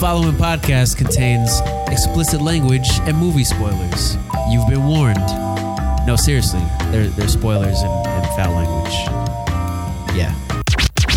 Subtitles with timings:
[0.00, 4.16] following podcast contains explicit language and movie spoilers.
[4.50, 5.24] You've been warned.
[6.06, 8.94] No, seriously, there, there's spoilers and, and foul language.
[10.16, 10.34] Yeah.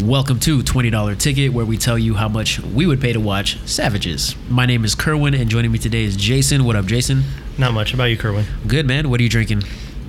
[0.04, 3.58] Welcome to $20 Ticket, where we tell you how much we would pay to watch
[3.66, 4.36] Savages.
[4.50, 6.64] My name is Kerwin, and joining me today is Jason.
[6.64, 7.24] What up, Jason?
[7.58, 8.46] Not much How about you, Kerwin.
[8.68, 9.10] Good, man.
[9.10, 9.64] What are you drinking?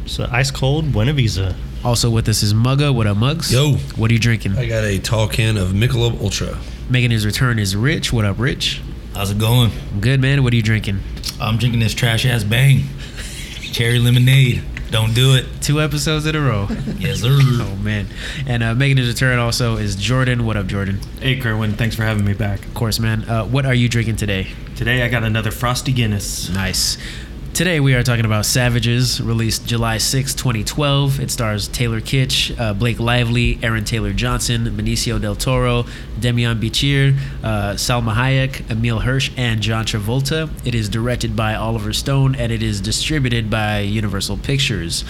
[0.06, 1.56] So ice cold Buena Visa.
[1.84, 2.94] Also with us is Mugga.
[2.94, 3.52] What up, Mugs?
[3.52, 3.74] Yo.
[3.96, 4.58] What are you drinking?
[4.58, 6.58] I got a tall can of Michelob Ultra.
[6.90, 8.12] Making his return is Rich.
[8.12, 8.80] What up, Rich?
[9.14, 9.70] How's it going?
[10.00, 10.42] Good, man.
[10.42, 11.00] What are you drinking?
[11.40, 12.84] I'm drinking this trash ass bang.
[13.72, 14.62] Cherry lemonade.
[14.90, 15.44] Don't do it.
[15.60, 16.66] Two episodes in a row.
[16.98, 17.38] Yes, sir.
[17.60, 18.06] Oh man!
[18.46, 20.46] And uh, making his return also is Jordan.
[20.46, 21.00] What up, Jordan?
[21.20, 22.64] Hey, Kerwin, thanks for having me back.
[22.64, 23.24] Of course, man.
[23.28, 24.46] Uh, what are you drinking today?
[24.76, 26.48] Today I got another Frosty Guinness.
[26.48, 26.96] Nice.
[27.54, 31.18] Today we are talking about Savages, released July 6, 2012.
[31.18, 35.82] It stars Taylor Kitsch, uh, Blake Lively, Aaron Taylor Johnson, Benicio del Toro,
[36.20, 40.48] Demian Bichir, uh, Salma Hayek, Emile Hirsch, and John Travolta.
[40.64, 45.04] It is directed by Oliver Stone and it is distributed by Universal Pictures.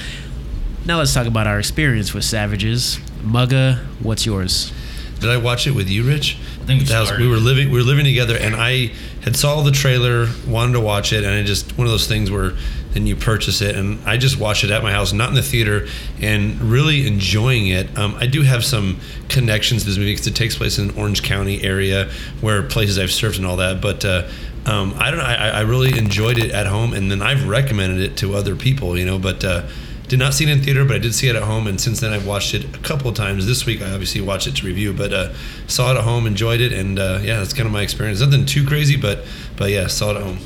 [0.87, 2.99] Now let's talk about our experience with Savages.
[3.21, 4.73] Mugga, what's yours?
[5.21, 6.39] Did I watch it with you, Rich?
[6.63, 9.73] I think we we were living we were living together, and I had saw the
[9.73, 12.53] trailer, wanted to watch it, and I just one of those things where
[12.93, 15.43] then you purchase it, and I just watched it at my house, not in the
[15.43, 15.87] theater,
[16.21, 17.97] and really enjoying it.
[17.99, 20.99] Um, I do have some connections to this movie because it takes place in an
[20.99, 22.11] Orange County area,
[22.41, 24.05] where places I've served and all that, but.
[24.05, 24.29] Uh,
[24.67, 25.25] um, I don't know.
[25.25, 28.99] I, I really enjoyed it at home, and then I've recommended it to other people,
[28.99, 29.19] you know.
[29.19, 29.67] But uh,
[30.09, 32.01] did not see it in theater, but I did see it at home, and since
[32.01, 33.47] then I've watched it a couple of times.
[33.47, 35.35] This week I obviously watched it to review, but uh,
[35.67, 38.21] saw it at home, enjoyed it, and uh, yeah, that's kind of my experience.
[38.21, 39.25] Nothing too crazy, but
[39.57, 40.39] but yeah, saw it at home.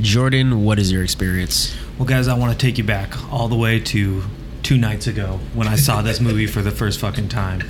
[0.00, 1.76] Jordan, what is your experience?
[1.98, 4.22] Well, guys, I want to take you back all the way to
[4.62, 7.62] two nights ago when I saw this movie for the first fucking time.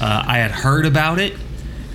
[0.00, 1.34] Uh, I had heard about it,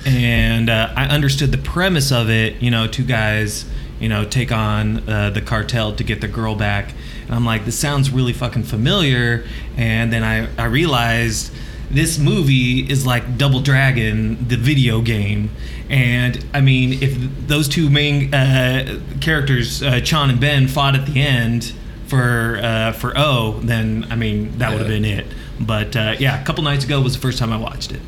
[0.06, 2.62] and uh, I understood the premise of it.
[2.62, 3.66] You know, two guys,
[4.00, 6.94] you know, take on uh, the cartel to get the girl back,
[7.32, 9.45] and I'm like, this sounds really fucking familiar.
[9.78, 11.54] And then I I realized
[11.89, 15.50] this movie is like Double Dragon, the video game.
[15.89, 17.17] And I mean, if
[17.48, 21.73] those two main uh, characters, uh, Chon and Ben, fought at the end
[22.08, 25.26] for uh, for O, then I mean that would have been it.
[25.58, 28.02] But uh, yeah, a couple nights ago was the first time I watched it.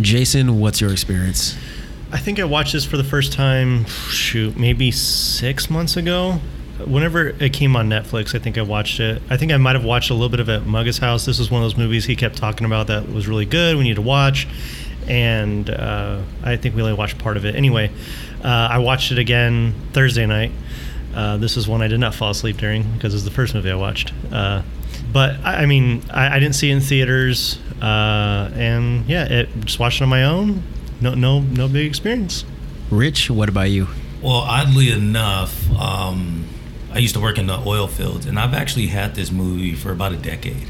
[0.00, 1.56] Jason, what's your experience?
[2.12, 6.40] I think I watched this for the first time, shoot, maybe six months ago.
[6.86, 9.20] Whenever it came on Netflix, I think I watched it.
[9.28, 11.26] I think I might have watched a little bit of it at Mugga's house.
[11.26, 13.76] This was one of those movies he kept talking about that was really good.
[13.76, 14.46] We need to watch,
[15.08, 17.56] and uh, I think we only watched part of it.
[17.56, 17.90] Anyway,
[18.44, 20.52] uh, I watched it again Thursday night.
[21.14, 23.70] Uh, this is one I did not fall asleep during because it's the first movie
[23.70, 24.12] I watched.
[24.30, 24.62] Uh,
[25.12, 29.48] but I, I mean, I, I didn't see it in theaters, uh, and yeah, it
[29.64, 30.62] just watched it on my own.
[31.00, 32.44] No, no, no big experience.
[32.90, 33.88] Rich, what about you?
[34.22, 36.44] Well, oddly enough, um,
[36.92, 39.92] I used to work in the oil fields, and I've actually had this movie for
[39.92, 40.68] about a decade.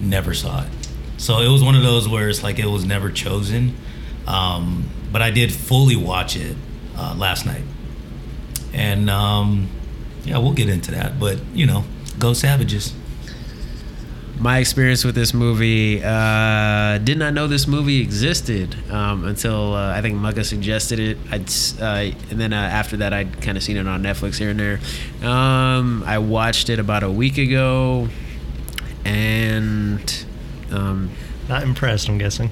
[0.00, 0.70] Never saw it.
[1.16, 3.76] So it was one of those where it's like it was never chosen.
[4.26, 6.56] Um, but I did fully watch it
[6.96, 7.62] uh, last night.
[8.72, 9.68] And um,
[10.24, 11.20] yeah, we'll get into that.
[11.20, 11.84] But, you know,
[12.18, 12.92] go Savages.
[14.38, 19.92] My experience with this movie, uh, did not know this movie existed um, until uh,
[19.96, 21.18] I think Mugga suggested it.
[21.30, 21.48] I'd,
[21.80, 24.58] uh, and then uh, after that, I'd kind of seen it on Netflix here and
[24.60, 24.80] there.
[25.26, 28.08] Um, I watched it about a week ago,
[29.04, 30.26] and
[30.72, 31.10] um,
[31.48, 32.50] Not impressed, I'm guessing.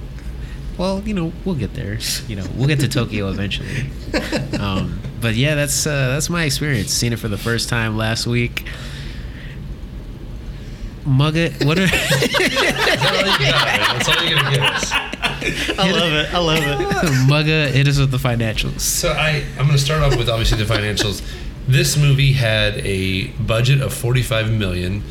[0.79, 1.99] well, you know, we'll get there.
[2.29, 3.87] You know, we'll get to Tokyo eventually.
[4.61, 6.91] Um, but yeah, that's uh, that's my experience.
[6.93, 8.67] Seen it for the first time last week.
[11.05, 12.09] Mugga, what are That's
[14.09, 14.91] all you're gonna get us.
[14.93, 16.33] I love it.
[16.33, 16.79] I love it.
[17.29, 17.71] Mugga?
[17.71, 18.81] Hit us with the financials.
[18.81, 21.23] So I I'm gonna start off with obviously the financials.
[21.67, 25.03] This movie had a budget of 45 million.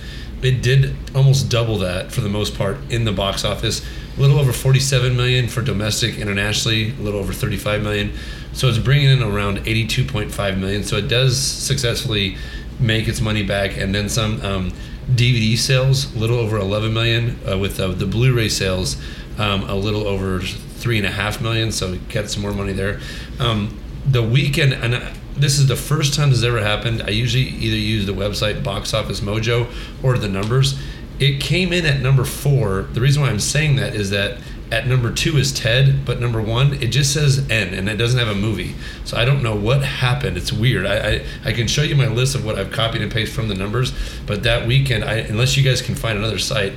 [0.41, 3.85] It did almost double that for the most part in the box office.
[4.17, 8.13] A little over 47 million for domestic, internationally, a little over 35 million.
[8.53, 10.83] So it's bringing in around 82.5 million.
[10.83, 12.37] So it does successfully
[12.79, 14.41] make its money back and then some.
[14.41, 14.73] Um,
[15.15, 18.97] DVD sales, a little over 11 million, uh, with uh, the Blu-ray sales,
[19.37, 21.71] um, a little over three and a half million.
[21.71, 22.99] So we got some more money there.
[23.39, 27.01] Um, the weekend, and I- this is the first time this has ever happened.
[27.03, 29.67] I usually either use the website Box Office Mojo
[30.03, 30.77] or the numbers.
[31.19, 32.83] It came in at number four.
[32.93, 34.39] The reason why I'm saying that is that
[34.71, 38.19] at number two is Ted, but number one it just says N and it doesn't
[38.19, 38.75] have a movie.
[39.03, 40.37] So I don't know what happened.
[40.37, 40.85] It's weird.
[40.85, 43.47] I I, I can show you my list of what I've copied and pasted from
[43.47, 43.93] the numbers,
[44.25, 46.73] but that weekend, I, unless you guys can find another site,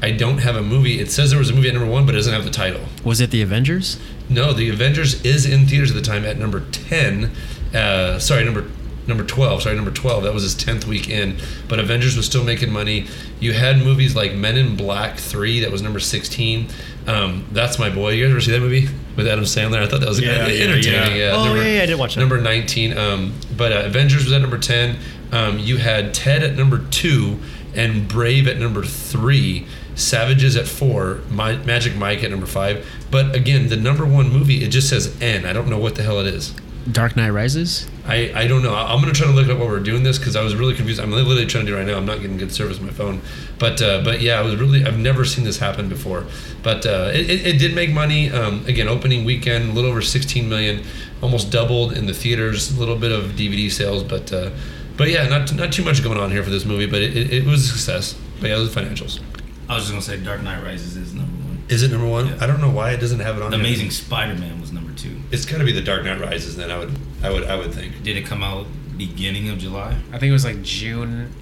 [0.00, 1.00] I don't have a movie.
[1.00, 2.82] It says there was a movie at number one, but it doesn't have the title.
[3.02, 3.98] Was it the Avengers?
[4.28, 7.32] No, the Avengers is in theaters at the time at number ten.
[7.74, 8.66] Uh, sorry, number
[9.08, 9.62] number twelve.
[9.62, 10.22] Sorry, number twelve.
[10.24, 11.36] That was his tenth week in.
[11.68, 13.06] But Avengers was still making money.
[13.40, 15.60] You had movies like Men in Black Three.
[15.60, 16.68] That was number sixteen.
[17.06, 18.10] Um, That's my boy.
[18.12, 19.82] You guys ever see that movie with Adam Sandler?
[19.82, 21.16] I thought that was Yeah, yeah, entertaining.
[21.16, 21.32] yeah.
[21.34, 22.20] Oh, yeah, yeah, I did watch that.
[22.20, 22.96] Number nineteen.
[22.96, 24.98] Um, but uh, Avengers was at number ten.
[25.32, 27.38] Um, you had Ted at number two
[27.74, 29.66] and Brave at number three.
[29.94, 32.86] Savages at four, My, Magic Mike at number five.
[33.10, 35.44] But again, the number one movie, it just says N.
[35.44, 36.54] I don't know what the hell it is.
[36.90, 37.88] Dark Knight Rises?
[38.06, 38.72] I, I don't know.
[38.74, 40.74] I- I'm gonna try to look up what we're doing this because I was really
[40.74, 41.00] confused.
[41.00, 41.96] I'm literally trying to do it right now.
[41.96, 43.20] I'm not getting good service on my phone,
[43.58, 44.84] but uh, but yeah, I was really.
[44.84, 46.24] I've never seen this happen before.
[46.62, 48.30] But uh, it, it, it did make money.
[48.30, 50.84] Um, again, opening weekend, a little over 16 million,
[51.20, 52.74] almost doubled in the theaters.
[52.76, 54.50] A little bit of DVD sales, but uh,
[54.96, 56.86] but yeah, not not too much going on here for this movie.
[56.86, 58.14] But it, it, it was a success.
[58.40, 59.20] But yeah, those are financials.
[59.68, 61.37] I was just gonna say Dark Knight Rises is number one.
[61.68, 62.28] Is it number one?
[62.28, 62.38] Yeah.
[62.40, 63.50] I don't know why it doesn't have it on.
[63.50, 63.66] The here.
[63.66, 65.16] Amazing Spider-Man was number two.
[65.30, 66.56] It's got to be the Dark Knight Rises.
[66.56, 66.92] Then I would
[67.22, 68.02] I would I would think.
[68.02, 68.66] Did it come out
[68.96, 69.96] beginning of July?
[70.12, 71.32] I think it was like June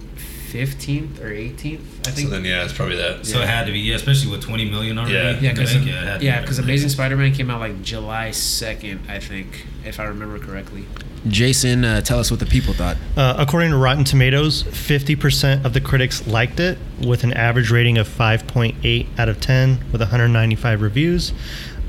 [0.50, 1.80] 15th or 18th.
[2.06, 2.28] I think.
[2.28, 3.26] So then yeah, it's probably that.
[3.26, 5.14] So it had to be, yeah, especially with 20 million already.
[5.14, 5.38] Yeah.
[5.40, 6.90] Yeah, because yeah, it had to be yeah, because Amazing.
[6.90, 10.86] Spider-Man came out like July 2nd, I think, if I remember correctly.
[11.28, 12.96] Jason, uh, tell us what the people thought.
[13.16, 17.98] Uh, according to Rotten Tomatoes, 50% of the critics liked it, with an average rating
[17.98, 21.32] of 5.8 out of 10, with 195 reviews.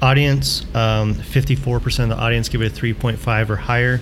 [0.02, 4.00] Audience, um, 54% of the audience give it a 3.5 or higher,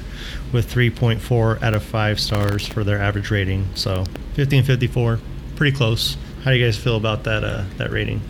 [0.51, 3.67] with 3.4 out of 5 stars for their average rating.
[3.75, 5.19] So 50 and 54,
[5.55, 6.17] pretty close.
[6.43, 8.21] How do you guys feel about that uh, that rating?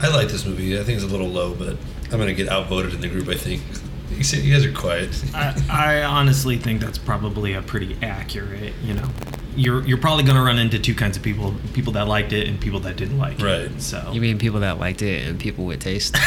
[0.00, 0.78] I like this movie.
[0.78, 1.76] I think it's a little low, but
[2.12, 3.28] I'm gonna get outvoted in the group.
[3.28, 3.62] I think.
[4.10, 5.10] You see- you guys are quiet.
[5.34, 8.72] I, I honestly think that's probably a pretty accurate.
[8.82, 9.08] You know,
[9.56, 12.46] you're you're probably going to run into two kinds of people: people that liked it
[12.48, 13.42] and people that didn't like it.
[13.44, 13.60] Right.
[13.62, 13.80] it.
[13.82, 16.16] So You mean people that liked it and people with taste?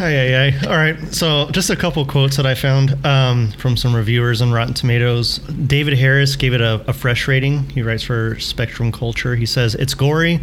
[0.00, 0.66] Aye, aye, aye.
[0.66, 0.98] All right.
[1.14, 5.38] So, just a couple quotes that I found um, from some reviewers on Rotten Tomatoes.
[5.38, 7.68] David Harris gave it a, a fresh rating.
[7.70, 9.36] He writes for Spectrum Culture.
[9.36, 10.40] He says, It's gory,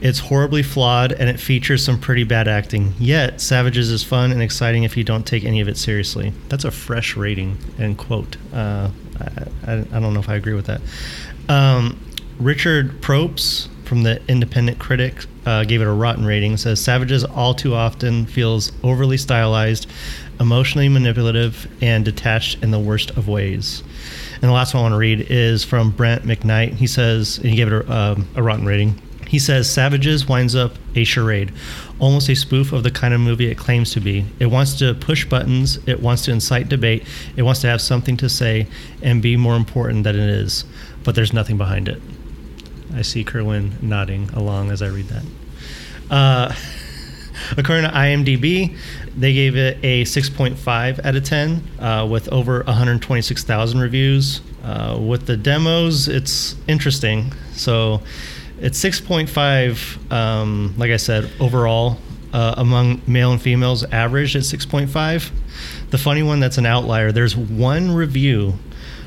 [0.00, 2.94] it's horribly flawed, and it features some pretty bad acting.
[2.98, 6.32] Yet, Savages is fun and exciting if you don't take any of it seriously.
[6.48, 8.36] That's a fresh rating, end quote.
[8.52, 10.80] Uh, I, I, I don't know if I agree with that.
[11.48, 11.98] Um,
[12.38, 16.56] Richard Propes from the Independent Critic uh, gave it a rotten rating.
[16.56, 19.86] Says Savages all too often feels overly stylized,
[20.38, 23.82] emotionally manipulative, and detached in the worst of ways.
[24.34, 26.74] And the last one I want to read is from Brent McKnight.
[26.74, 28.98] He says, and he gave it a, um, a rotten rating.
[29.30, 31.52] He says Savages winds up a charade,
[32.00, 34.26] almost a spoof of the kind of movie it claims to be.
[34.40, 37.06] It wants to push buttons, it wants to incite debate,
[37.36, 38.66] it wants to have something to say
[39.02, 40.64] and be more important than it is,
[41.04, 42.02] but there's nothing behind it.
[42.92, 45.24] I see Kerwin nodding along as I read that.
[46.10, 46.52] Uh,
[47.56, 48.76] according to IMDb,
[49.16, 54.40] they gave it a 6.5 out of 10 uh, with over 126,000 reviews.
[54.64, 57.32] Uh, with the demos, it's interesting.
[57.52, 58.02] So
[58.60, 61.98] it's 6.5, um, like I said, overall.
[62.32, 65.32] Uh, among male and females, average at 6.5.
[65.90, 68.54] The funny one that's an outlier, there's one review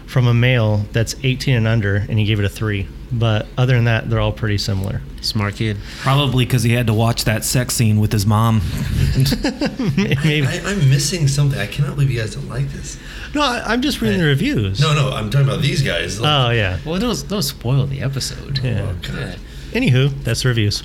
[0.05, 2.87] from a male that's 18 and under, and he gave it a 3.
[3.11, 5.01] But other than that, they're all pretty similar.
[5.21, 5.77] Smart kid.
[5.99, 8.57] probably because he had to watch that sex scene with his mom.
[9.97, 10.45] Maybe.
[10.45, 11.59] I, I'm missing something.
[11.59, 12.99] I cannot believe you guys don't like this.
[13.33, 14.79] No, I, I'm just reading the reviews.
[14.79, 16.19] No, no, I'm talking about these guys.
[16.19, 16.79] Oh yeah.
[16.85, 18.59] Well, don't, don't spoil the episode.
[18.63, 18.89] Yeah.
[18.89, 19.39] Oh, God.
[19.71, 20.83] Anywho, that's the reviews.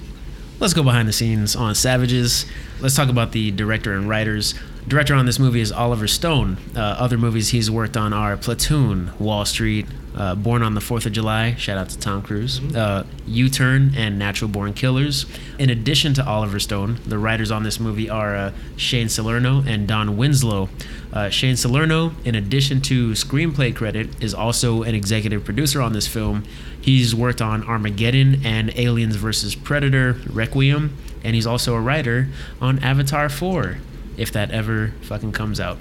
[0.61, 2.45] Let's go behind the scenes on Savages.
[2.81, 4.55] Let's talk about the director and writers.
[4.89, 6.57] Director on this movie is Oliver Stone.
[6.75, 9.85] Uh, other movies he's worked on are Platoon, Wall Street,
[10.17, 11.55] uh, Born on the Fourth of July.
[11.57, 12.59] Shout out to Tom Cruise.
[12.75, 15.27] Uh, U-Turn and Natural Born Killers.
[15.59, 19.87] In addition to Oliver Stone, the writers on this movie are uh, Shane Salerno and
[19.87, 20.71] Don Winslow.
[21.13, 26.07] Uh, Shane Salerno, in addition to screenplay credit, is also an executive producer on this
[26.07, 26.45] film.
[26.81, 29.55] He's worked on Armageddon and Aliens vs.
[29.55, 32.29] Predator Requiem, and he's also a writer
[32.61, 33.77] on Avatar 4,
[34.19, 35.79] if that ever fucking comes out.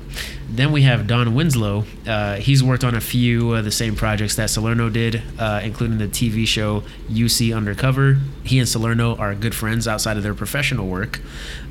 [0.49, 1.83] Then we have Don Winslow.
[2.05, 5.97] Uh, he's worked on a few of the same projects that Salerno did, uh, including
[5.97, 8.17] the TV show UC Undercover.
[8.43, 11.19] He and Salerno are good friends outside of their professional work,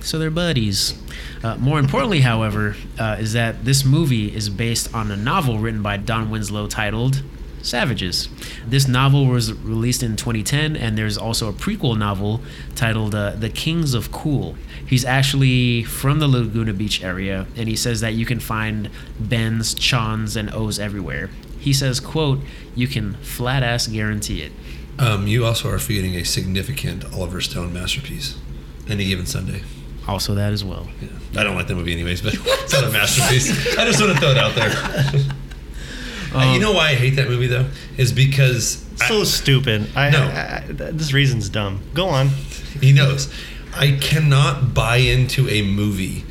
[0.01, 1.01] so they're buddies.
[1.43, 5.83] Uh, more importantly, however, uh, is that this movie is based on a novel written
[5.83, 7.23] by Don Winslow titled
[7.63, 8.29] Savages.
[8.67, 12.41] This novel was released in 2010, and there's also a prequel novel
[12.75, 14.57] titled uh, The Kings of Cool.
[14.87, 18.89] He's actually from the Laguna Beach area, and he says that you can find
[19.19, 21.31] Bens, Chons, and O's everywhere.
[21.59, 22.41] He says, quote,
[22.77, 24.53] you can flat ass guarantee it.
[24.99, 28.39] Um, you also are forgetting a significant Oliver Stone masterpiece,
[28.89, 29.63] Any Given Sunday.
[30.07, 30.87] Also, that as well.
[31.03, 31.41] Yeah.
[31.41, 33.77] I don't like that movie anyways, but it's not a masterpiece.
[33.77, 34.71] I just want to throw it out there.
[36.33, 37.67] Uh, you know why I hate that movie though?
[37.97, 39.91] Is because So I- stupid.
[39.97, 40.23] I, No.
[40.23, 41.81] I, I, this reason's dumb.
[41.93, 42.29] Go on.
[42.81, 43.33] he knows.
[43.77, 46.25] I cannot buy into a movie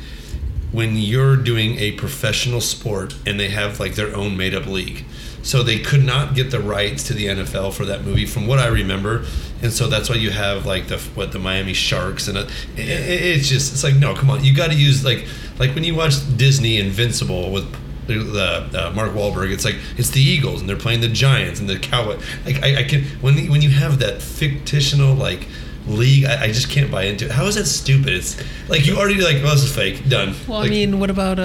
[0.72, 5.04] when you're doing a professional sport and they have like their own made up league.
[5.42, 8.58] So they could not get the rights to the NFL for that movie, from what
[8.58, 9.24] I remember,
[9.62, 12.40] and so that's why you have like the what the Miami Sharks and a,
[12.76, 15.24] it, it- it's just it's like no, come on, you got to use like
[15.60, 17.72] like when you watch Disney Invincible with
[18.08, 21.68] the uh, Mark Wahlberg, it's like it's the Eagles and they're playing the Giants and
[21.68, 22.18] the Cowboy.
[22.44, 25.46] Like I, I can when when you have that fictional like
[25.86, 27.30] league, I, I just can't buy into it.
[27.30, 28.14] How is that stupid?
[28.14, 28.36] It's
[28.68, 30.34] like you already like, well, this is fake, done.
[30.48, 31.42] Well, Like, I mean, what about uh?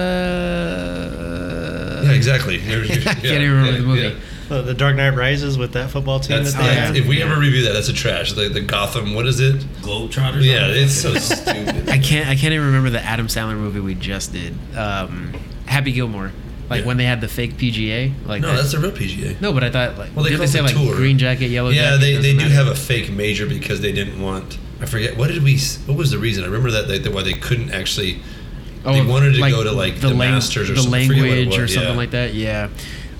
[2.04, 2.58] yeah, exactly.
[2.60, 4.16] You're- you're- I can't even remember the movie.
[4.50, 7.40] Uh, the Dark Knight Rises with that football team That's, that they if we ever
[7.40, 8.34] review that, that's a trash.
[8.34, 9.56] The, the Gotham, what is it?
[9.80, 10.44] Globetrotters.
[10.44, 11.88] Yeah, it's so stupid.
[11.88, 12.28] I can't.
[12.28, 14.54] I can't even remember the Adam Sandler movie we just did.
[14.76, 15.32] Um,
[15.64, 16.32] Happy Gilmore.
[16.72, 16.86] Like Yeah.
[16.86, 18.12] when they had the fake PGA.
[18.26, 19.40] Like No, that- that's the real PGA.
[19.40, 20.94] no, but I thought like Well, they they say the like tour.
[20.96, 22.00] green jacket, yellow Yeah, jacket?
[22.00, 22.54] they, they do matter.
[22.54, 24.58] have a fake major because they didn't want.
[24.80, 25.58] I forget what did we.
[25.86, 26.42] What was the reason?
[26.42, 28.20] I remember that they, that why they couldn't actually.
[28.84, 31.02] Oh, they wanted to go to like the, lang- Masters or the something.
[31.02, 31.96] I forget what it language or something yeah.
[31.96, 32.34] like that.
[32.34, 32.68] Yeah,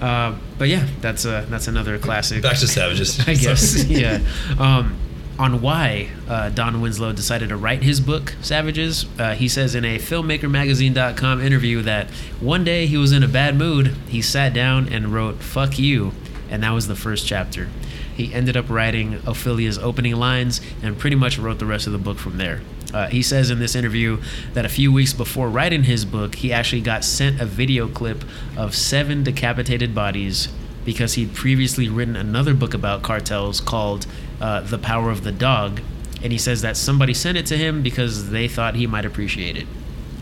[0.00, 2.42] uh, but yeah, that's a that's another classic.
[2.42, 3.20] Back to Savages.
[3.28, 3.84] I guess.
[3.84, 4.18] Yeah.
[4.58, 4.96] Um,
[5.38, 9.84] on why uh, Don Winslow decided to write his book, Savages, uh, he says in
[9.84, 12.10] a FilmmakerMagazine.com interview that
[12.40, 13.88] one day he was in a bad mood.
[14.08, 16.12] He sat down and wrote "fuck you,"
[16.50, 17.68] and that was the first chapter.
[18.14, 21.98] He ended up writing Ophelia's opening lines and pretty much wrote the rest of the
[21.98, 22.60] book from there.
[22.92, 24.20] Uh, he says in this interview
[24.52, 28.22] that a few weeks before writing his book, he actually got sent a video clip
[28.56, 30.48] of seven decapitated bodies
[30.84, 34.06] because he'd previously written another book about cartels called
[34.42, 35.80] uh, The Power of the Dog.
[36.22, 39.56] And he says that somebody sent it to him because they thought he might appreciate
[39.56, 39.66] it.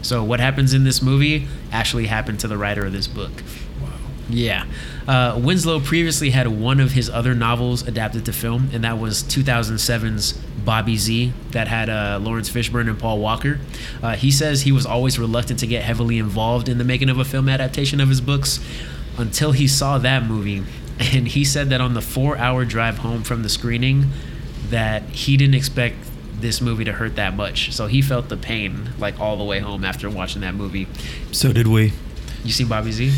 [0.03, 3.31] So, what happens in this movie actually happened to the writer of this book.
[3.83, 3.89] Wow.
[4.31, 4.65] Yeah.
[5.07, 9.23] Uh, Winslow previously had one of his other novels adapted to film, and that was
[9.25, 10.33] 2007's
[10.65, 13.59] Bobby Z, that had uh, Laurence Fishburne and Paul Walker.
[14.03, 17.19] Uh, he says he was always reluctant to get heavily involved in the making of
[17.19, 18.61] a film adaptation of his books
[19.19, 20.63] until he saw that movie.
[21.01, 24.07] And he said that on the four hour drive home from the screening,
[24.69, 25.97] that he didn't expect
[26.41, 27.73] this movie to hurt that much.
[27.73, 30.87] So he felt the pain like all the way home after watching that movie.
[31.33, 31.93] So did we.
[32.45, 33.13] You see Bobby Z?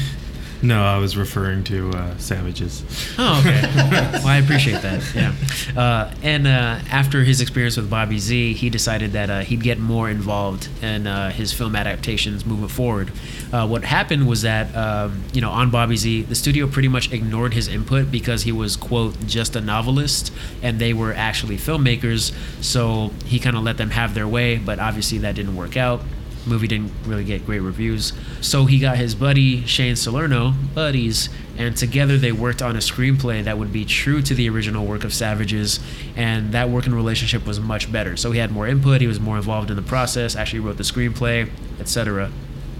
[0.62, 2.84] No, I was referring to uh, Savages.
[3.18, 3.62] Oh, okay.
[3.76, 5.02] well, I appreciate that.
[5.14, 5.34] Yeah.
[5.76, 9.80] Uh, and uh, after his experience with Bobby Z, he decided that uh, he'd get
[9.80, 13.10] more involved in uh, his film adaptations moving forward.
[13.52, 17.12] Uh, what happened was that, um, you know, on Bobby Z, the studio pretty much
[17.12, 22.32] ignored his input because he was, quote, just a novelist and they were actually filmmakers.
[22.62, 26.02] So he kind of let them have their way, but obviously that didn't work out
[26.46, 28.12] movie didn't really get great reviews.
[28.40, 33.44] So he got his buddy Shane Salerno, buddies, and together they worked on a screenplay
[33.44, 35.80] that would be true to the original work of Savages,
[36.16, 38.16] and that working relationship was much better.
[38.16, 40.82] So he had more input, he was more involved in the process, actually wrote the
[40.82, 42.30] screenplay, etc.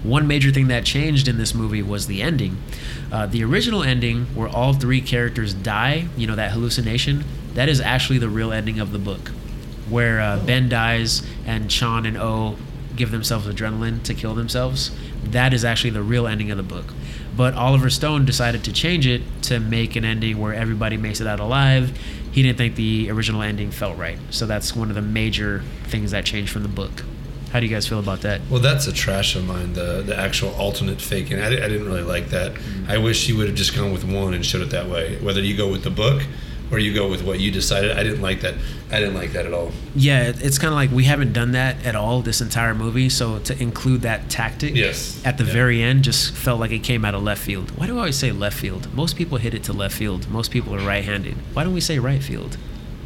[0.03, 2.57] One major thing that changed in this movie was the ending.
[3.09, 7.79] Uh, the original ending, where all three characters die, you know, that hallucination, that is
[7.79, 9.29] actually the real ending of the book.
[9.89, 12.57] Where uh, Ben dies and Sean and O
[12.95, 14.91] give themselves adrenaline to kill themselves.
[15.23, 16.93] That is actually the real ending of the book.
[17.35, 21.27] But Oliver Stone decided to change it to make an ending where everybody makes it
[21.27, 21.97] out alive.
[22.31, 24.19] He didn't think the original ending felt right.
[24.29, 27.03] So that's one of the major things that changed from the book.
[27.51, 28.41] How do you guys feel about that?
[28.49, 29.73] Well, that's a trash of mine.
[29.73, 31.39] The the actual alternate faking.
[31.39, 32.53] I, I didn't really like that.
[32.53, 32.89] Mm.
[32.89, 35.17] I wish you would have just gone with one and showed it that way.
[35.21, 36.23] Whether you go with the book
[36.73, 37.91] or you go with what you decided.
[37.91, 38.55] I didn't like that.
[38.91, 39.71] I didn't like that at all.
[39.95, 43.09] Yeah, it's kind of like we haven't done that at all this entire movie.
[43.09, 45.21] So to include that tactic Yes.
[45.23, 45.53] at the Yeah.
[45.53, 47.71] very end just felt like it came out of left field.
[47.77, 48.87] Why do I always say left field?
[48.93, 50.29] Most people hit it to left field.
[50.29, 51.35] Most people are right handed.
[51.53, 52.57] Why don't we say right field?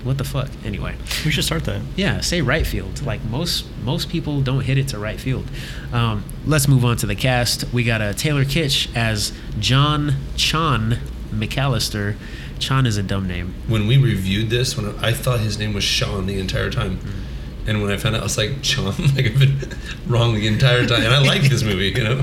[0.03, 0.49] What the fuck?
[0.63, 0.95] Anyway.
[1.25, 1.81] We should start that.
[1.97, 3.01] Yeah, say right field.
[3.05, 5.45] Like most most people don't hit it to right field.
[5.91, 7.65] Um, let's move on to the cast.
[7.73, 10.99] We got uh, Taylor Kitsch as John Chon
[11.33, 12.15] McAllister.
[12.59, 13.53] Chon is a dumb name.
[13.67, 16.99] When we reviewed this, when I, thought his name was Sean the entire time,
[17.65, 18.85] and when I found out, I was like, Sean,
[19.15, 19.59] like I've been
[20.07, 21.03] wrong the entire time.
[21.03, 22.21] And I liked this movie, you know.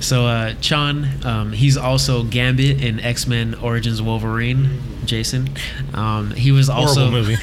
[0.00, 4.80] So uh, Chon, um, he's also Gambit in X Men Origins Wolverine.
[5.10, 5.50] Jason,
[5.92, 7.36] um, he was also Horrible movie.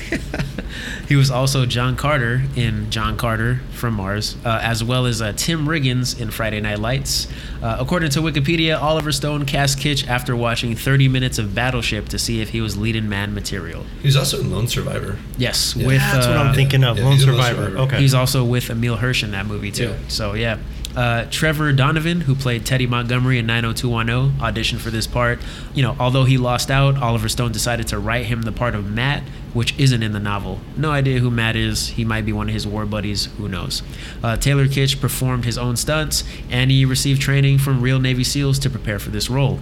[1.08, 5.34] he was also John Carter in John Carter from Mars, uh, as well as uh,
[5.36, 7.28] Tim Riggins in Friday Night Lights.
[7.62, 12.18] Uh, according to Wikipedia, Oliver Stone cast Kitsch after watching 30 minutes of Battleship to
[12.18, 13.84] see if he was leading man material.
[14.02, 15.18] He was also in Lone Survivor.
[15.38, 15.88] Yes, Yeah.
[15.88, 16.98] with That's what uh, I'm thinking of.
[16.98, 17.64] yeah, Lone he's in Lone Survivor.
[17.66, 17.84] Survivor.
[17.88, 18.00] Okay.
[18.00, 19.90] He's also with Emile Hirsch in that movie too.
[19.90, 19.98] Yeah.
[20.08, 20.58] So yeah.
[20.98, 25.38] Uh, Trevor Donovan, who played Teddy Montgomery in 90210, auditioned for this part.
[25.76, 28.90] You know, although he lost out, Oliver Stone decided to write him the part of
[28.90, 29.22] Matt,
[29.54, 30.60] which isn't in the novel.
[30.76, 31.90] No idea who Matt is.
[31.90, 33.26] He might be one of his war buddies.
[33.38, 33.84] Who knows?
[34.24, 38.58] Uh, Taylor Kitsch performed his own stunts, and he received training from real Navy SEALs
[38.58, 39.60] to prepare for this role.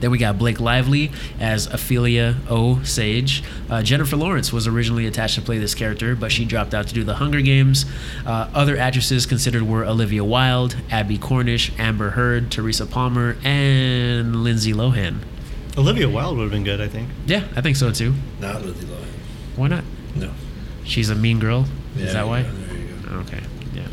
[0.00, 1.10] Then we got Blake Lively
[1.40, 2.82] as Ophelia O.
[2.82, 3.42] Sage.
[3.70, 6.94] Uh, Jennifer Lawrence was originally attached to play this character, but she dropped out to
[6.94, 7.86] do The Hunger Games.
[8.26, 14.72] Uh, other actresses considered were Olivia Wilde, Abbie Cornish, Amber Heard, Teresa Palmer, and Lindsay
[14.72, 15.20] Lohan.
[15.78, 17.08] Olivia Wilde would have been good, I think.
[17.26, 18.14] Yeah, I think so too.
[18.40, 19.06] Not Lindsay Lohan.
[19.56, 19.84] Why not?
[20.14, 20.30] No.
[20.84, 21.66] She's a mean girl.
[21.96, 22.42] Yeah, Is that why?
[22.42, 23.14] There you go.
[23.20, 23.40] Okay.
[23.74, 23.88] Yeah.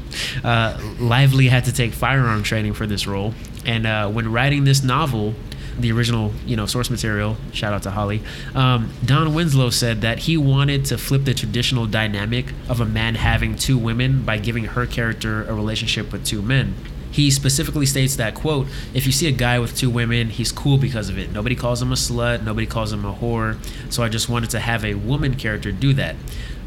[0.49, 3.33] Uh, Lively had to take firearm training for this role,
[3.65, 5.33] and uh, when writing this novel,
[5.79, 7.37] the original, you know, source material.
[7.51, 8.21] Shout out to Holly.
[8.53, 13.15] Um, Don Winslow said that he wanted to flip the traditional dynamic of a man
[13.15, 16.75] having two women by giving her character a relationship with two men.
[17.11, 20.79] He specifically states that quote: "If you see a guy with two women, he's cool
[20.79, 21.31] because of it.
[21.31, 22.43] Nobody calls him a slut.
[22.43, 23.57] Nobody calls him a whore.
[23.91, 26.15] So I just wanted to have a woman character do that."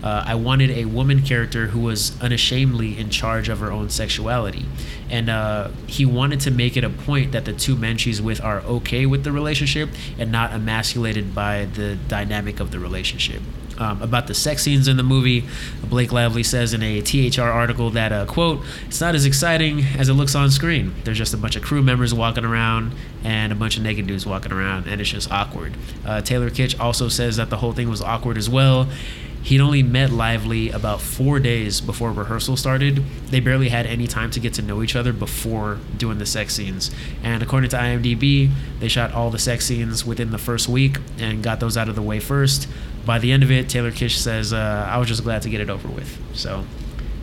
[0.03, 4.65] Uh, I wanted a woman character who was unashamedly in charge of her own sexuality.
[5.11, 8.43] And uh, he wanted to make it a point that the two men she's with
[8.43, 13.43] are okay with the relationship and not emasculated by the dynamic of the relationship.
[13.79, 15.45] Um, about the sex scenes in the movie,
[15.85, 20.09] Blake Lively says in a THR article that, uh, quote, it's not as exciting as
[20.09, 20.95] it looks on screen.
[21.05, 24.25] There's just a bunch of crew members walking around and a bunch of naked dudes
[24.25, 25.75] walking around, and it's just awkward.
[26.07, 28.89] Uh, Taylor Kitsch also says that the whole thing was awkward as well.
[29.47, 33.05] He'd only met Lively about four days before rehearsal started.
[33.31, 36.53] They barely had any time to get to know each other before doing the sex
[36.53, 36.91] scenes.
[37.23, 38.51] And according to IMDb,
[38.81, 41.95] they shot all the sex scenes within the first week and got those out of
[41.95, 42.67] the way first.
[43.05, 45.61] By the end of it, Taylor Kitsch says, uh, I was just glad to get
[45.61, 46.19] it over with.
[46.35, 46.65] So,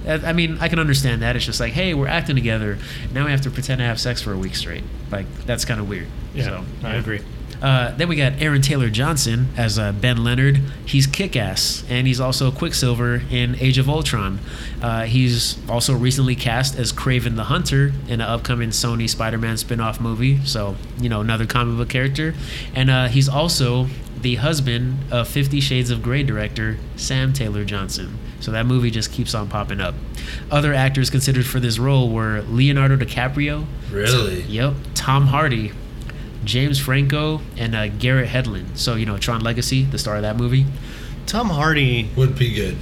[0.07, 1.35] I mean, I can understand that.
[1.35, 2.77] It's just like, hey, we're acting together.
[3.11, 4.85] Now we have to pretend to have sex for a week straight.
[5.11, 6.07] Like, that's kind of weird.
[6.33, 7.19] Yeah, so, I agree.
[7.63, 10.57] Uh, then we got Aaron Taylor Johnson as uh, Ben Leonard.
[10.85, 14.39] He's kick ass, and he's also Quicksilver in Age of Ultron.
[14.81, 19.55] Uh, he's also recently cast as Kraven the Hunter in an upcoming Sony Spider Man
[19.55, 20.43] spin off movie.
[20.45, 22.35] So, you know, another comic book character.
[22.75, 23.87] And uh, he's also
[24.19, 28.17] the husband of Fifty Shades of Grey director Sam Taylor Johnson.
[28.41, 29.95] So that movie just keeps on popping up.
[30.51, 33.65] Other actors considered for this role were Leonardo DiCaprio.
[33.89, 34.41] Really?
[34.41, 34.73] Yep.
[34.95, 35.71] Tom Hardy,
[36.45, 38.77] James Franco, and uh, Garrett Hedlund.
[38.77, 40.65] So you know Tron Legacy, the star of that movie.
[41.25, 42.09] Tom Hardy.
[42.15, 42.77] Would be good.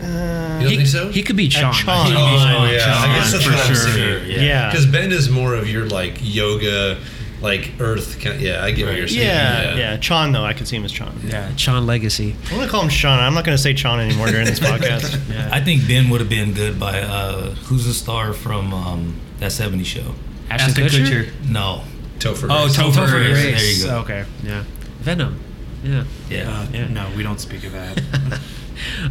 [0.00, 1.08] Uh, You don't he, think so?
[1.08, 1.72] he could be Chon.
[1.74, 2.06] Chon.
[2.06, 2.72] Could be Oh, Chon.
[2.72, 2.98] yeah.
[2.98, 3.74] I guess that's for what I'm sure.
[3.76, 4.40] saying.
[4.40, 4.70] Yeah.
[4.70, 6.98] Because Ben is more of your like yoga,
[7.40, 8.20] like earth.
[8.20, 9.26] Kind yeah, I get what you're saying.
[9.26, 10.44] yeah, yeah, Chon though.
[10.44, 11.20] I could see him as Chon.
[11.24, 12.36] Yeah, Chon Legacy.
[12.50, 13.18] I'm gonna call him Sean.
[13.18, 15.18] I'm not gonna say Chon anymore during this podcast.
[15.30, 15.48] Yeah.
[15.52, 19.50] I think Ben would have been good by uh, who's the star from um, that
[19.50, 20.14] '70s show?
[20.48, 21.24] Ashton Ashton Kutcher.
[21.24, 21.48] Kutcher.
[21.50, 21.82] No,
[22.18, 22.48] Topher.
[22.50, 22.76] Oh, Grace.
[22.76, 23.40] Topher Topher Grace.
[23.42, 23.82] Grace.
[23.82, 23.98] There you go.
[24.00, 24.24] Okay.
[24.42, 24.64] Yeah.
[25.00, 25.38] Venom.
[25.82, 26.04] Yeah.
[26.28, 26.50] yeah.
[26.50, 26.88] Uh, Yeah.
[26.88, 28.40] No, we don't speak of that.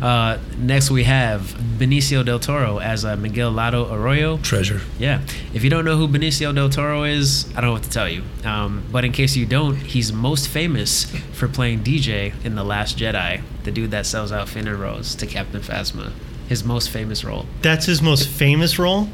[0.01, 1.41] Uh, next we have
[1.77, 4.37] Benicio del Toro as uh, Miguel Lado Arroyo.
[4.37, 4.81] treasure.
[4.97, 5.21] Yeah.
[5.53, 8.07] If you don't know who Benicio del Toro is, I don't know what to tell
[8.09, 8.23] you.
[8.43, 12.97] Um, but in case you don't, he's most famous for playing DJ in The Last
[12.97, 16.11] Jedi, the dude that sells out Finneros to Captain Phasma.
[16.47, 17.45] His most famous role.
[17.61, 19.09] That's his most famous role.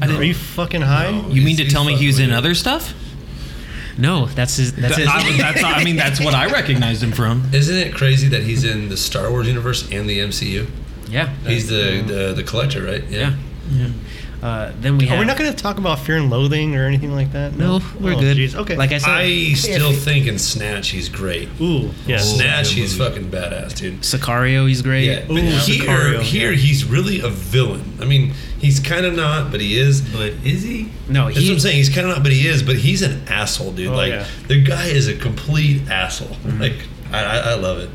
[0.00, 1.10] Are you fucking high?
[1.10, 1.28] No.
[1.28, 2.94] you mean to tell me he's he was in other stuff?
[3.98, 4.72] No, that's his.
[4.74, 5.08] That's his.
[5.08, 7.48] I, that's, I mean, that's what I recognized him from.
[7.52, 10.66] Isn't it crazy that he's in the Star Wars universe and the MCU?
[11.08, 11.28] yeah.
[11.46, 13.04] He's the the, the collector, right?
[13.08, 13.34] Yeah.
[14.40, 15.16] Uh, then we have.
[15.16, 17.56] Are we not gonna talk about Fear and Loathing or anything like that?
[17.56, 18.36] No, we're Oh, good.
[18.36, 18.54] jeez.
[18.54, 18.76] Okay.
[18.76, 21.48] Like I said, I still think in Snatch he's great.
[21.60, 22.18] Ooh, yeah.
[22.18, 24.02] Snatch, he's fucking badass, dude.
[24.02, 25.06] Sicario, he's great.
[25.06, 26.56] Yeah, but Ooh, here, Sicario, here yeah.
[26.56, 27.98] he's really a villain.
[28.00, 30.00] I mean, he's kind of not, but he is.
[30.00, 30.90] But is he?
[31.08, 31.76] No, That's what I'm saying.
[31.76, 32.62] He's kind of not, but he is.
[32.62, 33.88] But he's an asshole, dude.
[33.88, 34.26] Oh, like yeah.
[34.46, 36.28] the guy is a complete asshole.
[36.28, 36.58] Mm-hmm.
[36.68, 36.74] Like
[37.12, 37.88] I, I, I love it.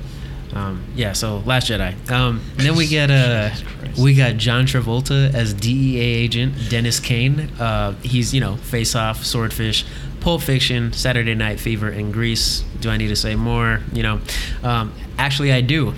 [0.54, 2.10] Um, yeah, so Last Jedi.
[2.10, 3.49] Um, then we get uh,
[3.97, 7.39] we got John Travolta as DEA agent Dennis Kane.
[7.60, 9.86] Uh, he's you know Face Off, Swordfish,
[10.19, 12.63] Pulp Fiction, Saturday Night Fever, and Grease.
[12.80, 13.82] Do I need to say more?
[13.91, 14.21] You know,
[14.63, 15.93] um, actually I do.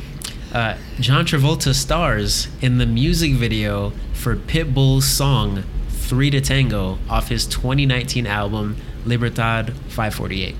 [0.55, 7.27] Uh, John Travolta stars in the music video for Pitbull's song Three to Tango off
[7.27, 10.55] his 2019 album Libertad 548.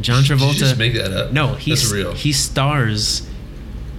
[0.00, 0.54] John Did you Travolta.
[0.54, 1.32] just make that up?
[1.32, 2.12] No, he's, That's real.
[2.12, 3.28] he stars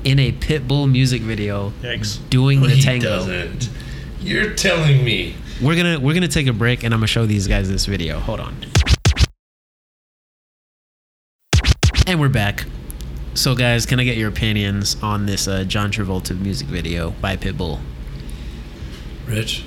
[0.06, 2.20] in a Pitbull music video Yikes.
[2.30, 3.10] doing No, the he tango.
[3.10, 3.70] doesn't.
[4.22, 5.36] You're telling me.
[5.62, 8.20] We're gonna we're gonna take a break and I'm gonna show these guys this video.
[8.20, 8.56] Hold on.
[12.08, 12.64] And we're back.
[13.36, 17.36] So guys, can I get your opinions on this uh, John Travolta music video by
[17.36, 17.80] Pitbull?
[19.26, 19.64] Rich.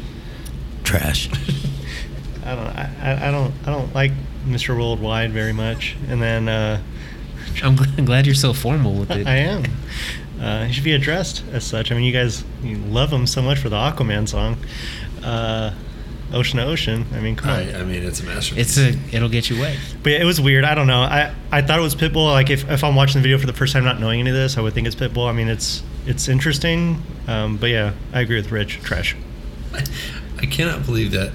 [0.84, 1.28] Trash.
[2.44, 2.66] I don't.
[2.68, 3.52] I, I- I don't.
[3.66, 4.12] I don't like
[4.46, 4.68] Mr.
[4.76, 5.96] Worldwide very much.
[6.08, 6.80] And then uh,
[7.62, 9.26] I'm gl- glad you're so formal with it.
[9.26, 9.64] I am.
[10.40, 11.90] Uh, he should be addressed as such.
[11.90, 14.58] I mean, you guys you love him so much for the Aquaman song,
[15.24, 15.72] uh,
[16.32, 17.58] "Ocean to Ocean." I mean, come on.
[17.58, 18.76] I, I mean, it's a masterpiece.
[18.78, 19.76] It's a it'll get you wet.
[20.02, 20.64] But yeah, it was weird.
[20.64, 21.00] I don't know.
[21.00, 22.30] I, I thought it was Pitbull.
[22.30, 24.36] Like if, if I'm watching the video for the first time, not knowing any of
[24.36, 25.28] this, I would think it's Pitbull.
[25.28, 27.02] I mean, it's it's interesting.
[27.26, 28.80] Um, but yeah, I agree with Rich.
[28.82, 29.16] Trash.
[30.38, 31.32] I cannot believe that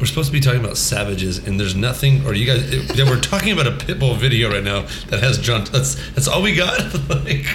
[0.00, 2.26] we're supposed to be talking about savages, and there's nothing.
[2.26, 5.64] Or you guys, that we're talking about a Pitbull video right now that has John.
[5.72, 6.78] That's that's all we got.
[7.08, 7.46] like,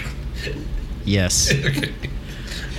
[1.06, 1.52] Yes.
[1.66, 1.94] okay,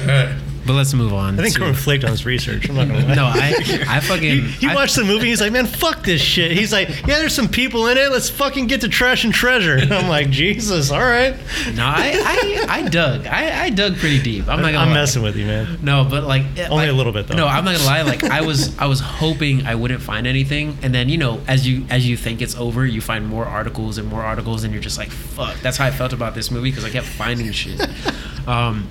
[0.00, 0.41] all right.
[0.64, 1.38] But let's move on.
[1.38, 2.68] I think to- Corbin flaked on his research.
[2.68, 3.14] I'm not gonna lie.
[3.16, 5.26] No, I I fucking He, he I- watched the movie.
[5.28, 6.52] He's like, man, fuck this shit.
[6.52, 8.10] He's like, yeah, there's some people in it.
[8.12, 9.76] Let's fucking get to trash and treasure.
[9.76, 11.34] And I'm like, Jesus, all right.
[11.74, 13.26] No, I, I, I dug.
[13.26, 14.42] I, I dug pretty deep.
[14.48, 14.94] I'm not gonna I'm lie.
[14.94, 15.78] messing with you, man.
[15.82, 17.36] No, but like Only like- a little bit, though.
[17.36, 18.02] No, I'm not gonna lie.
[18.02, 21.66] Like I was, I was hoping I wouldn't find anything, and then you know, as
[21.66, 24.82] you as you think it's over, you find more articles and more articles, and you're
[24.82, 25.56] just like, fuck.
[25.60, 27.80] That's how I felt about this movie because I kept finding shit.
[28.44, 28.88] Um,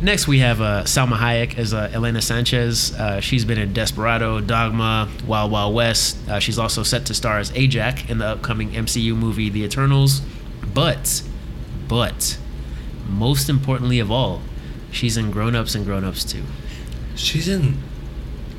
[0.00, 2.94] next, we have uh, Salma Hayek as uh, Elena Sanchez.
[2.94, 6.16] Uh, she's been in Desperado, Dogma, Wild Wild West.
[6.28, 10.22] Uh, she's also set to star as Ajax in the upcoming MCU movie The Eternals.
[10.74, 11.22] But,
[11.88, 12.38] but,
[13.08, 14.42] most importantly of all,
[14.90, 16.42] she's in Grown Ups and Grown Ups too.
[17.14, 17.78] She's in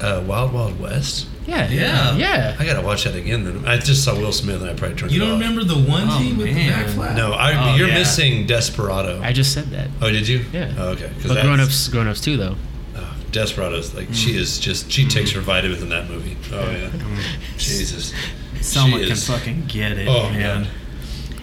[0.01, 1.27] uh, Wild Wild West.
[1.47, 2.15] Yeah, Yeah.
[2.17, 2.55] yeah.
[2.59, 3.45] I gotta watch that again.
[3.45, 5.11] Then I just saw Will Smith, and I probably turned.
[5.13, 5.41] You it don't off.
[5.41, 6.71] remember the onesie Oh, with the man.
[6.83, 7.15] back flap?
[7.15, 7.93] No, I, Oh, you're yeah.
[7.95, 9.21] missing Desperado.
[9.23, 9.87] I just said that.
[10.01, 10.45] oh, did you?
[10.51, 10.73] Yeah.
[10.77, 11.05] Oh, okay.
[11.07, 12.55] 'Cause But that's- Grown Ups, Grown Ups too, though.
[12.97, 14.35] Oh, Desperado's like she mm.
[14.39, 16.35] is just she takes her vitamins in that movie.
[16.51, 17.19] Oh yeah, mm.
[17.57, 18.13] Jesus.
[18.55, 20.63] Salma can fucking get it, Oh, man.
[20.63, 20.71] God.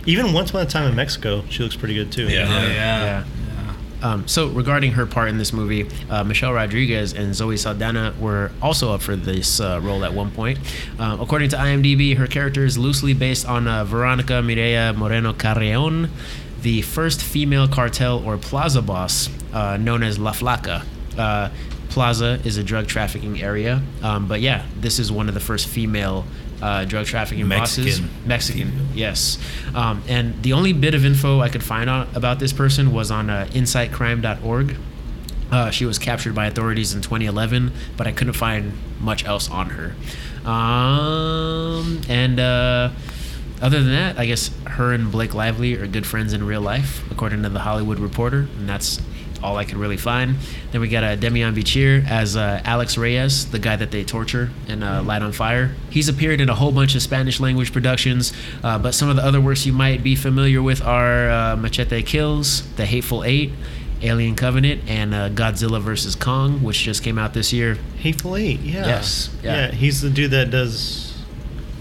[0.07, 2.25] Even once upon a time in Mexico, she looks pretty good too.
[2.29, 2.47] Yeah.
[2.49, 2.67] Yeah.
[2.67, 2.73] yeah.
[2.73, 3.25] Yeah.
[4.05, 8.51] Um, so regarding her part in this movie, uh, Michelle Rodriguez and Zoe Saldana were
[8.61, 10.59] also up for this uh, role at one point.
[10.99, 16.11] Um, according to IMDb, her character is loosely based on uh, Veronica Mireya Moreno Carreon,
[16.61, 20.85] the first female cartel or plaza boss uh, known as La Flaca.
[21.17, 21.49] Uh,
[21.88, 25.67] plaza is a drug trafficking area, um, but yeah, this is one of the first
[25.67, 26.27] female
[26.62, 28.01] uh, drug trafficking bosses.
[28.01, 28.29] Mexican.
[28.29, 29.38] Mexican, yes.
[29.75, 33.11] Um, and the only bit of info I could find out about this person was
[33.11, 34.77] on uh, insightcrime.org.
[35.51, 39.71] Uh, she was captured by authorities in 2011, but I couldn't find much else on
[39.71, 39.95] her.
[40.49, 42.90] Um, and uh,
[43.62, 47.03] other than that, I guess her and Blake Lively are good friends in real life,
[47.11, 49.01] according to the Hollywood Reporter, and that's
[49.44, 50.37] all I could really find.
[50.72, 54.50] Then we got uh, Demian Bichir as uh, Alex Reyes, the guy that they torture
[54.68, 55.74] in uh, Light on Fire.
[55.90, 59.22] He's appeared in a whole bunch of Spanish language productions, uh, but some of the
[59.22, 63.52] other works you might be familiar with are uh, Machete Kills, The Hateful Eight,
[64.00, 66.14] Alien Covenant, and uh, Godzilla vs.
[66.16, 67.74] Kong, which just came out this year.
[67.98, 68.61] Hateful Eight.
[68.61, 68.87] Yeah.
[68.87, 69.66] Yes, yeah.
[69.66, 69.70] Yeah.
[69.72, 71.22] He's the dude that does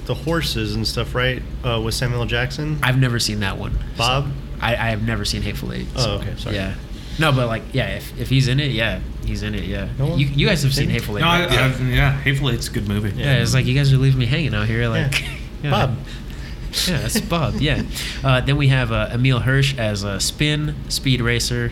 [0.06, 1.42] the horses and stuff, right?
[1.64, 2.78] Uh, with Samuel Jackson.
[2.84, 3.80] I've never seen that one.
[3.98, 4.28] Bob?
[4.60, 5.88] I, I have never seen Hateful Eight.
[5.96, 6.56] Oh, okay, sorry.
[6.58, 6.76] Yeah.
[7.20, 9.88] No, but like, yeah, if, if he's in it, yeah, he's in it, yeah.
[10.00, 11.66] No you, you guys have seen didn't- Hateful Eight, No, I, yeah.
[11.66, 13.10] I've, yeah, Hateful Eight's a good movie.
[13.20, 15.30] yeah, it's like you guys are leaving me hanging out here, like Yeah.
[15.64, 15.72] yeah.
[15.72, 15.98] Bob.
[16.88, 17.56] Yeah, that's Bob.
[17.62, 17.84] Yeah.
[18.24, 21.72] Uh, then we have uh, Emile Hirsch as a Spin Speed Racer.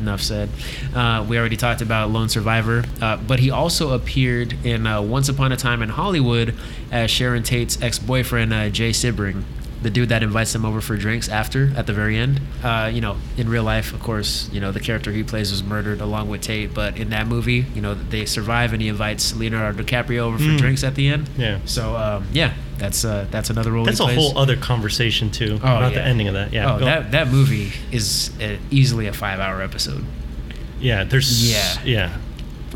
[0.00, 0.48] Enough said.
[0.94, 5.28] Uh, we already talked about Lone Survivor, uh, but he also appeared in uh, Once
[5.28, 6.54] Upon a Time in Hollywood
[6.90, 9.42] as Sharon Tate's ex-boyfriend uh, Jay Sebring,
[9.82, 12.38] the dude that invites him over for drinks after at the very end.
[12.62, 15.62] Uh, you know, in real life, of course, you know the character he plays was
[15.62, 19.34] murdered along with Tate, but in that movie, you know they survive, and he invites
[19.34, 20.58] Leonardo DiCaprio over for Mm.
[20.58, 21.30] drinks at the end.
[21.38, 21.60] Yeah.
[21.64, 23.84] So um, yeah, that's uh, that's another role.
[23.86, 24.18] That's a plays.
[24.18, 25.54] whole other conversation too.
[25.54, 25.98] Oh, about yeah.
[26.00, 26.52] the ending of that.
[26.52, 26.74] Yeah.
[26.74, 30.04] oh, go- that that movie is uh, easily a five-hour episode.
[30.80, 31.04] yeah.
[31.04, 31.50] There's.
[31.50, 31.82] Yeah.
[31.84, 32.18] Yeah.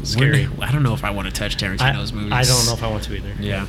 [0.02, 0.46] Scary.
[0.48, 2.32] We're- I don't know if I want to touch I, Tarantino's movies.
[2.32, 3.32] I don't know if I want to either.
[3.40, 3.66] Yeah.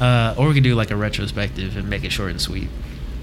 [0.00, 2.68] Uh, or we could do like a retrospective and make it short and sweet.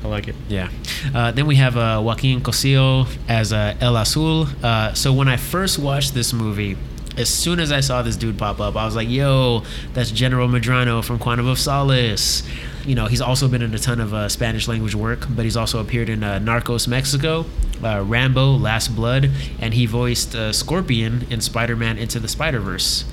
[0.03, 0.35] I like it.
[0.49, 0.69] Yeah.
[1.13, 4.47] Uh, then we have uh, Joaquin Cosio as uh, El Azul.
[4.61, 6.75] Uh, so when I first watched this movie,
[7.17, 10.47] as soon as I saw this dude pop up, I was like, "Yo, that's General
[10.47, 12.43] Medrano from Quantum of Solace."
[12.85, 15.55] You know, he's also been in a ton of uh, Spanish language work, but he's
[15.55, 17.45] also appeared in uh, Narcos Mexico,
[17.83, 23.05] uh, Rambo: Last Blood, and he voiced uh, Scorpion in Spider-Man: Into the Spider-Verse.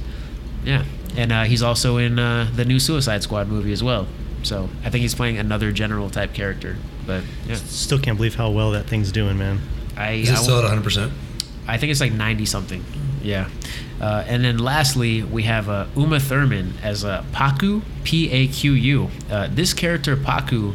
[0.64, 0.84] Yeah.
[1.16, 4.06] And uh, he's also in uh, the new Suicide Squad movie as well.
[4.42, 6.76] So I think he's playing another general type character.
[7.06, 9.60] But yeah, Still can't believe how well that thing's doing, man.
[9.96, 10.82] I Is it I still at 100?
[10.82, 11.12] percent
[11.68, 12.84] I think it's like 90 something.
[13.22, 13.48] Yeah.
[14.00, 18.72] Uh, and then lastly, we have uh, Uma Thurman as uh, Paqu, P A Q
[18.72, 19.10] U.
[19.30, 20.74] Uh, this character, Paqu,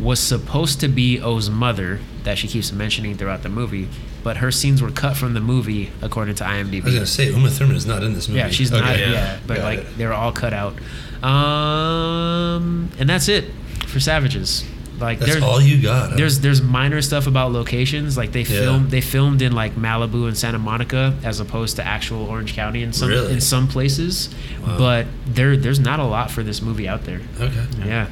[0.00, 3.88] was supposed to be O's mother that she keeps mentioning throughout the movie,
[4.22, 6.82] but her scenes were cut from the movie according to IMDb.
[6.82, 8.40] I was gonna say Uma Thurman is not in this movie.
[8.40, 8.82] Yeah, she's not.
[8.82, 9.10] Okay.
[9.12, 9.98] Yeah, but Got like it.
[9.98, 10.74] they were all cut out.
[11.22, 13.50] Um, and that's it
[13.86, 14.64] for Savages.
[14.98, 16.10] Like That's there's all you got.
[16.10, 16.16] huh?
[16.16, 18.16] there's there's minor stuff about locations.
[18.16, 18.60] Like they Yeah.
[18.60, 22.82] filmed they filmed in like Malibu and Santa Monica as opposed to actual Orange County
[22.84, 23.32] in some Really?
[23.32, 24.28] in some places.
[24.64, 24.78] Wow.
[24.78, 27.20] But there there's not a lot for this movie out there.
[27.40, 27.64] okay.
[27.84, 28.06] Yeah.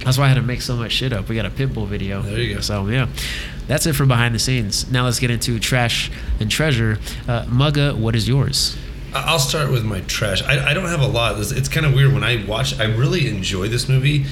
[0.00, 1.28] That's why I had to make so much shit up.
[1.28, 2.22] We got a Pitbull video.
[2.22, 2.60] There you go.
[2.60, 3.08] So yeah,
[3.66, 4.90] that's it for behind the scenes.
[4.90, 6.98] Now let's get into trash and treasure.
[7.26, 8.76] Uh, Mugga, what is yours?
[9.14, 10.42] I'll start with my trash.
[10.42, 11.38] I, I don't have a lot.
[11.38, 12.78] It's, it's kind of weird when I watch.
[12.80, 14.26] I really enjoy this movie,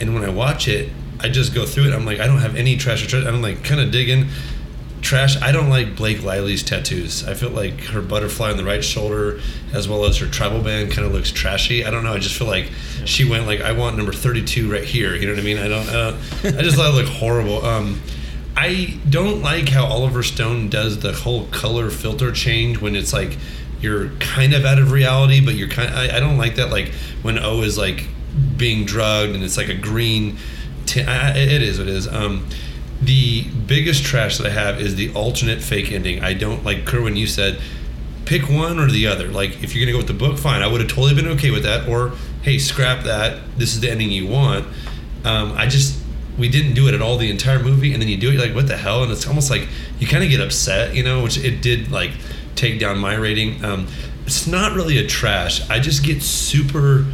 [0.00, 1.92] and when I watch it, I just go through it.
[1.92, 3.28] I'm like, I don't have any trash or treasure.
[3.28, 4.28] I'm like kind of digging
[5.00, 5.40] trash.
[5.40, 7.26] I don't like Blake Lively's tattoos.
[7.26, 9.40] I feel like her butterfly on the right shoulder,
[9.72, 11.84] as well as her tribal band, kind of looks trashy.
[11.84, 12.12] I don't know.
[12.12, 12.70] I just feel like
[13.04, 15.14] she went like, I want number 32 right here.
[15.14, 15.58] You know what I mean?
[15.58, 15.88] I don't.
[15.88, 17.64] I, I just thought it looked horrible.
[17.64, 18.00] Um,
[18.56, 23.38] I don't like how Oliver Stone does the whole color filter change when it's like
[23.80, 25.94] you're kind of out of reality, but you're kind.
[25.94, 26.70] I, I don't like that.
[26.70, 26.88] Like
[27.22, 28.06] when O is like
[28.56, 30.36] being drugged and it's like a green.
[30.86, 31.78] T- I- it is.
[31.78, 32.08] It is.
[32.08, 32.46] Um,
[33.02, 36.22] the biggest trash that I have is the alternate fake ending.
[36.22, 37.16] I don't like Kerwin.
[37.16, 37.60] You said
[38.26, 39.28] pick one or the other.
[39.28, 40.62] Like if you're gonna go with the book, fine.
[40.62, 41.88] I would have totally been okay with that.
[41.88, 43.40] Or hey, scrap that.
[43.58, 44.66] This is the ending you want.
[45.24, 45.98] Um, I just
[46.38, 48.42] we didn't do it at all the entire movie, and then you do it you're
[48.42, 49.02] like what the hell?
[49.02, 49.66] And it's almost like
[49.98, 52.12] you kind of get upset, you know, which it did like
[52.54, 53.64] take down my rating.
[53.64, 53.88] Um,
[54.26, 55.68] it's not really a trash.
[55.70, 57.06] I just get super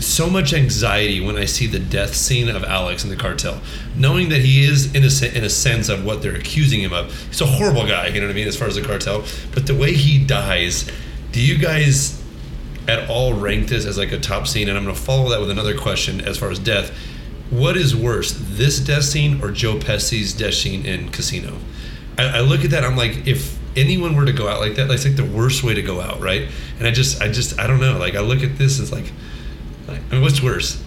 [0.00, 3.60] so much anxiety when I see the death scene of Alex in the cartel,
[3.96, 7.12] knowing that he is innocent in a sense of what they're accusing him of.
[7.28, 9.24] He's a horrible guy, you know what I mean, as far as the cartel.
[9.52, 10.90] But the way he dies,
[11.32, 12.22] do you guys
[12.86, 14.68] at all rank this as like a top scene?
[14.68, 16.96] And I'm going to follow that with another question as far as death.
[17.50, 21.58] What is worse, this death scene or Joe Pesci's death scene in Casino?
[22.18, 24.88] I, I look at that, I'm like, if anyone were to go out like that,
[24.88, 26.48] that's like the worst way to go out, right?
[26.78, 27.96] And I just, I just, I don't know.
[27.96, 29.10] Like I look at this, it's like,
[29.88, 30.82] like, I mean, what's worse?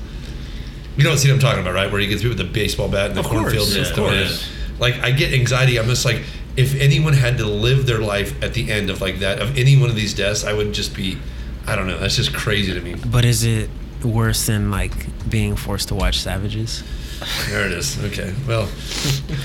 [0.97, 1.91] You don't see what I'm talking about, right?
[1.91, 3.67] Where he gets beat with a baseball bat in the Of course, cornfield.
[3.67, 4.23] and yeah, it's of throwing it.
[4.27, 4.49] course.
[4.79, 5.79] Like I get anxiety.
[5.79, 6.21] I'm just like,
[6.57, 9.77] if anyone had to live their life at the end of like that of any
[9.77, 11.17] one of these deaths, I would just be,
[11.65, 11.97] I don't know.
[11.97, 12.95] That's just crazy to me.
[12.95, 13.69] But is it
[14.03, 14.91] worse than like
[15.29, 16.83] being forced to watch Savages?
[17.49, 18.03] There it is.
[18.05, 18.33] Okay.
[18.47, 18.67] Well,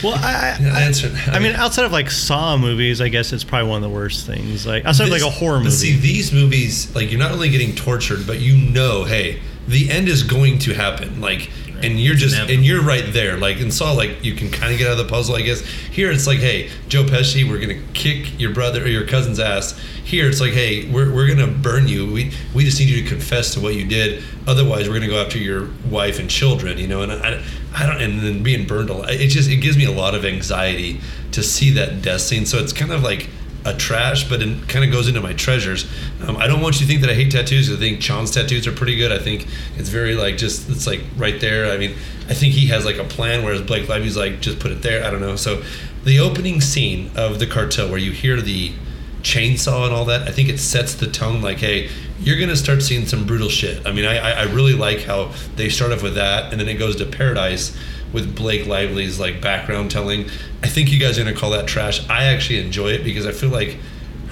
[0.03, 3.69] Well, I, I, answer- I mean, outside of like Saw movies, I guess it's probably
[3.69, 4.67] one of the worst things.
[4.67, 5.77] Like outside of like a This- horror but movie.
[5.77, 10.09] See, these movies, like you're not only getting tortured, but you know, hey, the end
[10.09, 11.21] is going to happen.
[11.21, 11.51] Like,
[11.83, 12.59] and you're just inevitable.
[12.59, 13.37] and you're right there.
[13.37, 15.61] Like in Saw, like you can kind of get out of the puzzle, I guess.
[15.61, 19.79] Here, it's like, hey, Joe Pesci, we're gonna kick your brother or your cousin's ass.
[20.05, 22.11] Here, it's like, hey, we're, we're gonna burn you.
[22.11, 24.23] We we just need you to confess to what you did.
[24.47, 26.79] Otherwise, we're gonna go after your wife and children.
[26.79, 27.43] You know, and I,
[27.75, 28.01] I don't.
[28.01, 29.11] And then being burned a lot.
[29.11, 31.01] It just it gives me a lot of anxiety
[31.33, 32.47] to see that death scene.
[32.47, 33.29] So it's kind of like
[33.67, 35.87] a trash, but it kind of goes into my treasures.
[36.27, 37.71] Um, I don't want you to think that I hate tattoos.
[37.71, 39.13] I think Chon's tattoos are pretty good.
[39.13, 41.73] I think it's very like just it's like right there.
[41.73, 41.93] I mean,
[42.29, 45.05] I think he has like a plan, whereas Blake Lively's like just put it there.
[45.05, 45.37] I don't know.
[45.37, 45.63] So
[46.05, 48.73] the opening scene of the cartel where you hear the
[49.23, 51.43] chainsaw and all that, I think it sets the tone.
[51.43, 53.85] Like, hey, you're gonna start seeing some brutal shit.
[53.87, 56.75] I mean, I I really like how they start off with that, and then it
[56.75, 57.77] goes to Paradise
[58.17, 60.31] with Blake Lively's like background telling.
[60.63, 62.01] I think you guys are gonna call that trash.
[62.09, 63.77] I actually enjoy it because I feel like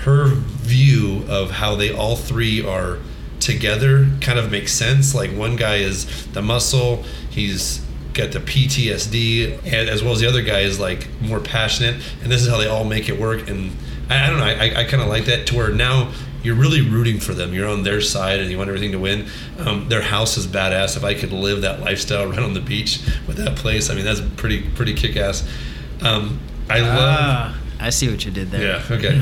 [0.05, 2.97] her view of how they all three are
[3.41, 5.15] together kind of makes sense.
[5.15, 10.29] Like one guy is the muscle, he's got the PTSD, and as well as the
[10.29, 13.51] other guy is like more passionate, and this is how they all make it work.
[13.51, 13.71] And
[14.09, 16.11] I, I don't know, I, I kind of like that to where now
[16.45, 17.53] you're really rooting for them.
[17.53, 19.27] You're on their side, and you want everything to win.
[19.59, 20.97] Um, their house is badass.
[20.97, 24.05] If I could live that lifestyle right on the beach with that place, I mean
[24.05, 25.49] that's pretty pretty kick ass.
[26.03, 27.19] Um, I love.
[27.19, 28.63] Ah, I see what you did there.
[28.63, 28.97] Yeah.
[28.97, 29.21] Okay.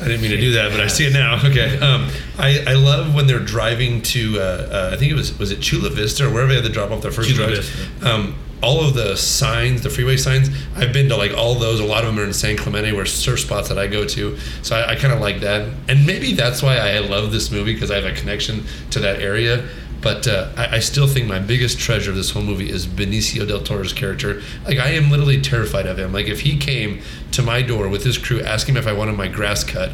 [0.00, 1.40] I didn't mean to do that, but I see it now.
[1.46, 1.78] Okay.
[1.78, 5.52] Um, I, I love when they're driving to uh, uh, I think it was was
[5.52, 7.70] it Chula Vista or wherever they had to drop off their first Chula drugs.
[8.02, 11.80] Um, all of the signs, the freeway signs, I've been to like all those.
[11.80, 14.38] A lot of them are in San Clemente, where surf spots that I go to.
[14.62, 17.74] So I, I kind of like that, and maybe that's why I love this movie
[17.74, 19.68] because I have a connection to that area.
[20.02, 23.46] But uh, I, I still think my biggest treasure of this whole movie is Benicio
[23.46, 24.42] del Toro's character.
[24.66, 26.12] Like I am literally terrified of him.
[26.12, 29.16] Like if he came to my door with his crew asking me if I wanted
[29.16, 29.92] my grass cut,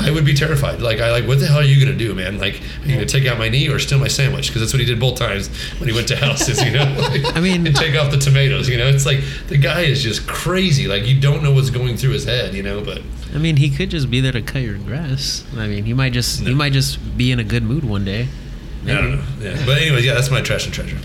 [0.00, 0.80] I would be terrified.
[0.82, 2.38] Like I like what the hell are you gonna do, man?
[2.38, 4.48] Like are you gonna take out my knee or steal my sandwich?
[4.48, 6.84] Because that's what he did both times when he went to houses, you know.
[7.14, 8.68] Like, I mean- and take off the tomatoes.
[8.68, 10.88] You know, it's like the guy is just crazy.
[10.88, 12.82] Like you don't know what's going through his head, you know.
[12.82, 15.44] But I mean, he could just be there to cut your grass.
[15.56, 18.26] I mean, he might just he might just be in a good mood one day.
[18.84, 19.22] I don't know.
[19.40, 19.62] Yeah.
[19.66, 20.98] But anyway, yeah, that's my trash and treasure.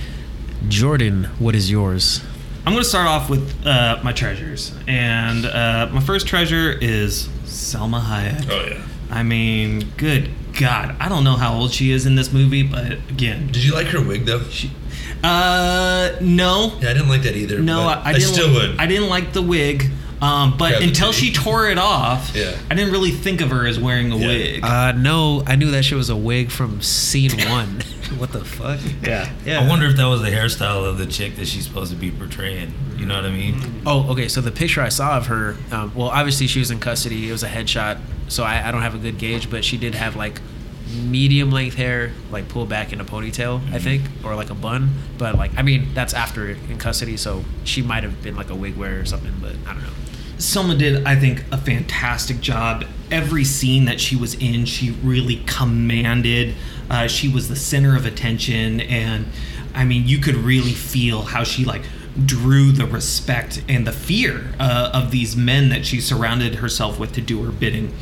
[0.68, 2.22] Jordan, what is yours?
[2.66, 7.28] I'm going to start off with uh, my treasures, and uh, my first treasure is
[7.46, 8.48] Salma Hayek.
[8.50, 8.82] Oh yeah.
[9.10, 12.92] I mean, good God, I don't know how old she is in this movie, but
[13.10, 14.44] again, Did you like her wig though?
[14.44, 14.72] she,
[15.24, 17.60] uh, no, Yeah, I didn't like that either.
[17.60, 18.28] no, but I, I didn't.
[18.34, 18.78] still would.
[18.78, 19.90] I didn't like the wig.
[20.22, 22.56] Um, but Grab until she tore it off, Yeah.
[22.70, 24.28] I didn't really think of her as wearing a Yeah.
[24.28, 24.64] wig.
[24.64, 27.82] Uh, no, I knew that she was a wig from scene one.
[28.18, 28.80] what the fuck?
[29.02, 29.30] yeah.
[29.46, 29.62] Yeah.
[29.62, 32.12] I wonder if that was the hairstyle of the chick that she's supposed to be
[32.12, 32.74] portraying.
[32.98, 33.82] You know what I mean?
[33.86, 34.28] Oh, okay.
[34.28, 37.30] So the picture I saw of her, um, well, obviously she was in custody.
[37.30, 39.96] It was a headshot, so I, I don't have a good gauge, but she did
[39.96, 40.42] have like
[41.06, 44.90] medium length hair, like pulled back in a ponytail, I think, or like a bun.
[45.18, 48.56] But like, I mean, that's after in custody, so she might have been like a
[48.56, 49.90] wig wearer or something, but I don't know.
[50.40, 52.86] Salma did, I think, a fantastic job.
[53.12, 56.56] Every scene that she was in, she really commanded.
[56.90, 59.28] Uh, she was the center of attention, and
[59.76, 61.84] I mean, you could really feel how she like
[62.26, 67.12] drew the respect and the fear uh, of these men that she surrounded herself with
[67.14, 67.94] to do her bidding.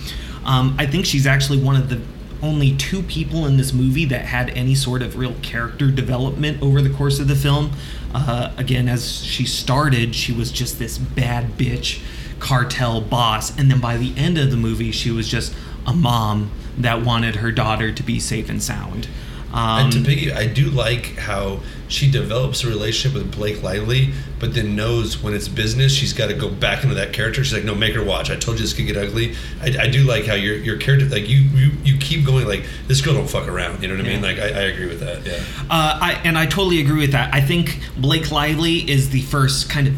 [0.45, 1.99] Um, I think she's actually one of the
[2.43, 6.83] only two people in this movie that had any sort of real character development over
[6.83, 7.71] the course of the film.
[8.13, 11.99] Uh, again, as she started, she was just this bad bitch
[12.39, 15.53] cartel boss, and then by the end of the movie, she was just
[15.85, 19.07] a mom that wanted her daughter to be safe and sound.
[19.53, 24.11] Um, and to Piggy, I do like how she develops a relationship with Blake Lively,
[24.39, 27.43] but then knows when it's business, she's got to go back into that character.
[27.43, 28.29] She's like, "No, make her watch.
[28.29, 31.07] I told you this could get ugly." I, I do like how your your character,
[31.07, 33.81] like you, you, you keep going like this girl don't fuck around.
[33.81, 34.21] You know what I mean?
[34.21, 34.27] Yeah.
[34.27, 35.25] Like I, I agree with that.
[35.25, 35.41] Yeah.
[35.69, 37.33] Uh, I and I totally agree with that.
[37.33, 39.95] I think Blake Lively is the first kind of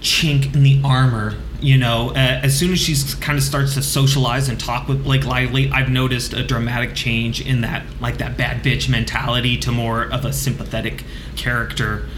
[0.00, 1.36] chink in the armor.
[1.60, 5.02] You know, uh, as soon as she kind of starts to socialize and talk with
[5.02, 9.72] Blake Lively, I've noticed a dramatic change in that, like that bad bitch mentality to
[9.72, 11.02] more of a sympathetic
[11.34, 12.08] character.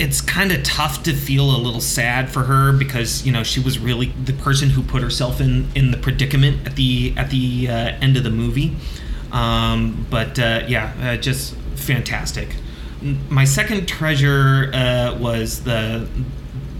[0.00, 3.60] It's kind of tough to feel a little sad for her because you know she
[3.60, 7.68] was really the person who put herself in in the predicament at the at the
[7.68, 8.76] uh, end of the movie.
[9.32, 12.48] Um, but uh, yeah, uh, just fantastic.
[13.28, 16.08] My second treasure uh, was the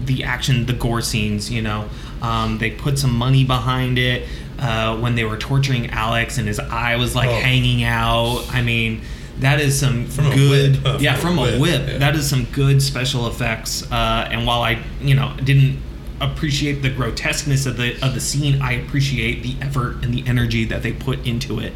[0.03, 1.51] the action, the gore scenes.
[1.51, 1.89] You know,
[2.21, 4.27] um, they put some money behind it
[4.59, 7.39] uh, when they were torturing Alex, and his eye was like Oh.
[7.39, 8.45] hanging out.
[8.51, 9.01] I mean,
[9.39, 11.81] that is some From good, whip, yeah, From from a whip, whip.
[11.87, 11.97] yeah.
[11.99, 13.89] That is some good special effects.
[13.91, 15.79] Uh, and while I, you know, didn't
[16.21, 20.65] appreciate the grotesqueness of the of the scene, I appreciate the effort and the energy
[20.65, 21.71] that they put into it.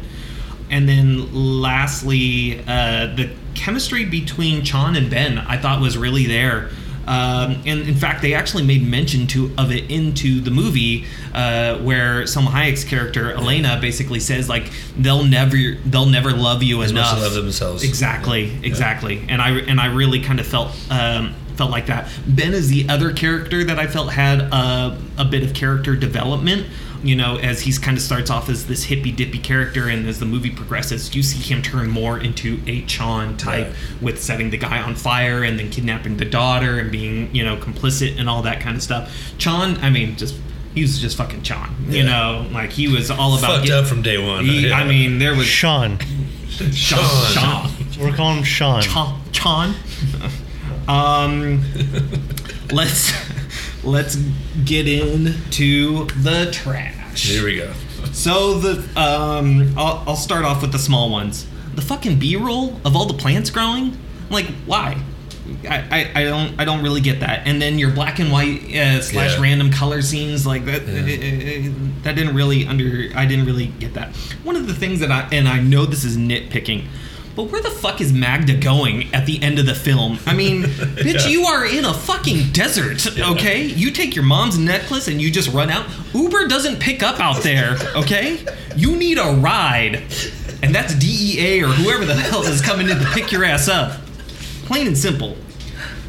[0.70, 6.70] And then lastly, uh, the chemistry between Chon and Ben I thought was really there.
[7.06, 11.76] Um, and in fact, they actually made mention to of it into the movie, uh,
[11.78, 16.92] where Salma Hayek's character Elena basically says like they'll never they'll never love you As
[16.92, 17.16] much enough.
[17.18, 17.82] as love themselves.
[17.84, 18.58] Exactly, Yeah.
[18.66, 19.24] exactly.
[19.28, 22.08] And I and I really kind of felt um, felt like that.
[22.26, 26.66] Ben is the other character that I felt had a, a bit of character development.
[27.02, 30.20] You know, as he's kind of starts off as this hippy dippy character, and as
[30.20, 33.74] the movie progresses, you see him turn more into a Chon type Right.
[34.00, 37.56] with setting the guy on fire and then kidnapping the daughter and being you know
[37.58, 39.12] complicit and all that kind of stuff.
[39.36, 40.34] Chon, I mean, just
[40.74, 41.76] he was just fucking Chon.
[41.90, 42.04] You Yeah.
[42.06, 43.56] know, like he was all about.
[43.56, 44.46] Fucked get- up from day one.
[44.46, 44.78] he- Yeah.
[44.78, 45.98] I mean, there was Sean.
[46.48, 46.72] Sean.
[46.72, 47.32] Sean.
[47.34, 47.70] Sean.
[48.00, 48.80] We're calling him Sean.
[48.80, 49.14] Chan.
[49.32, 49.74] Chan.
[50.88, 51.62] um,
[52.72, 53.12] let's
[53.84, 54.16] let's
[54.64, 57.26] get into the trash.
[57.28, 57.72] Here we go.
[58.12, 61.46] So the um, I'll, I'll start off with the small ones.
[61.74, 63.96] The fucking B-roll of all the plants growing.
[64.30, 65.02] Like, why?
[65.68, 67.46] I, I, I don't I don't really get that.
[67.46, 69.42] And then your black and white uh, slash Yeah.
[69.42, 70.86] random color scenes like that.
[70.86, 71.70] Yeah.
[72.02, 73.10] that didn't really under.
[73.14, 74.14] I didn't really get that.
[74.42, 76.86] One of the things that I and I know this is nitpicking.
[77.36, 80.18] But where the fuck is Magda going at the end of the film?
[80.24, 81.26] I mean, bitch, Yeah.
[81.26, 83.62] you are in a fucking desert, okay?
[83.64, 85.86] You take your mom's necklace and you just run out.
[86.14, 88.44] Uber doesn't pick up out there, okay?
[88.76, 90.04] You need a ride.
[90.62, 94.00] And that's DEA or whoever the hell is coming in to pick your ass up.
[94.66, 95.36] Plain and simple.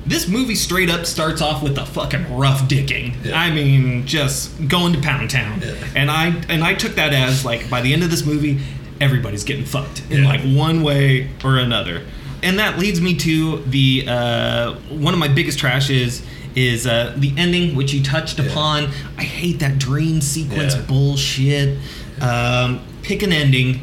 [0.05, 3.15] This movie straight up starts off with a fucking rough dicking.
[3.25, 3.37] Yeah.
[3.39, 5.61] I mean, just going to Pound Town.
[5.95, 8.59] And I and I took that as like by the end of this movie,
[9.01, 10.29] everybody's getting fucked in Yeah.
[10.29, 12.01] like one way or another.
[12.43, 16.21] and that leads me to the uh, one of my biggest trashes
[16.55, 18.45] is uh, the ending, which you touched Yeah.
[18.45, 18.89] upon.
[19.17, 20.81] I hate that dream sequence Yeah.
[20.81, 21.77] bullshit.
[22.21, 23.81] Um, pick an ending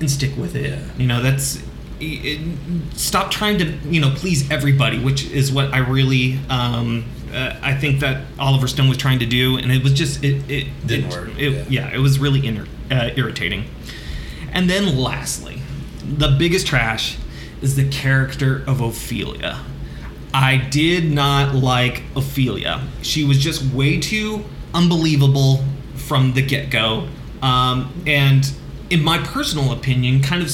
[0.00, 0.78] and stick with it.
[0.98, 1.62] You know, that's
[2.00, 2.40] it,
[2.94, 7.74] stop trying to you know please everybody, which is what I really um, uh, I
[7.74, 11.06] think that Oliver Stone was trying to do, and it was just it it Didn't
[11.06, 11.86] it- work, it- yeah.
[11.88, 13.64] yeah, it was really inner, uh, irritating.
[14.54, 15.60] And then lastly,
[16.02, 17.18] the biggest trash
[17.60, 19.60] is the character of Ophelia.
[20.32, 22.82] I did not like Ophelia.
[23.02, 27.08] She was just way too unbelievable from the get go.
[27.42, 28.50] Um, and
[28.90, 30.50] in my personal opinion, kind of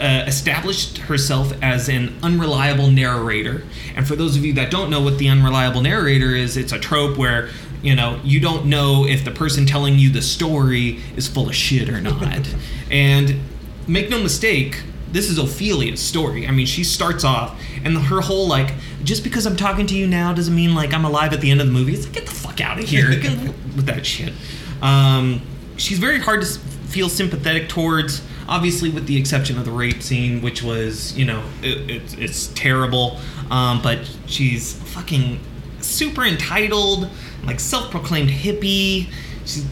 [0.00, 3.64] uh, established herself as an unreliable narrator.
[3.96, 6.78] And for those of you that don't know what the unreliable narrator is, it's a
[6.78, 7.50] trope where
[7.82, 11.54] you know you don't know if the person telling you the story is full of
[11.54, 12.48] shit or not.
[12.90, 13.40] and
[13.86, 16.46] make no mistake, this is Ophelia's story.
[16.46, 20.06] I mean, she starts off, and her whole like, just because I'm talking to you
[20.06, 21.94] now doesn't mean like I'm alive at the end of the movie.
[21.94, 23.08] It's like get the fuck out of here
[23.76, 24.32] with that shit.
[24.82, 25.42] Um,
[25.76, 28.22] she's very hard to feel sympathetic towards.
[28.48, 32.46] Obviously, with the exception of the rape scene, which was you know it, it's it's
[32.48, 33.18] terrible.
[33.50, 35.40] Um, but she's fucking
[35.88, 37.08] super entitled,
[37.44, 39.06] like self-proclaimed hippie.
[39.44, 39.64] She's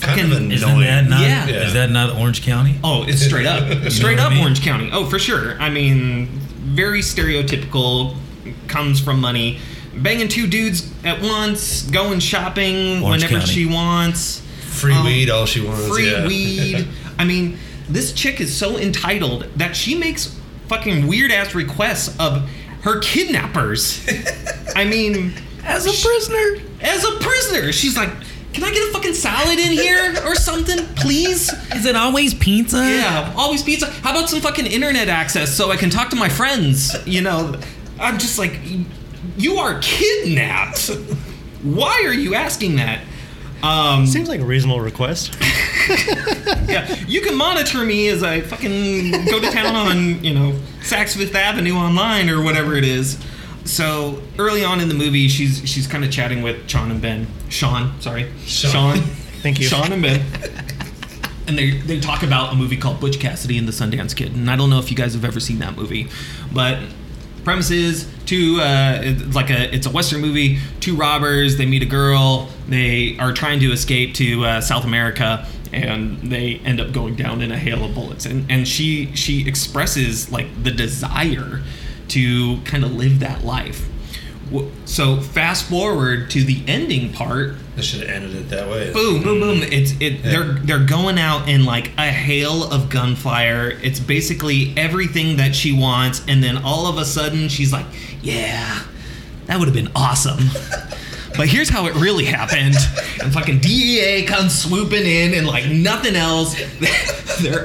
[0.00, 1.20] Kind fucking of an- Isn't that not?
[1.22, 1.46] Yeah.
[1.46, 2.76] Is that not Orange County?
[2.82, 3.62] Oh, it's straight up,
[3.92, 4.40] straight what I up mean?
[4.42, 4.90] Orange County.
[4.92, 5.56] Oh, for sure.
[5.60, 8.16] I mean, very stereotypical.
[8.66, 9.58] Comes from money,
[9.94, 13.52] banging two dudes at once, going shopping Orange whenever County.
[13.52, 14.40] she wants.
[14.62, 15.86] Free Um, weed, all she wants.
[15.88, 16.26] Free yeah.
[16.26, 16.88] weed.
[17.18, 17.58] I mean,
[17.88, 20.36] this chick is so entitled that she makes
[20.68, 22.48] fucking weird ass requests of
[22.80, 24.04] her kidnappers.
[24.74, 25.34] I mean,
[25.64, 26.62] As a prisoner.
[26.80, 28.10] as a prisoner, she's like,
[28.52, 32.78] "Can I get a fucking salad in here or something, please?" Is it always pizza?
[32.78, 33.86] Yeah, always pizza.
[33.90, 36.94] How about some fucking internet access so I can talk to my friends?
[37.06, 37.54] You know,
[38.00, 38.58] I'm just like,
[39.36, 40.88] you are kidnapped.
[41.62, 43.00] Why are you asking that?
[43.62, 45.36] Um, Seems like a reasonable request.
[46.68, 51.16] yeah, you can monitor me as I fucking go to town on, you know, Saks
[51.16, 53.16] Fifth Avenue online or whatever it is.
[53.64, 57.26] So early on in the movie, she's she's kind of chatting with Sean and Ben.
[57.48, 58.98] Sean, sorry, Sean.
[59.42, 59.66] Thank you.
[59.66, 60.24] Sean and Ben.
[61.44, 64.32] And they, they talk about a movie called Butch Cassidy and the Sundance Kid.
[64.32, 66.08] And I don't know if you guys have ever seen that movie,
[66.52, 66.78] but
[67.44, 70.58] premise is two uh, it's like a it's a western movie.
[70.80, 72.48] Two robbers they meet a girl.
[72.68, 77.42] They are trying to escape to uh, South America, and they end up going down
[77.42, 78.24] in a hail of bullets.
[78.24, 81.62] And and she she expresses like the desire
[82.12, 83.88] to kind of live that life.
[84.84, 87.54] So fast forward to the ending part.
[87.76, 88.92] I should have ended it that way.
[88.92, 89.62] boom boom boom.
[89.62, 93.70] It's it they're they're going out in like a hail of gunfire.
[93.82, 97.86] It's basically everything that she wants and then all of a sudden she's like
[98.20, 98.82] yeah
[99.46, 100.38] that would have been awesome
[101.36, 102.74] but here's how it really happened
[103.22, 106.54] and fucking DEA comes swooping in and like nothing else
[107.42, 107.64] they're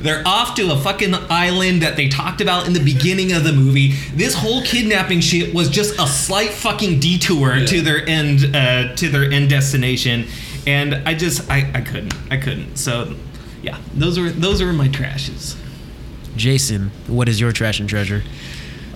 [0.00, 3.52] they're off to a fucking island that they talked about in the beginning of the
[3.52, 7.66] movie this whole kidnapping shit was just a slight fucking detour Yeah.
[7.66, 10.26] to their end uh, to their end destination
[10.66, 13.14] and i just I, I couldn't i couldn't so
[13.62, 15.56] yeah those are those are my trashes
[16.36, 18.22] Jason, what is your trash and treasure?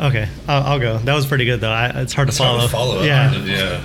[0.00, 0.98] Okay, I'll, I'll go.
[0.98, 1.72] That was pretty good though.
[1.72, 2.58] I, it's hard It's to follow.
[2.58, 3.06] hard to follow it.
[3.06, 3.82] Yeah, Yeah.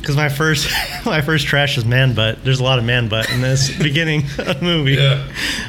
[0.00, 0.68] Because my first
[1.06, 2.42] my first trash is man butt.
[2.44, 4.94] There's a lot of man butt in this beginning of the movie.
[4.94, 5.26] Yeah.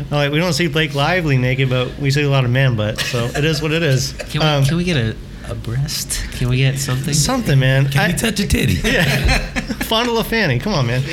[0.09, 2.99] Like we don't see Blake Lively naked, but we see a lot of man butt.
[2.99, 4.13] So it is what it is.
[4.13, 5.15] Can we, Um, can we get a,
[5.49, 6.21] a breast?
[6.33, 7.13] Can we get something?
[7.13, 7.87] something, man?
[7.89, 8.73] Can I- you touch a titty?
[8.89, 9.37] yeah,
[9.83, 10.59] fondle a fanny.
[10.59, 11.03] Come on, man.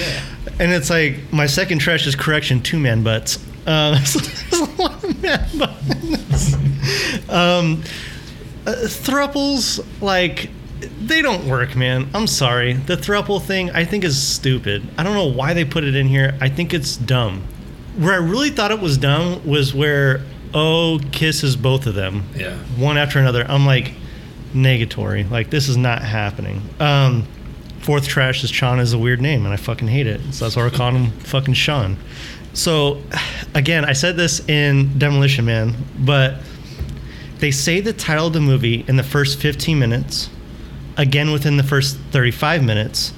[0.60, 3.36] And it's like my second trash is correction two man butts.
[3.66, 4.16] Um, there's
[4.52, 6.54] a lot of man butts.
[7.28, 7.82] um,
[8.66, 10.50] uh, thruples like
[11.09, 12.09] they don't work, man.
[12.14, 12.74] I'm sorry.
[12.74, 14.82] The thruple thing I think is stupid.
[14.96, 16.36] I don't know why they put it in here.
[16.40, 17.42] I think it's dumb.
[17.96, 20.20] Where I really thought it was dumb was where
[20.54, 22.56] O kisses both of them Yeah.
[22.76, 23.44] one after another.
[23.48, 23.92] I'm like,
[24.54, 25.28] negatory.
[25.30, 26.62] Like this is not happening.
[26.80, 27.26] Um,
[27.80, 30.20] fourth trash is Sean is a weird name, and I fucking hate it.
[30.32, 31.96] So that's why we're calling him fucking Sean.
[32.54, 33.02] So,
[33.54, 36.36] again, I said this in Demolition Man, but
[37.38, 40.28] they say the title of the movie in the first 15 minutes,
[40.99, 43.12] again within the first 35 minutes,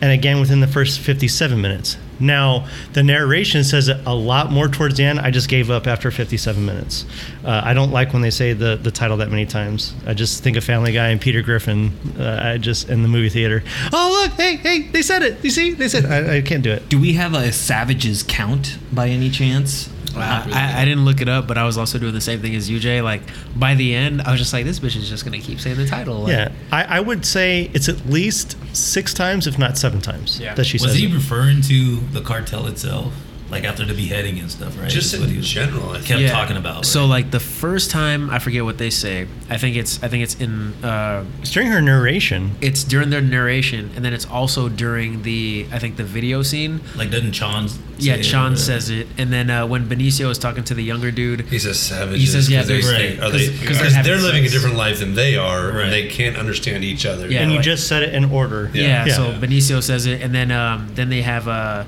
[0.00, 1.96] and again within the first 57 minutes.
[2.18, 5.20] Now, the narration says it a lot more towards the end.
[5.20, 7.04] I just gave up after 57 minutes.
[7.44, 9.94] Uh, I don't like when they say the, the title that many times.
[10.06, 11.92] I just think of Family Guy and Peter Griffin.
[12.18, 13.62] Uh, I just in the movie theater.
[13.92, 15.44] Oh look, hey, hey, they said it.
[15.44, 16.88] You see, they said I, I can't do it.
[16.88, 19.90] do we have a savages count by any chance
[20.22, 22.54] I, I, I didn't look it up, but I was also doing the same thing
[22.54, 23.02] as UJ.
[23.02, 23.22] Like
[23.58, 25.86] by the end, I was just like, this bitch is just gonna keep saying the
[25.86, 26.20] title.
[26.20, 30.40] Like, Yeah, I, I would say it's at least six times, if not seven times,
[30.40, 30.54] Yeah.
[30.54, 30.86] that she said.
[30.86, 31.00] Was says.
[31.02, 31.14] he it.
[31.14, 33.12] referring to the cartel itself,
[33.50, 34.90] like after the beheading and stuff, right?
[34.90, 36.30] Just That's what in he was- general, I kept think.
[36.30, 36.84] talking about.
[36.84, 39.26] So like the first time, I forget what they say.
[39.48, 42.52] I think it's I think it's in uh, It's during her narration.
[42.60, 46.80] it's during their narration, and then it's also during the I think the video scene.
[46.96, 47.68] like doesn't Chon?
[47.68, 51.10] say Yeah, it, says it, and then uh, when Benicio is talking to the younger
[51.10, 52.20] dude, He says savages.
[52.20, 54.14] He says, yeah, 'cause they there's- think- are right, they- 'cause- 'cause 'cause they're they're,
[54.16, 55.84] having living a different life than they are, Right.
[55.84, 57.26] and they can't understand each other.
[57.30, 58.70] Yeah, and you like- just said it in order.
[58.74, 59.14] Yeah, Yeah.
[59.14, 59.38] so Yeah.
[59.38, 61.84] Benicio says it, and then um, then they have uh,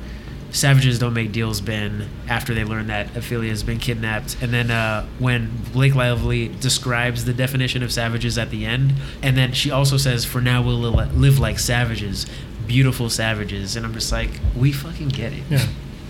[0.51, 1.61] Savages don't make deals.
[1.61, 6.49] Ben after they learn that Ophelia has been kidnapped, and then uh, when Blake Lively
[6.49, 10.63] describes the definition of savages at the end, and then she also says, "For now
[10.63, 12.27] we'll li- live like savages,
[12.67, 15.43] beautiful savages," and I'm just like, we fucking get it.
[15.51, 15.67] Yeah.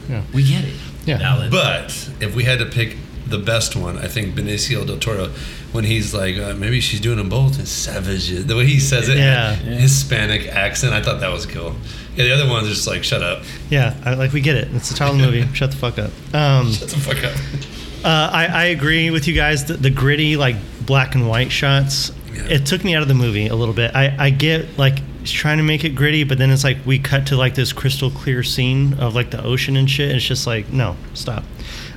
[0.09, 0.23] Yeah.
[0.33, 0.77] We get it.
[1.05, 1.19] Yeah.
[1.19, 1.51] Valid.
[1.51, 1.87] But
[2.21, 5.31] if we had to pick the best one, I think Benicio del Toro,
[5.73, 8.47] when he's like, uh, maybe she's doing them both, is savages.
[8.47, 9.55] The way he says it, Yeah.
[9.55, 11.75] Hispanic accent, I thought that was cool.
[12.19, 13.95] Yeah, the other ones just like, shut up, Yeah.
[14.05, 14.75] I, like we get it.
[14.75, 15.47] It's a title movie.
[15.55, 16.11] Shut the fuck up.
[16.35, 18.05] Um, shut the fuck up.
[18.05, 19.65] Uh, I, I agree with you guys.
[19.67, 22.43] The, the gritty, like black and white shots, Yeah.
[22.49, 23.95] it took me out of the movie a little bit.
[23.95, 26.99] I, I get like he's trying to make it gritty, but then it's like we
[26.99, 30.09] cut to like this crystal clear scene of like the ocean and shit.
[30.09, 31.45] And it's just like, no, stop.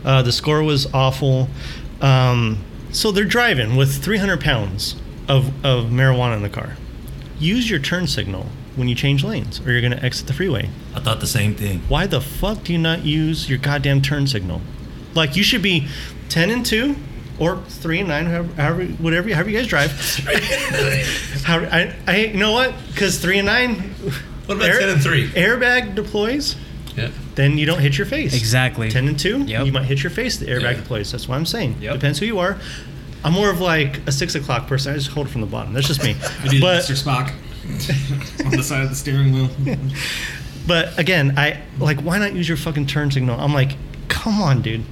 [0.06, 1.50] Uh, the score was awful.
[2.00, 2.58] Um,
[2.92, 4.96] so they're driving with 300 pounds
[5.28, 6.76] of, of marijuana in the car.
[7.40, 10.70] Use your turn signal when you change lanes, or you're going to exit the freeway
[10.96, 11.82] I thought the same thing.
[11.90, 14.62] why the fuck do you not use your goddamn turn signal?
[15.14, 15.88] Like you should be
[16.30, 16.96] ten and two
[17.40, 19.92] or three and nine, however, however whatever, however you guys drive.
[21.44, 22.74] How I, I you know what?
[22.94, 23.94] Because three and nine.
[24.46, 25.28] What about 10 and three?
[25.30, 26.56] Airbag deploys,
[26.96, 27.10] Yeah.
[27.36, 28.34] then you don't hit your face.
[28.36, 28.90] Exactly.
[28.90, 29.66] Ten and two, Yep.
[29.66, 30.38] you might hit your face.
[30.38, 30.74] The airbag Yeah.
[30.74, 31.12] deploys.
[31.12, 31.78] That's what I'm saying.
[31.82, 31.94] Yep.
[31.96, 32.58] Depends who you are.
[33.24, 34.94] I'm more of like a six o'clock person.
[34.94, 35.74] I just hold it from the bottom.
[35.74, 36.16] That's just me.
[36.50, 37.02] We but Mr.
[37.02, 37.32] Spock
[38.46, 39.50] on the side of the steering wheel.
[40.68, 43.40] But again, I like why not use your fucking turn signal?
[43.40, 43.72] I'm like,
[44.10, 44.84] come on, dude.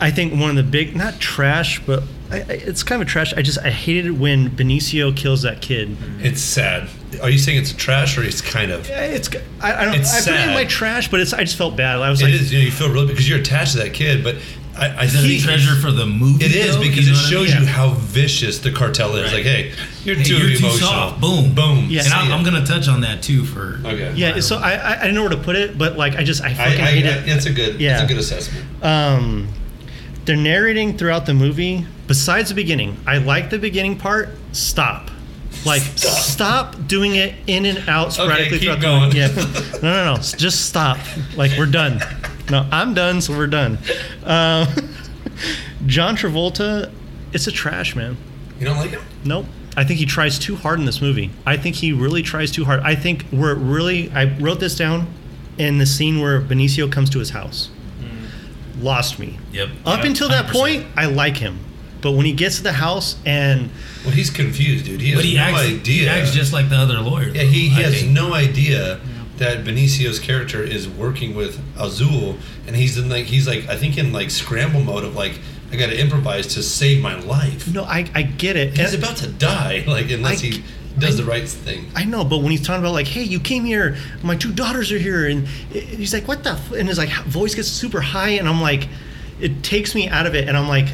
[0.00, 3.10] I think one of the big, not trash, but I, I, it's kind of a
[3.10, 3.34] trash.
[3.34, 5.96] I just I hated it when Benicio kills that kid.
[6.20, 6.88] It's sad.
[7.22, 8.88] Are you saying it's trash or it's kind of?
[8.88, 9.28] Yeah, It's
[9.60, 11.76] I, I don't It's I put it in my trash, but it's I just felt
[11.76, 11.98] bad.
[11.98, 12.50] I was It like, is.
[12.50, 14.36] You know, you feel really because you're attached to that kid, but
[14.76, 16.44] I, I Is think a treasure for the movie?
[16.44, 16.82] It is though?
[16.82, 17.60] because You it know what I shows mean?
[17.62, 19.24] you how vicious the cartel is.
[19.32, 19.34] Right.
[19.34, 19.72] Like, hey,
[20.02, 20.88] you're Hey, too you're too emotional.
[20.90, 21.20] soft.
[21.20, 21.54] Boom.
[21.54, 21.86] boom.
[21.88, 22.02] Yeah.
[22.04, 24.12] And I, See I'm gonna touch on that too for Okay.
[24.16, 24.40] yeah.
[24.40, 26.48] So I, I I didn't know where to put it, but like I just I
[26.48, 27.26] I, fucking I, hate I, it.
[27.26, 27.80] that's a good.
[27.80, 27.98] Yeah.
[27.98, 28.66] That's a good assessment.
[28.84, 29.48] um,
[30.24, 31.86] they're narrating throughout the movie.
[32.06, 34.30] Besides the beginning, I like the beginning part.
[34.52, 35.10] Stop.
[35.64, 36.12] Like Stop.
[36.74, 39.10] stop, doing it in and out sporadically keep throughout going.
[39.10, 39.78] the movie.
[39.78, 39.80] Yeah.
[39.82, 40.20] No, no, no.
[40.20, 40.98] Just stop.
[41.36, 42.00] Like we're done.
[42.50, 43.78] No, I'm done, so we're done.
[44.24, 44.68] Um,
[45.86, 46.92] John Travolta,
[47.32, 48.16] it's a trash man.
[48.58, 49.02] You don't like him?
[49.24, 49.46] Nope.
[49.76, 51.30] I think he tries too hard in this movie.
[51.44, 52.80] I think he really tries too hard.
[52.80, 54.10] I think we're really.
[54.12, 55.06] I wrote this down
[55.58, 57.70] in the scene where Benicio comes to his house.
[58.80, 59.38] Lost me.
[59.52, 59.68] Yep.
[59.86, 60.52] Up Yep, until that 100%.
[60.52, 61.58] point, I like him.
[62.02, 63.70] But when he gets to the house and
[64.04, 65.00] Well, he's confused, dude.
[65.00, 66.02] He has he no acts, idea.
[66.02, 67.28] he acts just like the other lawyer.
[67.28, 68.12] yeah, he, he has think.
[68.12, 69.00] no idea
[69.38, 73.98] that Benicio's character is working with Azul, and he's in like he's like I think
[73.98, 75.38] in like scramble mode of like
[75.72, 77.66] I got to improvise to save my life.
[77.72, 78.76] no, I, I get it.
[78.78, 80.64] He's And- about to die, like unless I- he
[80.98, 81.86] does I- the right thing.
[81.96, 83.96] I know, but when he's talking about like, "Hey, you came here.
[84.22, 86.72] My two daughters are here," and he's like, "What the?" F-?
[86.72, 88.88] And his like voice gets super high, and I'm like,
[89.40, 90.86] it takes me out of it, and I'm like,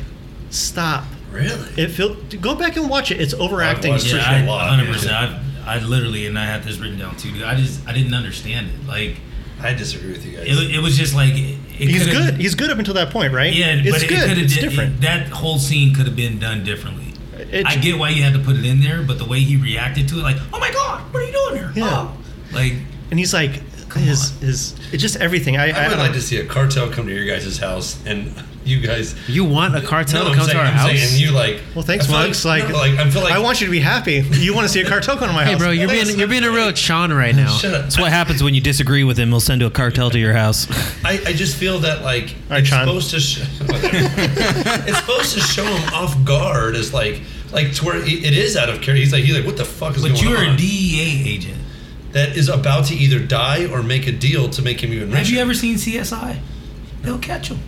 [0.49, 1.69] "Stop." Really?
[1.77, 3.21] It feel go back and watch it.
[3.21, 3.93] It's overacting.
[3.93, 4.15] watched it.
[4.15, 5.05] Yeah, Appreciate I, a lot, 100.
[5.05, 5.43] yeah.
[5.75, 7.33] Percent I, I literally, and I have this written down too.
[7.33, 7.43] dude.
[7.43, 8.87] I just, I didn't understand it.
[8.87, 9.17] Like,
[9.61, 10.47] I disagree with you guys.
[10.49, 12.35] it, it was just like it, it He's good.
[12.37, 13.53] He's good up until that point, right?
[13.53, 14.21] Yeah, it's but it good.
[14.21, 14.95] could have it's did, different.
[14.97, 17.13] it- that whole scene could have been done differently.
[17.37, 19.57] It- I get why you had to put it in there, but the way he
[19.57, 21.91] reacted to it, like, "Oh my god, what are you doing here?" Yeah.
[21.91, 22.17] Oh.
[22.53, 22.75] Like,
[23.11, 24.39] and he's like, Come his on.
[24.39, 25.57] his it's just everything.
[25.57, 28.33] I, I I, would like to see a cartel come to your guys' house and
[28.65, 29.15] you guys.
[29.29, 30.91] You want a cartel No, to come saying, to our I'm house?
[30.91, 31.61] saying, and you like.
[31.75, 32.45] Well, thanks, I Mugs.
[32.45, 34.23] Like, no, like I feel like I want you to be happy.
[34.33, 35.47] You want to see a cartel come to my house?
[35.47, 35.61] hey, house?
[35.63, 37.49] bro, you're being you're being a real Sean right now.
[37.57, 37.83] Shut up.
[37.83, 39.31] That's what happens when you disagree with him.
[39.31, 40.67] He'll send a cartel to your house.
[41.05, 42.87] I, I just feel that like right, it's Sean.
[42.87, 43.43] supposed to sh-
[44.01, 47.21] it's supposed to show him off guard as like
[47.53, 48.95] like to where it is out of character.
[48.95, 51.57] He's like he's like what the fuck is but going you're a DEA agent.
[52.13, 55.19] That is about to either die or make a deal to make him even richer.
[55.19, 56.39] Have you ever seen CSI?
[57.03, 57.61] They'll catch him.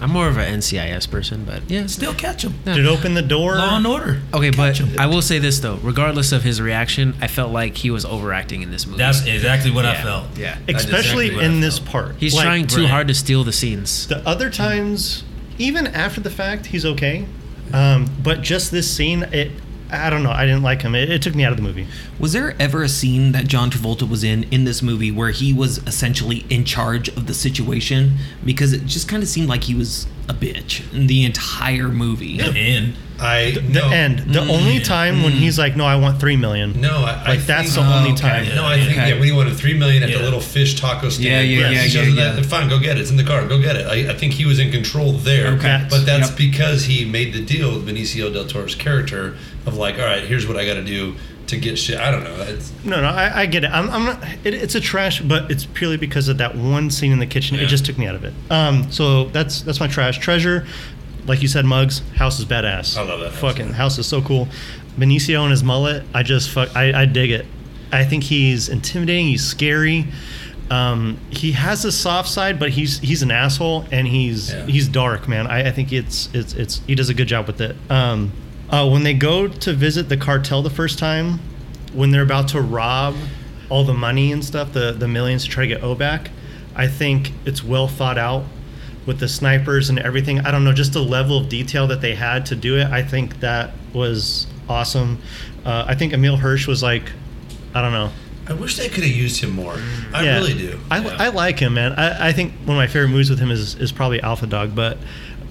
[0.00, 1.86] I'm more of an NCIS person, but yeah.
[1.86, 2.54] Still catch him.
[2.64, 3.56] Did it open the door?
[3.56, 4.20] Law and Order.
[4.32, 4.90] Okay, but Catch 'em.
[4.98, 5.76] I will say this though.
[5.82, 8.98] Regardless of his reaction, I felt like he was overacting in this movie.
[8.98, 10.26] That's exactly what I felt.
[10.38, 10.56] Yeah.
[10.66, 12.14] That's Especially exactly in this part.
[12.18, 12.90] He's Like, trying too right.
[12.90, 14.06] hard to steal the scenes.
[14.06, 15.24] The other times
[15.58, 17.26] even after the fact, he's okay.
[17.72, 19.50] Um, but just this scene, it.
[19.90, 20.30] I don't know.
[20.30, 20.94] I didn't like him.
[20.94, 21.86] It, it took me out of the movie.
[22.18, 25.52] Was there ever a scene that John Travolta was in in this movie where he
[25.52, 28.18] was essentially in charge of the situation?
[28.44, 32.38] Because it just kind of seemed like he was a bitch in the entire movie.
[32.40, 34.20] And I The no, end.
[34.20, 34.50] The mm.
[34.50, 35.36] only time when mm.
[35.36, 36.80] he's like, "No, I want three million.
[36.80, 38.20] No, I, I Like, that's think, the only okay.
[38.20, 38.54] time.
[38.54, 39.08] No, I think Okay.
[39.08, 39.14] yeah.
[39.14, 40.18] When he wanted three million at Yeah.
[40.18, 42.42] the little fish taco stand, Yeah, yeah, yes, yeah, he yeah, goes, yeah.
[42.42, 43.00] Fine, go get it.
[43.00, 43.44] It's in the car.
[43.46, 43.86] Go get it.
[43.86, 45.48] I, I think he was in control there.
[45.54, 45.86] Okay.
[45.90, 46.38] but that's Yep.
[46.38, 50.46] because he made the deal with Benicio del Toro's character of like, all right, here's
[50.46, 51.16] what I got to do
[51.48, 51.98] to get shit.
[51.98, 52.34] I don't know.
[52.42, 53.70] It's, No, no, I, I get it.
[53.70, 54.22] I'm, I'm not.
[54.44, 57.58] It, it's a trash, but it's purely because of that one scene in the kitchen.
[57.58, 58.32] It just took me out of it.
[58.50, 60.66] Um, so that's that's my trash treasure.
[61.26, 62.96] Like you said, Mugs, house is badass.
[62.96, 64.48] I love that house, Fucking house is so cool.
[64.98, 66.74] Benicio and his mullet, I just fuck.
[66.74, 67.44] I, I dig it.
[67.92, 69.26] I think he's intimidating.
[69.26, 70.06] He's scary.
[70.70, 74.66] Um, he has a soft side, but he's he's an asshole and he's Yeah.
[74.66, 75.46] he's dark, man.
[75.46, 77.74] I, I think it's it's it's he does a good job with it.
[77.90, 78.32] Um,
[78.70, 81.40] uh, when they go to visit the cartel the first time,
[81.92, 83.14] when they're about to rob
[83.70, 86.30] all the money and stuff, the the millions to try to get O back,
[86.74, 88.44] I think it's well thought out
[89.06, 90.40] with the snipers and everything.
[90.40, 92.86] I don't know, just the level of detail that they had to do it.
[92.88, 95.18] I think that was awesome.
[95.64, 97.10] Uh, I think Emile Hirsch was like,
[97.74, 98.10] I don't know.
[98.46, 99.76] I wish they could have used him more.
[100.14, 100.34] I Yeah.
[100.36, 100.78] really do.
[100.90, 101.16] I, Yeah.
[101.18, 101.92] I like him, man.
[101.94, 104.74] I, I think one of my favorite movies with him is, is probably Alpha Dog,
[104.74, 104.98] but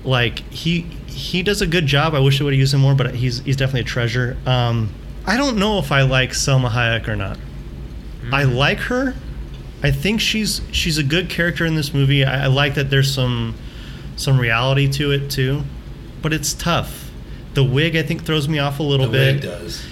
[0.07, 2.15] like he he does a good job.
[2.15, 4.37] I wish I would have used him more, but he's he's definitely a treasure.
[4.45, 4.89] Um,
[5.25, 7.37] I don't know if I like Salma Hayek or not.
[8.31, 9.13] I like her.
[9.83, 12.23] I think she's she's a good character in this movie.
[12.25, 13.55] I, I like that there's some
[14.15, 15.63] some reality to it too,
[16.21, 17.11] but it's tough.
[17.53, 19.41] The wig I think throws me off a little bit.
[19.41, 19.85] the bit wig does.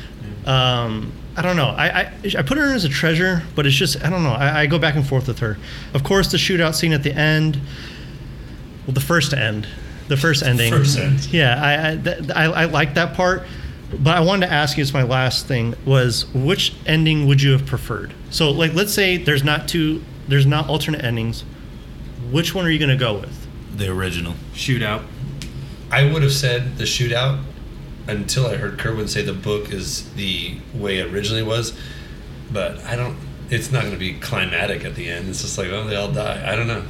[0.47, 1.67] um, I don't know.
[1.77, 4.31] I, I I put her in as a treasure, but it's just I don't know.
[4.31, 5.57] I, I go back and forth with her.
[5.93, 7.59] Of course, the shootout scene at the end.
[8.87, 9.67] Well, the first end,
[10.07, 10.71] the first ending.
[10.71, 11.25] First end.
[11.33, 13.43] Yeah, I I, th- I I like that part,
[13.99, 17.51] but I wanted to ask you as my last thing was which ending would you
[17.51, 18.13] have preferred?
[18.29, 21.43] So like, let's say there's not two, there's not alternate endings.
[22.31, 23.45] Which one are you gonna go with?
[23.77, 24.33] the original.
[24.53, 25.03] Shootout.
[25.91, 27.43] I would have said the shootout
[28.07, 31.77] until I heard Kerwin say the book is the way it originally was.
[32.51, 33.17] But I don't.
[33.49, 35.29] It's not going to be climatic at the end.
[35.29, 36.41] It's just like, oh, they all die.
[36.51, 36.83] I don't know.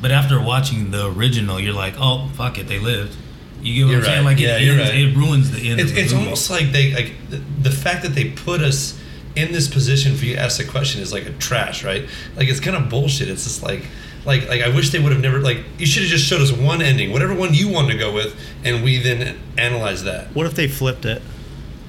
[0.00, 3.16] But after watching the original, you're like, oh fuck it, they lived.
[3.62, 4.24] You get what You're I'm saying?
[4.24, 4.98] Like Yeah, it, you're ends, right.
[5.00, 5.80] it ruins the end.
[5.80, 6.24] It's, of the it's movie.
[6.24, 8.98] almost like they like the, the fact that they put us
[9.36, 12.08] in this position for you to ask the question is like a trash, right?
[12.36, 13.28] Like it's kind of bullshit.
[13.28, 13.84] It's just like
[14.24, 16.50] like like I wish they would have never like you should have just showed us
[16.52, 18.34] one ending, whatever one you wanted to go with,
[18.64, 20.28] and we then analyze that.
[20.34, 21.20] What if they flipped it?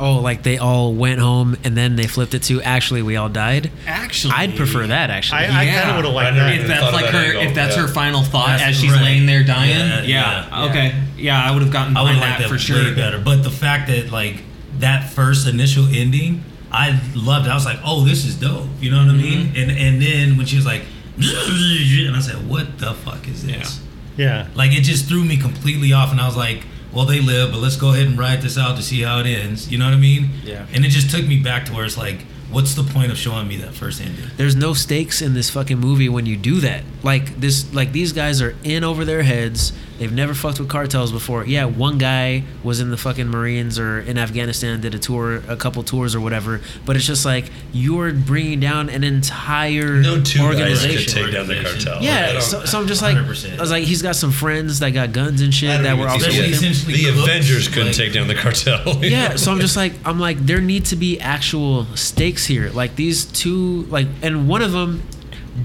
[0.02, 3.30] Oh, like they all went home and then they flipped it to actually we all
[3.30, 3.72] died.
[3.86, 5.40] Actually, I'd prefer that actually.
[5.42, 5.80] I, I Yeah.
[5.82, 6.60] kind of would have liked I that.
[6.62, 7.42] if that's thought of like that her, angle.
[7.44, 7.82] if that's Yeah.
[7.84, 9.02] her final thought That's as she's right.
[9.04, 10.66] laying there dying, Yeah, yeah, yeah.
[10.70, 12.96] okay, yeah, I would have gotten I would behind like that that for way sure.
[12.96, 13.20] better.
[13.20, 14.44] But the fact that like
[14.80, 17.46] that first initial ending, I loved.
[17.48, 17.52] it.
[17.52, 18.68] I was like, oh, this is dope.
[18.80, 19.48] You know what I mean?
[19.48, 19.58] Mm-hmm.
[19.58, 20.82] And and then when she was like,
[21.18, 23.82] and I said, what the fuck is this?
[24.18, 24.48] Yeah.
[24.56, 26.64] Like it just threw me completely off, and I was like,
[26.94, 29.26] well, they live, but let's go ahead and ride this out to see how it
[29.26, 29.72] ends.
[29.72, 30.30] You know what I mean?
[30.44, 30.66] Yeah.
[30.74, 32.22] And it just took me back to where it's like,
[32.52, 34.26] what's the point of showing me that first ending?
[34.38, 36.84] There's no stakes in this fucking movie when you do that.
[37.02, 39.74] Like this, like these guys are in over their heads.
[40.02, 41.46] They've never fucked with cartels before.
[41.46, 45.56] Yeah, one guy was in the fucking Marines or in Afghanistan, did a tour, a
[45.56, 46.60] couple tours or whatever.
[46.88, 50.02] But it's just like you're bringing down an entire organization.
[50.02, 52.02] No two guys could take down the cartel.
[52.02, 53.60] Yeah, don't- so, so I'm just like, 100%.
[53.60, 56.24] I was like, he's got some friends that got guns and shit that were think
[56.24, 56.72] also the- with him.
[56.72, 58.82] essentially The Avengers couldn't like- take down the cartel.
[59.04, 62.96] yeah so i'm just like i'm like there need to be actual stakes here like
[62.96, 65.04] these two like and one of them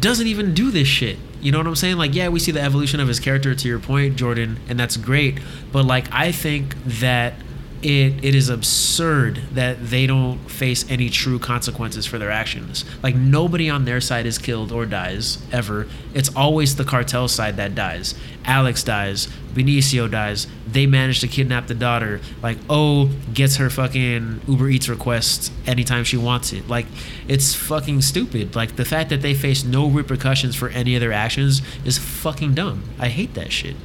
[0.01, 1.97] doesn't even do this shit you know what i'm saying?
[1.97, 4.97] Like yeah we see the evolution of his character to your point jordan and that's
[4.97, 5.39] great.
[5.73, 7.35] But like i think that
[7.83, 12.85] it it is absurd that they don't face any true consequences for their actions.
[13.03, 15.87] Like nobody on their side is killed or dies ever.
[16.15, 18.15] It's always the cartel side that dies.
[18.45, 20.47] Alex dies, Benicio dies.
[20.71, 22.21] They manage to kidnap the daughter.
[22.43, 26.69] Like O gets her fucking Uber Eats request anytime she wants it.
[26.69, 26.87] Like
[27.29, 28.55] it's fucking stupid.
[28.55, 32.55] Like the fact that they face no repercussions for any of their actions is fucking
[32.55, 32.85] dumb.
[32.99, 33.77] I hate that shit.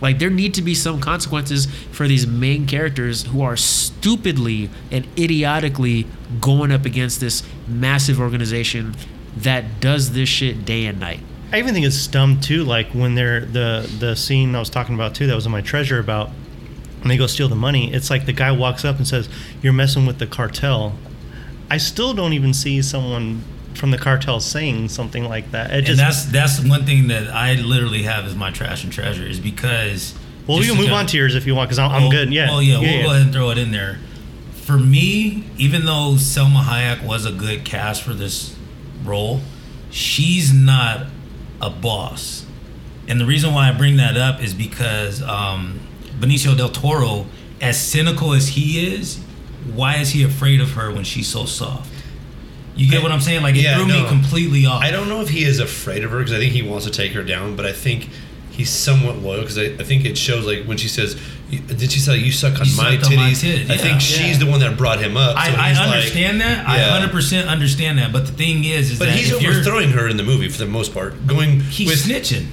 [0.00, 5.06] Like there need to be some consequences for these main characters who are stupidly and
[5.18, 6.06] idiotically
[6.40, 8.94] going up against this massive organization
[9.36, 11.20] that does this shit day and night.
[11.52, 12.64] I even think it's dumb too.
[12.64, 15.26] Like when they're the the scene I was talking about too.
[15.26, 16.30] That was in my treasure about
[17.00, 17.92] when they go steal the money.
[17.92, 19.28] It's like the guy walks up and says,
[19.62, 20.94] "You're messing with the cartel."
[21.68, 23.44] I still don't even see someone
[23.80, 25.70] from the cartel saying something like that.
[25.70, 28.92] It and just that's that's one thing that I literally have as my trash and
[28.92, 30.14] treasure is because
[30.46, 32.32] Well, we can move on to yours if you want, because I'm, I'm Oh, good.
[32.32, 32.50] Yeah.
[32.50, 33.98] Well, yeah, we'll go ahead and throw it in there.
[34.52, 38.54] For me, even though Salma Hayek was a good cast for this
[39.02, 39.40] role,
[39.90, 41.06] she's not
[41.60, 42.44] a boss.
[43.08, 45.80] And the reason why I bring that up is because um,
[46.20, 47.26] Benicio del Toro,
[47.60, 49.18] as cynical as he is,
[49.74, 51.90] why is he afraid of her when she's so soft?
[52.76, 53.42] You get what I'm saying?
[53.42, 54.82] Like it Yeah, threw me completely off.
[54.82, 56.90] I don't know if he is afraid of her because I think he wants to
[56.90, 58.08] take her down, but I think
[58.50, 61.14] he's somewhat loyal because I, I think it shows like when she says,
[61.50, 63.80] "Did she say you suck on You my sucked on my titties?" titties, I yeah.
[63.80, 65.36] think she's the one that brought him up.
[65.36, 66.66] so I, I like- understand that.
[66.66, 68.12] I 100% understand that.
[68.12, 70.48] But the thing is, is But that he's if you're- overthrowing her in the movie
[70.48, 71.26] for the most part.
[71.26, 72.46] Going He's with snitching.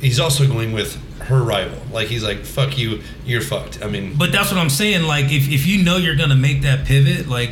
[0.00, 1.78] he's also going with her rival.
[1.92, 5.02] Like he's like, "Fuck you, you're fucked." I mean, But that's what I'm saying.
[5.04, 7.50] Like, if, if you know you're gonna make that pivot, like,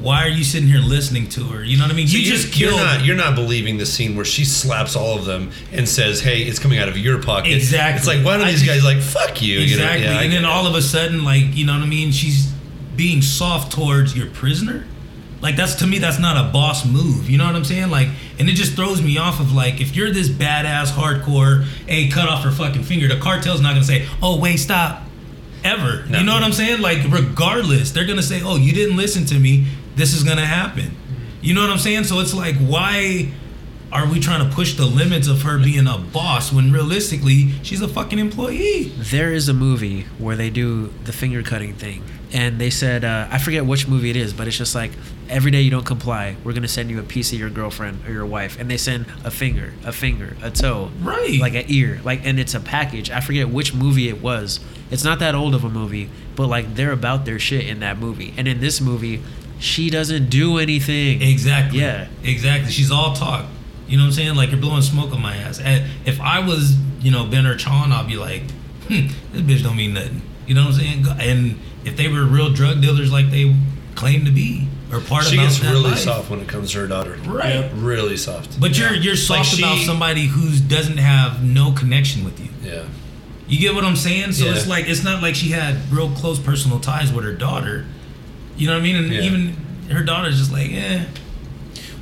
[0.00, 1.62] why are you sitting here listening to her?
[1.62, 2.08] You know what I mean?
[2.08, 2.74] So you just killed.
[2.76, 6.20] You're not, you're not believing the scene where she slaps all of them and says,
[6.20, 7.98] "Hey, it's coming out of your pocket." Exactly.
[7.98, 9.58] It's like, why don't I these just- guys like fuck you?
[9.60, 9.82] you know?
[9.84, 10.04] exactly.
[10.04, 12.12] Yeah, and then all of a sudden, like, you know what I mean?
[12.12, 12.50] She's
[12.96, 14.84] being soft towards your prisoner.
[15.42, 17.30] Like that's to me, that's not a boss move.
[17.30, 17.88] You know what I'm saying?
[17.90, 22.08] Like, and it just throws me off of like, if you're this badass hardcore, hey,
[22.08, 23.08] cut off her fucking finger.
[23.08, 25.02] The cartel's not gonna say, oh wait, stop,
[25.64, 26.04] ever.
[26.10, 26.82] You know what I'm saying?
[26.82, 29.66] Like, regardless, they're gonna say, oh, you didn't listen to me.
[29.96, 30.92] This is gonna happen.
[31.42, 32.04] You know what I'm saying?
[32.04, 33.32] So it's like, why
[33.92, 37.80] are we trying to push the limits of her being a boss when realistically she's
[37.82, 38.92] a fucking employee?
[38.96, 43.26] There is a movie where they do the finger cutting thing, and they said uh,
[43.30, 44.92] I forget which movie it is, but it's just like
[45.28, 48.12] every day you don't comply, we're gonna send you a piece of your girlfriend or
[48.12, 51.40] your wife, and they send a finger, a finger, a toe, Right.
[51.40, 53.10] like an ear, like, and it's a package.
[53.10, 54.60] I forget which movie it was.
[54.92, 57.98] It's not that old of a movie, but like they're about their shit in that
[57.98, 59.20] movie, and in this movie,
[59.60, 61.22] she doesn't do anything.
[61.22, 61.78] Exactly.
[61.80, 62.08] Yeah.
[62.24, 62.70] Exactly.
[62.72, 63.46] She's all talk.
[63.86, 64.34] You know what I'm saying?
[64.34, 65.60] Like you're blowing smoke on my ass.
[65.60, 68.42] And if I was, you know, Ben or Chon, I'd be like,
[68.88, 70.22] hmm, this bitch don't mean nothing.
[70.46, 71.06] You know what I'm saying?
[71.20, 73.54] And if they were real drug dealers like they
[73.94, 75.98] claim to be, or part she about gets really life.
[75.98, 77.16] soft when it comes to her daughter.
[77.26, 77.70] Right.
[77.74, 78.60] Really soft.
[78.60, 82.48] But you're you're Like soft about she- somebody who doesn't have no connection with you.
[82.62, 82.84] Yeah.
[83.46, 84.32] You get what I'm saying?
[84.32, 84.52] So Yeah.
[84.54, 87.86] it's like it's not like she had real close personal ties with her daughter.
[88.60, 88.96] You know what I mean?
[88.96, 89.22] And Yeah.
[89.22, 89.56] even
[89.90, 91.04] her daughter's just like, eh.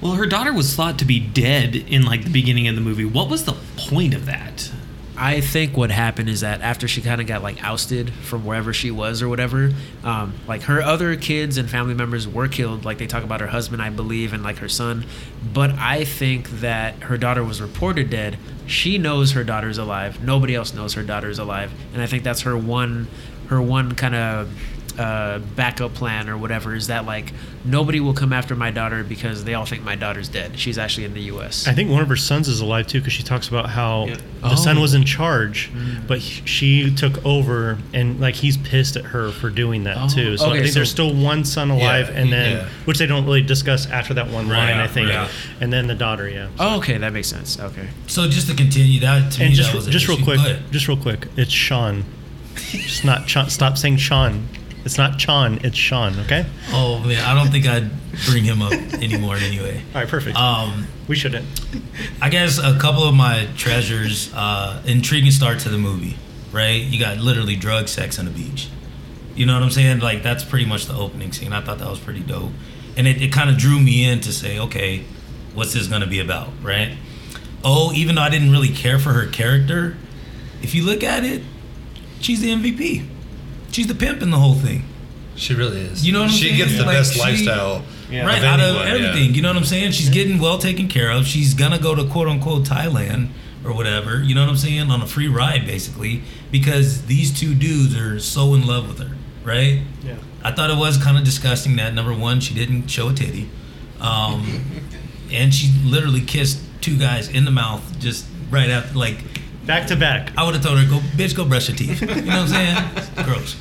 [0.01, 3.05] Well, her daughter was thought to be dead in like the beginning of the movie.
[3.05, 4.71] What was the point of that?
[5.17, 8.73] I think what happened is that after she kind of got like ousted from wherever
[8.73, 9.73] she was or whatever,
[10.05, 12.85] um, like her other kids and family members were killed.
[12.85, 15.07] Like they talk about her husband, I believe, and like her son.
[15.53, 18.37] But I think that her daughter was reported dead.
[18.67, 20.23] She knows her daughter's alive.
[20.23, 23.09] Nobody else knows her daughter's alive, and I think that's her one,
[23.49, 24.49] her one kind of
[24.99, 27.33] uh, backup plan or whatever is that like
[27.65, 30.59] nobody will come after my daughter because they all think my daughter's dead.
[30.59, 31.69] She's actually in the U.S.
[31.69, 34.17] I think one of her sons is alive too because she talks about how Yeah.
[34.43, 34.81] the son Oh.
[34.81, 35.71] was in charge,
[36.09, 40.09] but he- she took over and like he's pissed at her for doing that Oh,
[40.09, 40.37] too.
[40.37, 42.69] So I okay, think there's still one son alive, Yeah, and then yeah.
[42.85, 45.29] which they don't really discuss after that one Right, line, I think, right.
[45.61, 46.49] and then the daughter, yeah.
[46.59, 47.59] oh, okay, that makes sense.
[47.59, 47.87] Okay.
[48.09, 50.25] So just to continue that to and me, just that was just real issue.
[50.25, 52.05] quick, just real quick, it's Sean.
[52.73, 53.49] It's not Sean.
[53.51, 54.49] Stop saying Sean.
[54.89, 55.59] It's not Sean.
[55.63, 56.19] It's Sean.
[56.21, 56.47] Okay.
[56.71, 57.91] Oh man, I don't think I'd
[58.25, 59.83] bring him up anymore anyway.
[59.95, 60.09] All right.
[60.09, 60.35] Perfect.
[60.35, 61.45] Um, we shouldn't.
[62.23, 66.17] I guess a couple of my treasures, uh, intriguing start to the movie,
[66.53, 66.83] right?
[66.83, 68.71] You got literally drug, sex on the beach.
[69.35, 69.99] You know what I'm saying?
[69.99, 71.53] Like that's pretty much the opening scene.
[71.53, 72.53] I thought that was pretty dope,
[72.97, 75.05] and it, it kind of drew me in to say, okay,
[75.53, 76.97] what's this gonna be about, right?
[77.63, 79.99] Oh, even though I didn't really care for her character,
[80.63, 81.43] if you look at it,
[82.23, 83.07] she's the MVP.
[83.79, 84.83] She's the pimp in the whole thing.
[85.37, 86.05] She really is.
[86.05, 86.57] You know what I'm she saying?
[86.57, 87.85] gets the Like, best she- lifestyle.
[88.11, 88.27] Yeah.
[88.27, 88.93] right of out of anyone, yeah.
[89.09, 89.35] everything.
[89.37, 89.93] You know what I'm saying?
[89.93, 91.29] She's getting well taken care of.
[91.29, 93.29] She's gonna go to quote unquote Thailand
[93.65, 94.21] or whatever.
[94.21, 94.91] You know what I'm saying?
[94.91, 99.15] On a free ride, basically, because these two dudes are so in love with her.
[99.45, 99.83] Right?
[100.05, 100.17] Yeah.
[100.43, 103.49] I thought it was kind of disgusting that number one, she didn't show a titty,
[104.01, 104.65] um,
[105.31, 108.99] and she literally kissed two guys in the mouth just right after.
[108.99, 109.19] Like
[109.69, 110.33] Back to back.
[110.35, 112.49] I would have told her, "Go, bitch, go brush your teeth." You know what I'm
[112.49, 112.77] saying?
[113.27, 113.55] Gross.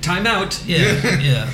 [0.00, 0.64] Time out.
[0.64, 1.50] Yeah, yeah.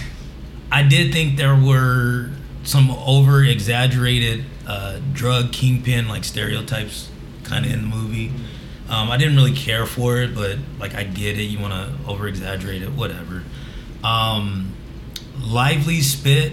[0.70, 2.28] I did think there were
[2.64, 7.08] some over exaggerated uh, drug kingpin like stereotypes
[7.44, 8.30] kind of in the movie.
[8.90, 11.44] Um, I didn't really care for it, but like I get it.
[11.44, 13.42] You want to over exaggerate it, whatever.
[14.02, 14.74] Um,
[15.40, 16.52] lively spit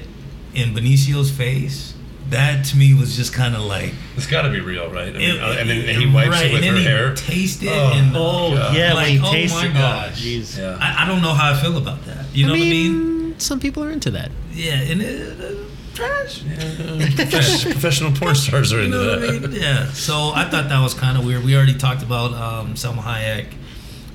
[0.54, 1.95] in Benicio's face.
[2.32, 5.10] That to me was just kind of like It's got to be real, right?
[5.16, 7.10] I mean, it- uh, and then he wipes right, it with and her then hair.
[7.12, 7.92] He tasted Oh.
[7.94, 8.76] and Oh God.
[8.76, 9.74] yeah, Like, when he oh my tasted.
[9.74, 10.12] gosh.
[10.12, 10.58] Oh, jeez.
[10.58, 10.78] Yeah.
[10.80, 12.26] I, I don't know how I feel about that.
[12.34, 13.36] You know what I mean?
[13.40, 14.32] Some people are into that.
[14.54, 15.54] Yeah, and it, uh,
[15.94, 16.40] trash.
[16.44, 19.52] Profes- Professional porn stars are You into know what I that.
[19.52, 19.62] mean?
[19.62, 19.92] Yeah.
[19.92, 21.44] So I thought that was kind of weird.
[21.44, 23.48] We already talked about um, Salma Hayek.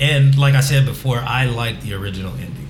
[0.01, 2.69] And like I said before, I liked the original ending.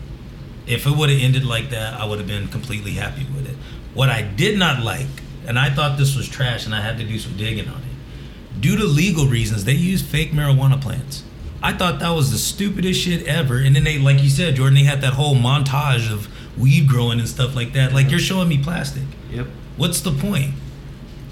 [0.66, 3.56] If it would have ended like that, I would have been completely happy with it.
[3.94, 5.06] What I did not like,
[5.46, 8.60] and I thought this was trash, and I had to do some digging on it.
[8.60, 11.22] Due to legal reasons, they used fake marijuana plants.
[11.62, 13.58] I thought that was the stupidest shit ever.
[13.58, 16.28] And then they, like you said, Jordan, they had that whole montage of
[16.58, 17.92] weed growing and stuff like that.
[17.92, 19.04] Like you're showing me plastic.
[19.30, 19.46] Yep.
[19.76, 20.52] What's the point?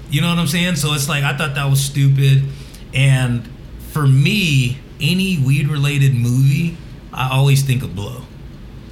[0.09, 0.75] You know what I'm saying?
[0.75, 2.43] So it's like I thought that was stupid.
[2.93, 3.49] And
[3.91, 6.77] for me, any weed related movie,
[7.13, 8.23] I always think of Blow.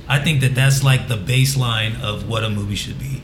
[0.07, 3.21] I think that that's like the baseline of what a movie should be,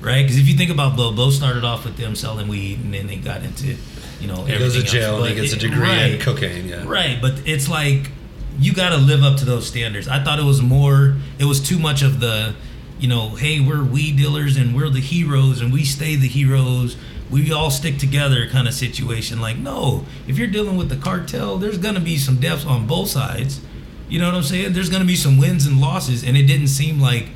[0.00, 0.22] right?
[0.22, 3.06] Because if you think about Blow, Blow started off with them selling weed, and then
[3.06, 3.76] they got into,
[4.20, 5.28] you know, He goes to jail else.
[5.28, 6.14] and he gets a degree right.
[6.14, 6.68] in cocaine.
[6.68, 6.84] Yeah.
[6.86, 8.10] Right, but it's like
[8.58, 10.08] you got to live up to those standards.
[10.08, 12.54] I thought it was more, it was too much of the,
[12.98, 16.96] you know, hey, we're weed dealers and we're the heroes and we stay the heroes.
[17.30, 19.40] We all stick together kind of situation.
[19.40, 23.08] Like, no, if you're dealing with the cartel, there's to be some deaths on both
[23.08, 23.60] sides.
[24.08, 24.72] You know what I'm saying?
[24.72, 26.24] There's to be some wins and losses.
[26.24, 27.28] And it didn't seem like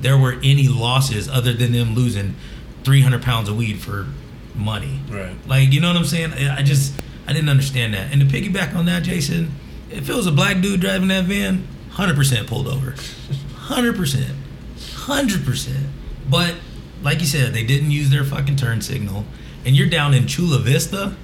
[0.00, 2.34] there were any losses other than them losing
[2.84, 4.06] 300 pounds of weed for
[4.54, 5.00] money.
[5.08, 5.34] Right.
[5.46, 6.32] Like, you know what I'm saying?
[6.32, 6.94] I just,
[7.26, 8.12] I didn't understand that.
[8.12, 9.52] And to piggyback on that, Jason,
[9.90, 12.92] if it was a black dude driving that van, 100% pulled over.
[12.92, 14.34] 100%.
[14.76, 15.86] 100%.
[16.28, 16.54] But,
[17.02, 19.24] like you said, they didn't use their fucking turn signal.
[19.64, 21.16] And you're down in Chula Vista?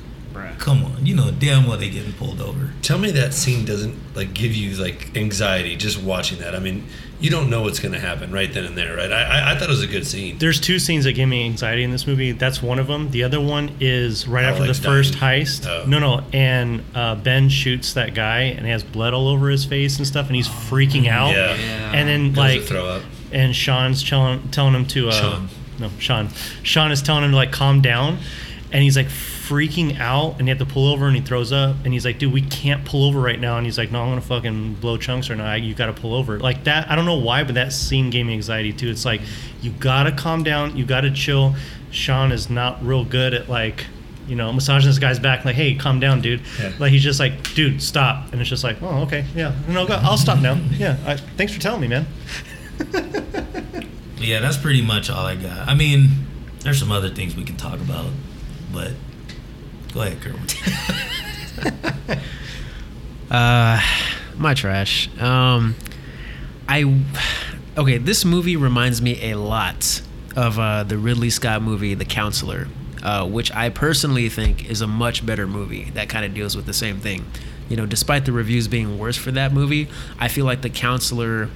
[0.59, 1.07] Come on.
[1.07, 2.71] You know damn well they getting pulled over.
[2.83, 6.55] Tell me that scene doesn't like give you like anxiety just watching that.
[6.55, 6.87] I mean,
[7.19, 9.11] you don't know what's going to happen right then and there, right?
[9.13, 10.39] I, I, I thought it was a good scene.
[10.39, 12.33] There's two scenes that give me anxiety in this movie.
[12.33, 13.11] That's one of them.
[13.11, 15.67] The other one is right Oh, after like the first heist.
[15.67, 15.85] Oh.
[15.87, 19.65] No, no, and uh, Ben shoots that guy, and he has blood all over his
[19.67, 21.33] face and stuff, and he's freaking out.
[21.35, 21.93] Yeah.
[21.95, 23.03] And then like, throw up.
[23.33, 25.49] and Sean's telling telling him to uh, Sean.
[25.79, 26.29] no Sean
[26.63, 28.19] Sean is telling him to like calm down,
[28.73, 29.09] and he's like
[29.51, 32.19] freaking out, and he had to pull over, and he throws up, and he's like,
[32.19, 34.97] dude, we can't pull over right now, and he's like, no, I'm gonna fucking blow
[34.97, 35.55] chunks or now.
[35.55, 36.91] You got to pull over like that.
[36.91, 38.89] I don't know why, but that scene gave me anxiety too.
[38.89, 39.21] It's like
[39.61, 41.55] you gotta calm down, you gotta chill.
[41.91, 43.87] Sean is not real good at like.
[44.29, 46.73] You know, massaging this guy's back, like, "Hey, calm down, dude." Yeah.
[46.79, 49.95] Like he's just like, "Dude, stop," and it's just like, "Oh, okay, yeah, no, go,
[49.95, 52.07] I'll stop now." Yeah, I, thanks for telling me, man.
[54.21, 55.67] Yeah, that's pretty much all I got.
[55.67, 56.09] I mean,
[56.61, 58.11] there's some other things we can talk about,
[58.73, 58.93] but
[59.93, 60.47] go ahead, Kerwin.
[63.31, 63.81] Uh,
[64.39, 65.09] my trash.
[65.21, 65.77] Um,
[66.69, 66.83] I
[67.79, 67.99] okay.
[67.99, 70.03] This movie reminds me a lot
[70.37, 72.67] of uh, the Ridley Scott movie, The Counselor,
[73.03, 76.67] uh, which I personally think is a much better movie that kind of deals with
[76.67, 77.25] the same thing.
[77.69, 79.89] You know, despite the reviews being worse for that movie,
[80.19, 81.49] I feel like The Counselor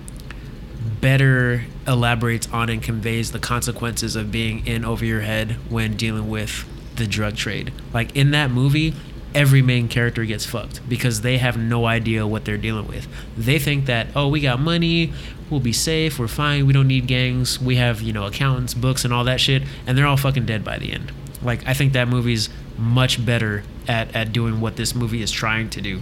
[1.01, 6.31] better elaborates on and conveys the consequences of being in over your head when dealing
[6.31, 6.65] with
[6.97, 7.73] the drug trade.
[7.93, 8.95] Like in that movie,
[9.35, 13.09] every main character gets fucked because they have no idea what they're dealing with.
[13.37, 15.13] They think that, oh, we got money,
[15.51, 19.05] we'll be safe, we're fine, we don't need gangs, we have, you know, accountants, books,
[19.05, 21.13] and all that shit, and they're all fucking dead by the end.
[21.43, 25.69] Like, I think that movie's much better at, at doing what this movie is trying
[25.71, 26.01] to do.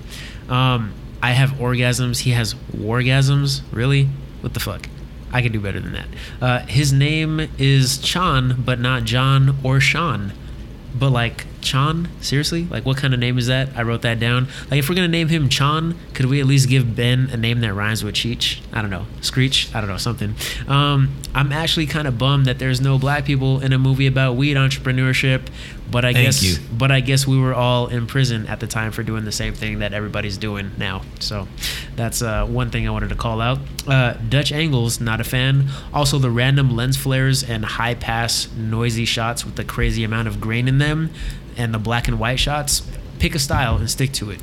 [0.49, 3.63] Um, I have orgasms, he has wargasms.
[3.73, 4.09] Really?
[4.41, 4.89] What the fuck?
[5.33, 6.07] I could do better than that.
[6.41, 10.33] Uh, his name is Chon, but not John or Sean.
[10.95, 12.65] But like Chon, seriously?
[12.65, 13.71] Like what kind of name is that?
[13.77, 14.49] I wrote that down.
[14.71, 17.61] Like if we're gonna name him Chon, could we at least give Ben a name
[17.61, 18.61] that rhymes with Cheech?
[18.73, 19.75] I don't know, Screech.
[19.75, 20.35] I don't know something.
[20.69, 24.37] Um, I'm actually kind of bummed that there's no black people in a movie about
[24.37, 25.49] weed entrepreneurship.
[25.93, 26.57] But I Thank guess, you.
[26.77, 29.53] but I guess we were all in prison at the time for doing the same
[29.53, 31.03] thing that everybody's doing now.
[31.21, 31.47] So
[31.97, 33.59] that's uh, one thing I wanted to call out.
[33.87, 35.69] Uh, Dutch angles, not a fan.
[35.93, 40.41] Also, the random lens flares and high pass, noisy shots with the crazy amount of
[40.41, 41.11] grain in them,
[41.59, 42.83] and the black and white shots.
[43.19, 44.41] Pick a style and stick to it.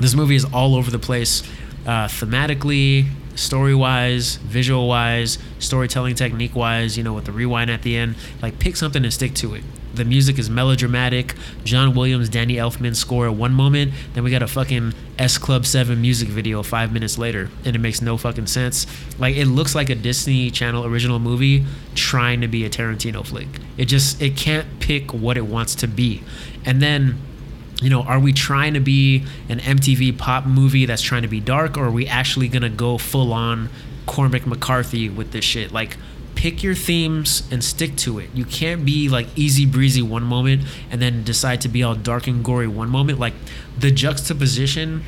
[0.00, 1.42] This movie is all over the place,
[1.86, 6.98] uh, thematically, story wise, visual wise, storytelling technique wise.
[6.98, 8.16] You know, with the rewind at the end.
[8.42, 9.64] Like, pick something and stick to it.
[9.94, 11.34] The music is melodramatic.
[11.64, 15.66] John Williams, Danny Elfman score at one moment, then we got a fucking S Club
[15.66, 18.86] 7 music video five minutes later, and it makes no fucking sense.
[19.18, 21.64] Like, it looks like a Disney Channel original movie
[21.94, 23.48] trying to be a Tarantino flick.
[23.76, 26.22] It just, it can't pick what it wants to be.
[26.64, 27.18] And then
[27.82, 31.40] you know, are we trying to be an MTV pop movie that's trying to be
[31.40, 33.68] dark, or are we actually gonna go full on
[34.06, 35.72] Cormac McCarthy with this shit?
[35.72, 35.96] Like,
[36.44, 38.28] pick your themes and stick to it.
[38.34, 42.26] You can't be like easy breezy one moment and then decide to be all dark
[42.26, 43.18] and gory one moment.
[43.18, 43.32] Like,
[43.78, 45.02] the juxtaposition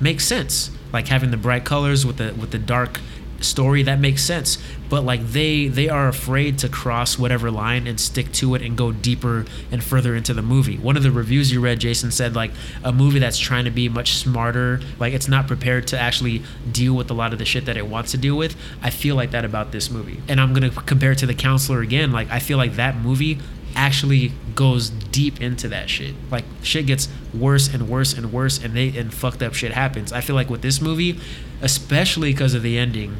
[0.00, 0.72] makes sense.
[0.92, 2.98] Like having the bright colors with the with the dark
[3.40, 4.58] story that makes sense
[4.88, 8.76] but like they they are afraid to cross whatever line and stick to it and
[8.76, 12.34] go deeper and further into the movie one of the reviews you read jason said
[12.34, 12.50] like
[12.82, 16.94] a movie that's trying to be much smarter like it's not prepared to actually deal
[16.94, 19.30] with a lot of the shit that it wants to deal with i feel like
[19.30, 22.38] that about this movie and i'm gonna compare it to the counselor again like i
[22.38, 23.38] feel like that movie
[23.76, 26.14] actually goes deep into that shit.
[26.30, 30.12] Like shit gets worse and worse and worse, and they and fucked up shit happens.
[30.12, 31.20] I feel like with this movie,
[31.60, 33.16] especially because of the ending,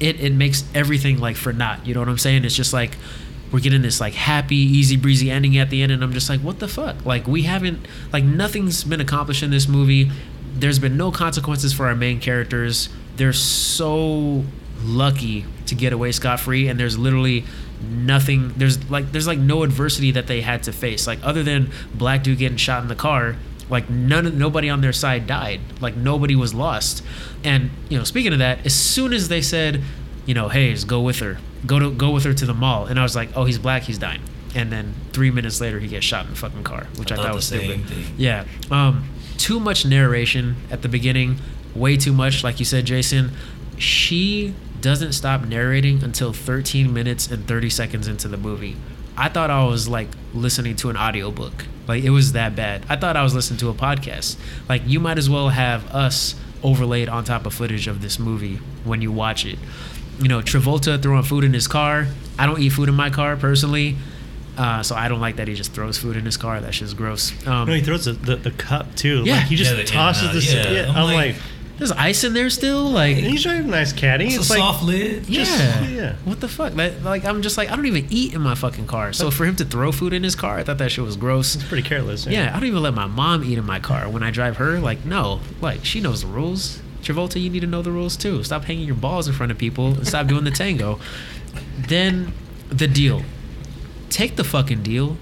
[0.00, 1.86] it it makes everything like for naught.
[1.86, 2.44] You know what I'm saying?
[2.44, 2.96] It's just like
[3.52, 6.40] we're getting this like happy, easy breezy ending at the end, and I'm just like,
[6.40, 7.04] what the fuck?
[7.04, 10.10] Like we haven't like nothing's been accomplished in this movie.
[10.54, 12.88] There's been no consequences for our main characters.
[13.16, 14.44] They're so
[14.82, 17.44] lucky to get away scot free, and there's literally
[17.82, 18.54] nothing.
[18.56, 21.06] There's like there's like no adversity that they had to face.
[21.06, 23.36] Like other than black dude getting shot in the car,
[23.72, 25.60] like none nobody on their side died.
[25.80, 27.02] Like nobody was lost.
[27.42, 29.82] And you know, speaking of that, as soon as they said,
[30.26, 33.00] you know, Hayes, go with her, go to go with her to the mall, and
[33.00, 34.20] I was like, oh, he's black, he's dying.
[34.54, 37.16] And then three minutes later, he gets shot in the fucking car, which I, I
[37.16, 37.86] thought thought was stupid.
[37.86, 38.04] thing.
[38.18, 38.44] Yeah.
[38.70, 39.08] Um,
[39.38, 41.38] too much narration at the beginning,
[41.74, 43.32] way too much, like you said, Jason.
[43.78, 48.76] She doesn't stop narrating until 13 minutes and 30 seconds into the movie.
[49.16, 51.66] I thought I was like listening to an audiobook.
[51.86, 52.84] Like it was that bad.
[52.88, 54.36] I thought I was listening to a podcast.
[54.68, 58.56] Like you might as well have us overlaid on top of footage of this movie
[58.84, 59.58] when you watch it.
[60.20, 62.06] You know, Travolta throwing food in his car.
[62.38, 63.96] I don't eat food in my car personally.
[64.56, 66.60] Uh, so I don't like that he just throws food in his car.
[66.60, 67.32] That's just gross.
[67.46, 69.22] Um, No, he throws the, the, the cup too.
[69.24, 69.36] Yeah.
[69.36, 70.68] like, he just Yeah, tosses yeah, the.
[70.74, 70.80] yeah.
[70.82, 71.36] Yeah, I'm I'm, like- like,
[71.82, 72.84] there's ice in there still.
[72.84, 74.26] Like he's a nice caddy.
[74.26, 75.24] It's, It's, a like soft lid.
[75.24, 75.88] just- yeah.
[75.88, 76.16] yeah.
[76.24, 76.74] What the fuck?
[76.74, 79.12] That, like I'm just like I don't even eat in my fucking car.
[79.12, 81.56] So for him to throw food in his car, I thought that shit was gross.
[81.56, 82.24] it's pretty careless.
[82.24, 84.78] Yeah, I don't even let my mom eat in my car when I drive her.
[84.78, 86.80] Like no, like she knows the rules.
[87.02, 88.44] Travolta, you need to know the rules too.
[88.44, 91.00] Stop hanging your balls in front of people and stop doing the tango.
[91.76, 92.32] Then
[92.68, 93.22] the deal.
[94.08, 95.16] Take the fucking deal.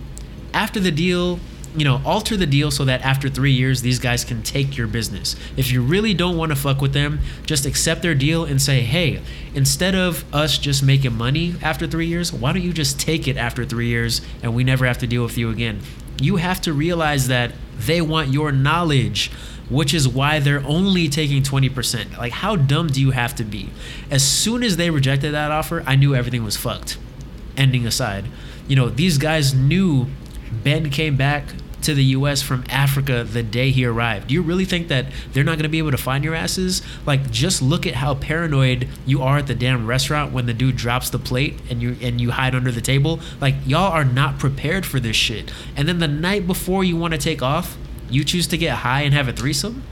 [0.53, 1.41] After the deal,
[1.77, 4.87] you know, alter the deal so that after three years, these guys can take your
[4.87, 5.37] business.
[5.57, 8.81] If you really don't want to fuck with them, just accept their deal and say,
[8.81, 9.23] hey,
[9.55, 13.37] instead of us just making money after three years, why don't you just take it
[13.37, 15.81] after three years and we never have to deal with you again?
[16.21, 19.31] You have to realize that they want your knowledge,
[19.71, 22.19] which is why they're only taking 20%.
[22.19, 23.71] Like, how dumb do you have to be?
[24.11, 26.99] As soon as they rejected that offer, I knew everything was fucked
[27.57, 28.25] ending aside,
[28.67, 30.07] you know, these guys knew
[30.53, 31.45] Ben came back
[31.83, 34.29] to the US from Africa the day he arrived.
[34.29, 36.83] Do you really think that they're not going to be able to find your asses?
[37.07, 40.77] Like just look at how paranoid you are at the damn restaurant when the dude
[40.77, 43.21] drops the plate and you and you hide under the table.
[43.41, 45.51] Like y'all are not prepared for this shit.
[45.77, 47.77] And then the night before you want to take off,
[48.11, 49.83] you choose to get high and have a threesome?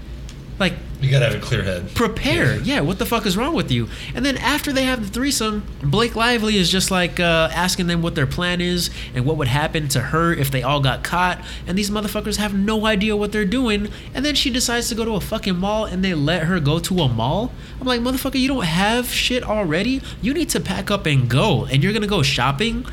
[0.59, 1.95] Like You gotta have a clear head.
[1.95, 2.59] prepare.
[2.61, 2.81] Yeah.
[2.81, 3.89] what the fuck is wrong with you?
[4.15, 8.03] And then after they have the threesome, Blake Lively is just like uh, asking them
[8.03, 11.41] what their plan is and what would happen to her if they all got caught.
[11.67, 13.89] And these motherfuckers have no idea what they're doing.
[14.15, 16.79] And then she decides to go to a fucking mall and they let her go
[16.81, 17.53] to a mall.
[17.81, 20.03] I'm like, motherfucker, you don't have shit already.
[20.21, 21.67] You need to pack up and go.
[21.67, 22.85] And you're gonna go shopping.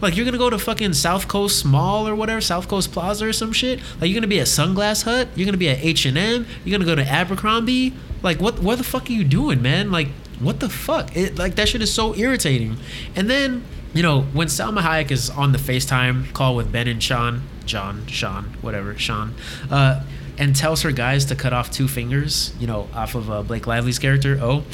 [0.00, 3.32] Like you're gonna go to fucking South Coast Mall or whatever, South Coast Plaza or
[3.32, 3.80] some shit.
[4.00, 5.28] Like you're gonna be at Sunglass Hut.
[5.34, 6.46] You're gonna be at H and M.
[6.64, 7.94] You're gonna go to Abercrombie.
[8.22, 8.60] Like what?
[8.60, 9.90] What the fuck are you doing, man?
[9.90, 11.16] Like what the fuck?
[11.16, 12.76] It like that shit is so irritating.
[13.14, 17.00] And then you know when Salma Hayek is on the FaceTime call with Ben and
[17.00, 19.34] Chon, John, Chon, whatever, Chon,
[19.70, 20.02] uh,
[20.38, 23.66] and tells her guys to cut off two fingers, you know, off of uh, Blake
[23.66, 24.38] Lively's character.
[24.40, 24.64] Oh,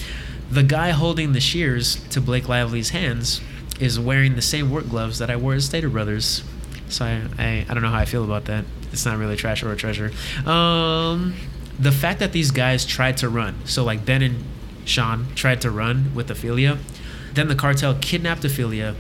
[0.51, 3.41] the guy holding the shears to Blake Lively's hands
[3.81, 6.43] is wearing the same work gloves that I wore at Stater Brothers.
[6.89, 8.65] So I, I, I don't know how I feel about that.
[8.93, 10.13] It's not really trash or a treasure.
[10.49, 11.35] Um,
[11.79, 14.45] the fact that these guys tried to run, so like Ben and
[14.85, 16.79] Chon tried to run with Ophelia,
[17.35, 18.95] then the cartel kidnapped Ophelia,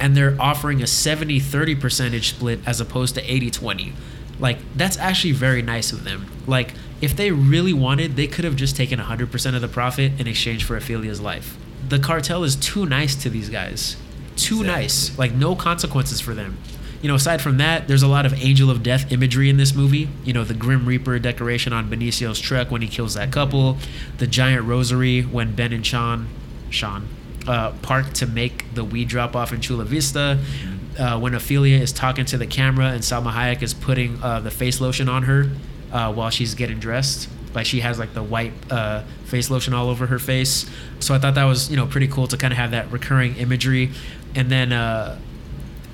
[0.00, 3.92] and they're offering a 70 30 percentage split as opposed to 80 20.
[4.38, 6.26] Like, that's actually very nice of them.
[6.46, 10.28] Like, if they really wanted, they could have just taken 100% of the profit in
[10.28, 11.56] exchange for Ophelia's life.
[11.88, 13.96] The cartel is too nice to these guys.
[14.36, 15.16] Too nice.
[15.18, 16.58] Like, no consequences for them.
[17.00, 19.74] You know, aside from that, there's a lot of Angel of Death imagery in this
[19.74, 20.08] movie.
[20.24, 23.78] You know, the Grim Reaper decoration on Benicio's truck when he kills that couple,
[24.18, 26.28] the giant rosary when Ben and Chon,
[26.70, 27.08] Chon,
[27.46, 30.38] uh, park to make the weed drop off in Chula Vista.
[30.98, 34.50] Uh, when Ophelia is talking to the camera and Salma Hayek is putting uh, the
[34.50, 35.50] face lotion on her
[35.92, 37.28] uh, while she's getting dressed.
[37.54, 40.68] Like she has like the white uh, face lotion all over her face.
[41.00, 43.36] So I thought that was you know pretty cool to kind of have that recurring
[43.36, 43.90] imagery.
[44.34, 45.18] And then uh,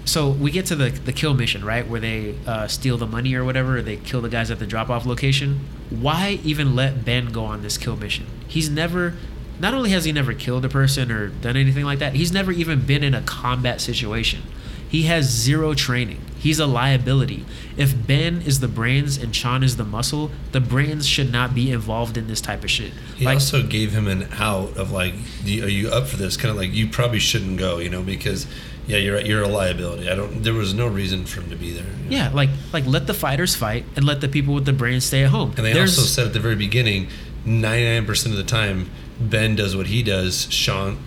[0.05, 3.35] so we get to the the kill mission right where they uh, steal the money
[3.35, 3.79] or whatever.
[3.79, 5.61] Or they kill the guys at the drop off location.
[5.91, 8.27] Why even let Ben go on this kill mission?
[8.47, 9.15] He's never
[9.61, 12.53] not only has he never killed a person or done anything like that, he's never
[12.53, 14.43] even been in a combat situation.
[14.89, 16.21] He has zero training.
[16.45, 17.47] He's a liability.
[17.79, 21.71] If Ben is the brains and Chon is the muscle, the brains should not be
[21.73, 22.93] involved in this type of shit.
[23.17, 25.15] He like, also gave him an out of like,
[25.45, 26.37] are you up for this?
[26.37, 28.47] Kind of like you probably shouldn't go, you know, because
[28.87, 30.11] yeah, you're you're a liability.
[30.11, 30.43] I don't.
[30.43, 31.87] There was no reason for him to be there.
[31.87, 32.17] you know?
[32.17, 35.25] yeah, like like let the fighters fight and let the people with the brains stay
[35.25, 35.55] at home.
[35.57, 37.09] And they There's- also said at the very beginning,
[37.47, 40.45] 99% of the time, Ben does what he does.
[40.49, 40.99] Chon,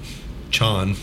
[0.50, 0.96] Chon,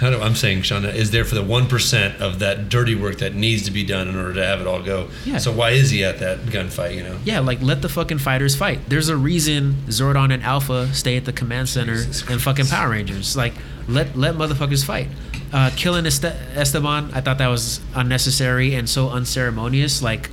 [0.00, 3.18] how do I'm saying Chon is there for the one percent of that dirty work
[3.18, 5.08] that needs to be done in order to have it all go.
[5.26, 5.38] Yeah.
[5.38, 6.96] So why is he at that gunfight?
[6.96, 7.18] You know.
[7.24, 8.80] Yeah, like let the fucking fighters fight.
[8.88, 11.94] There's a reason Zordon and Alpha stay at the command center
[12.28, 13.36] and fucking Power Rangers.
[13.36, 13.52] Like
[13.88, 15.08] let let motherfuckers fight.
[15.52, 20.00] Uh, killing Este- Esteban, I thought that was unnecessary and so unceremonious.
[20.02, 20.30] Like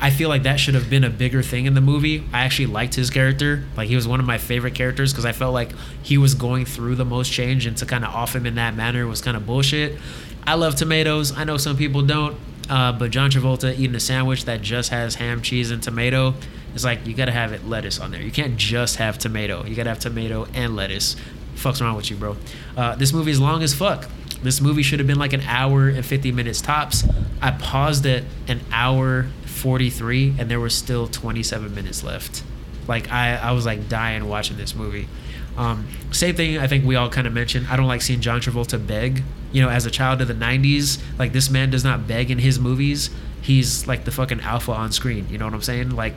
[0.00, 2.24] I feel like that should have been a bigger thing in the movie.
[2.32, 3.64] I actually liked his character.
[3.76, 5.72] Like he was one of my favorite characters because I felt like
[6.02, 8.74] he was going through the most change, and to kind of off him in that
[8.74, 9.98] manner was kind of bullshit.
[10.46, 11.36] I love tomatoes.
[11.36, 12.36] I know some people don't,
[12.68, 16.34] uh, but John Travolta eating a sandwich that just has ham, cheese, and tomato.
[16.74, 18.20] It's like you gotta have it lettuce on there.
[18.20, 19.64] You can't just have tomato.
[19.64, 21.16] You gotta have tomato and lettuce.
[21.54, 22.36] Fuck's wrong with you, bro?
[22.76, 24.08] Uh, this movie is long as fuck.
[24.42, 27.04] This movie should have been like an hour and 50 minutes tops.
[27.40, 29.28] I paused at an hour
[29.64, 32.44] 43 and there were still 27 minutes left.
[32.86, 35.08] Like I, I was like dying watching this movie.
[35.56, 37.68] Um, same thing I think we all kind of mentioned.
[37.70, 39.22] I don't like seeing John Travolta beg.
[39.52, 42.40] You know, as a child of the 90s, like this man does not beg in
[42.40, 43.08] his movies.
[43.40, 45.26] He's like the fucking alpha on screen.
[45.30, 45.96] You know what I'm saying?
[45.96, 46.12] Like,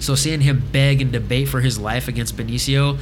[0.00, 2.98] so seeing him beg and debate for his life against Benicio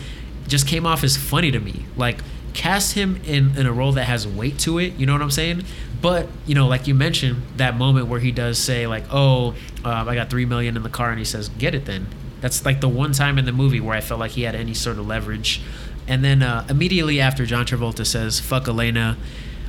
[0.46, 1.86] just came off as funny to me.
[1.96, 2.18] Like,
[2.54, 4.94] cast him in, in a role that has weight to it.
[4.94, 5.64] You know what I'm saying?
[6.02, 10.08] But you know, like you mentioned, that moment where he does say like, "Oh, um,
[10.08, 12.06] I got three million in the car," and he says, "Get it then."
[12.40, 14.72] That's like the one time in the movie where I felt like he had any
[14.74, 15.60] sort of leverage.
[16.08, 19.18] And then uh, immediately after John Travolta says, "Fuck Elena,"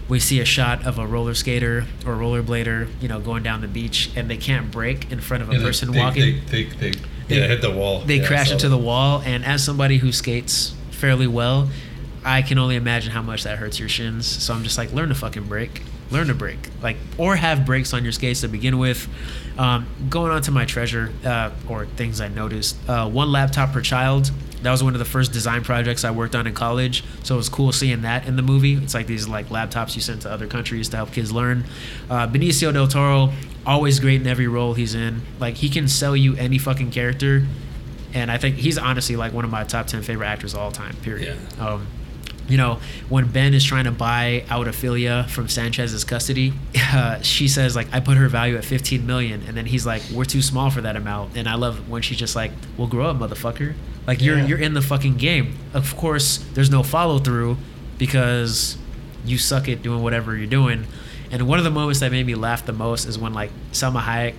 [0.07, 3.67] we see a shot of a roller skater or rollerblader, you know, going down the
[3.67, 6.39] beach, and they can't break in front of a And person they, walking.
[6.49, 6.91] They, they, they,
[7.27, 8.01] They- yeah, hit the wall.
[8.01, 8.75] They Yeah, crash into that.
[8.77, 11.69] the wall, and as somebody who skates fairly well,
[12.24, 14.28] I can only imagine how much that hurts your shins.
[14.28, 17.93] So I'm just like, learn to fucking break, learn to break, like, or have brakes
[17.93, 19.07] on your skates to begin with.
[19.57, 23.82] Um, going on to my treasure uh, or things I noticed, uh, one laptop per
[23.82, 24.32] child.
[24.61, 27.38] That was one of the first design projects I worked on in college, so it
[27.38, 28.76] was cool seeing that in the movie.
[28.76, 31.65] It's like these like laptops you send to other countries to help kids learn.
[32.07, 33.34] Uh, Benicio del Toro,
[33.65, 35.24] always great in every role he's in.
[35.39, 37.47] Like he can sell you any fucking character
[38.13, 40.72] and I think he's honestly like one of my top ten favorite actors of all
[40.72, 40.95] time.
[40.97, 41.38] Period.
[41.59, 41.88] Um,
[42.51, 42.79] you know,
[43.09, 46.53] when Ben is trying to buy out Ophelia from Sanchez's custody,
[46.93, 50.01] uh, she says like, "I put her value at 15 million," and then he's like,
[50.13, 53.09] "We're too small for that amount." And I love when she's just like, "Well, grow
[53.09, 53.73] up, motherfucker!
[54.05, 54.47] Like you're Yeah.
[54.47, 57.57] you're in the fucking game." Of course, there's no follow through
[57.97, 58.77] because
[59.25, 60.85] you suck at doing whatever you're doing.
[61.31, 64.01] And one of the moments that made me laugh the most is when like Salma
[64.01, 64.33] Hayek,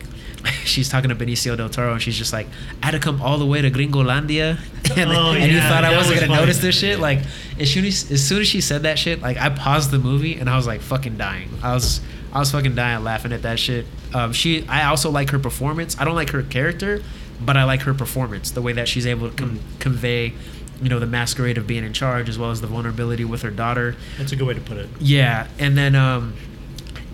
[0.64, 2.46] she's talking to Benicio del Toro, and she's just like,
[2.82, 4.58] "I had to come all the way to Gringolandia,"
[4.96, 6.40] and, Oh, and you thought I wasn't was gonna funny.
[6.40, 6.98] notice this shit.
[7.00, 7.20] Like
[7.60, 10.36] as soon as as soon as she said that shit, like I paused the movie
[10.36, 11.48] and I was like fucking dying.
[11.62, 12.00] I was
[12.32, 13.86] I was fucking dying laughing at that shit.
[14.14, 15.98] Um, she I also like her performance.
[16.00, 17.02] I don't like her character,
[17.40, 18.50] but I like her performance.
[18.50, 20.32] The way that she's able to com- convey.
[20.82, 23.52] You know the masquerade of being in charge, as well as the vulnerability with her
[23.52, 23.94] daughter.
[24.18, 24.88] That's a good way to put it.
[24.98, 26.34] Yeah, and then um,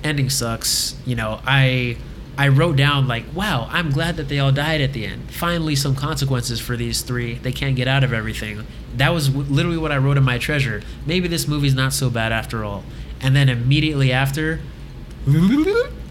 [0.03, 0.97] ending sucks.
[1.05, 1.99] You know, I
[2.39, 5.31] I wrote down like, wow, I'm glad that they all died at the end.
[5.33, 7.35] Finally, some consequences for these three.
[7.35, 8.65] They can't get out of everything.
[8.97, 10.83] That was w- literally what I wrote in my treasure.
[11.05, 12.85] Maybe this movie's not so bad after all.
[13.21, 14.61] And then immediately after,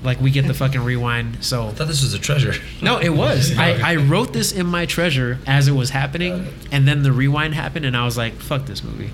[0.04, 1.44] like we get the fucking rewind.
[1.44, 2.54] So I thought this was a treasure.
[2.82, 3.58] no, it was.
[3.58, 7.56] I, I wrote this in my treasure as it was happening, and then the rewind
[7.56, 9.12] happened, and I was like, fuck this movie.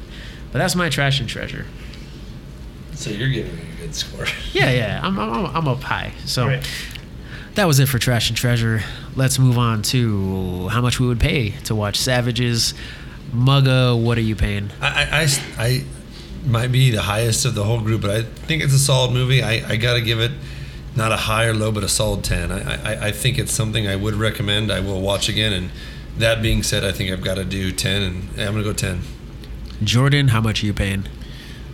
[0.51, 1.65] But that's my trash and treasure.
[2.93, 4.25] So you're giving it a good score.
[4.51, 6.13] Yeah, yeah, I'm, I'm, I'm up high.
[6.25, 6.67] So Right.
[7.55, 8.83] That was it for Trash and Treasure.
[9.15, 12.73] Let's move on to how much we would pay to watch Savages.
[13.33, 14.69] Mugga, what are you paying?
[14.81, 15.83] I, I, I, I
[16.45, 19.41] might be the highest of the whole group, but I think it's a solid movie.
[19.41, 20.31] I, I got to give it
[20.95, 22.51] not a high or low, but a solid 10.
[22.51, 24.71] I, I, I think it's something I would recommend.
[24.71, 25.53] I will watch again.
[25.53, 25.71] And
[26.17, 28.73] that being said, I think I've got to do 10, and I'm going to go
[28.73, 29.01] 10.
[29.83, 31.07] Jordan, how much are you paying?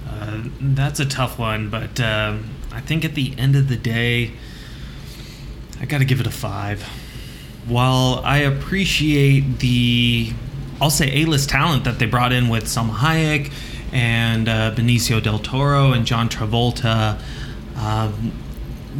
[0.09, 4.31] Uh, that's a tough one, but um, I think at the end of the day,
[5.79, 6.83] I got to give it a five.
[7.67, 10.33] While I appreciate the,
[10.81, 13.51] I'll say A-list talent that they brought in with Salma Hayek
[13.93, 17.21] and uh, Benicio del Toro and John Travolta,
[17.77, 18.33] um,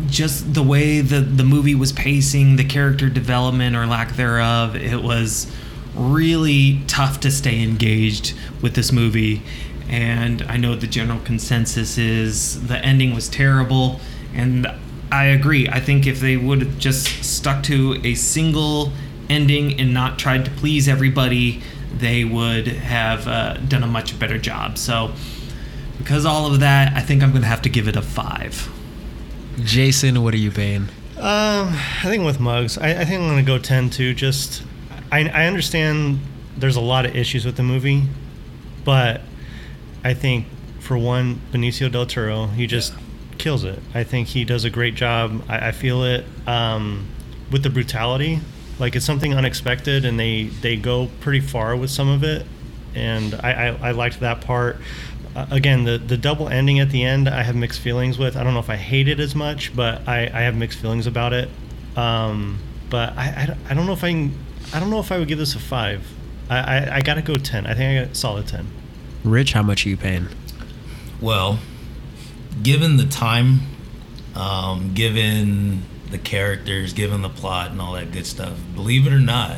[0.08, 5.02] just the way the the movie was pacing, the character development or lack thereof, it
[5.02, 5.52] was
[5.96, 9.42] really tough to stay engaged with this movie.
[9.90, 14.00] And I know the general consensus is the ending was terrible.
[14.34, 14.68] And
[15.12, 15.68] I agree.
[15.68, 18.92] I think if they would have just stuck to a single
[19.30, 21.62] ending and not tried to please everybody,
[21.98, 24.78] they would have uh, done a much better job.
[24.78, 25.12] So,
[25.98, 28.70] because all of that, I think I'm going to have to give it a five.
[29.64, 30.90] Jason, what are you paying?
[31.18, 34.14] Um, I think with mugs, I, I think I'm gonna go ten too.
[34.14, 34.64] Just,
[35.12, 36.22] I, I understand
[36.56, 38.04] there's a lot of issues with the movie,
[38.86, 39.20] but
[40.02, 40.46] I think
[40.80, 42.94] for one, Benicio del Toro, he just
[43.40, 43.80] kills it.
[43.96, 45.42] I think he does a great job.
[45.50, 47.08] I, I feel it um,
[47.52, 48.40] with the brutality.
[48.78, 52.46] Like it's something unexpected, and they they go pretty far with some of it,
[52.96, 54.78] and I I, I liked that part.
[55.36, 58.38] Uh, again, the the double ending at the end, I have mixed feelings with.
[58.38, 61.08] I don't know if I hate it as much, but I, I have mixed feelings
[61.08, 61.50] about it.
[61.98, 62.60] Um,
[62.90, 64.34] but I, I, don't- I don't know if I can.
[64.74, 66.06] I don't know if I would give this a five.
[66.50, 67.68] I, I, I gotta go ten.
[67.68, 68.66] I think I got a solid ten.
[69.26, 70.28] Rich, how much are you paying?
[71.20, 71.60] Well,
[72.62, 73.60] given the time,
[74.36, 79.20] um, given the characters, given the plot and all that good stuff, believe it or
[79.20, 79.58] not,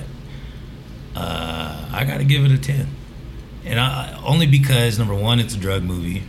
[1.15, 2.87] uh, I got to give it a 10.
[3.65, 6.23] And I, only because, number one, it's a drug movie.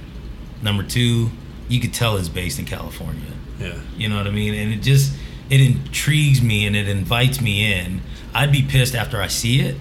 [0.63, 1.31] Number two,
[1.69, 3.33] you could tell it's based in California.
[3.59, 3.79] Yeah.
[3.97, 4.55] You know what I mean?
[4.55, 5.15] And it just
[5.51, 8.01] it intrigues me and it invites me in.
[8.35, 9.77] I'd be pissed after I see it,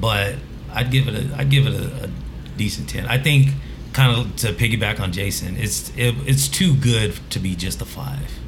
[0.00, 0.36] but
[0.72, 2.10] I'd give it a I'd give it a, a
[2.56, 3.06] decent ten.
[3.06, 3.48] I think
[3.92, 7.84] kind of to piggyback on Jason, it's it, it's too good to be just a
[7.84, 8.38] five.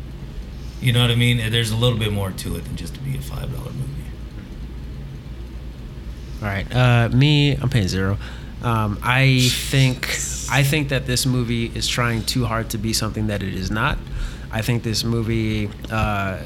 [0.80, 1.38] You know what I mean?
[1.50, 3.90] There's a little bit more to it than just to be a five dollar movie.
[6.42, 8.18] All right, uh, me, I'm paying zero.
[8.62, 10.06] Um, I think
[10.50, 13.70] I think that this movie is trying too hard to be something that it is
[13.70, 13.98] not.
[14.50, 16.38] I think this movie uh,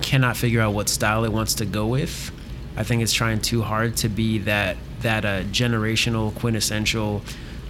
[0.00, 2.30] cannot figure out what style it wants to go with.
[2.76, 7.22] I think it's trying too hard to be that that uh, generational quintessential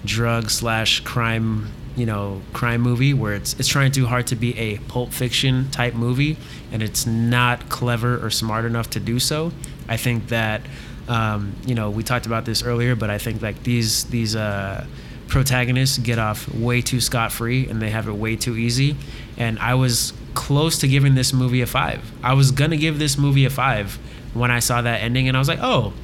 [0.06, 4.56] drug slash crime you know crime movie where it's it's trying too hard to be
[4.58, 6.36] a pulp fiction type movie
[6.70, 9.50] and it's not clever or smart enough to do so.
[9.88, 10.62] I think that
[11.08, 14.84] um, you know we talked about this earlier but i think like these these uh,
[15.28, 18.96] protagonists get off way too scot-free and they have it way too easy.
[19.36, 22.12] And i was close to giving this movie a five.
[22.22, 23.98] I was gonna give this movie a five
[24.34, 25.94] when i saw that ending and i was like oh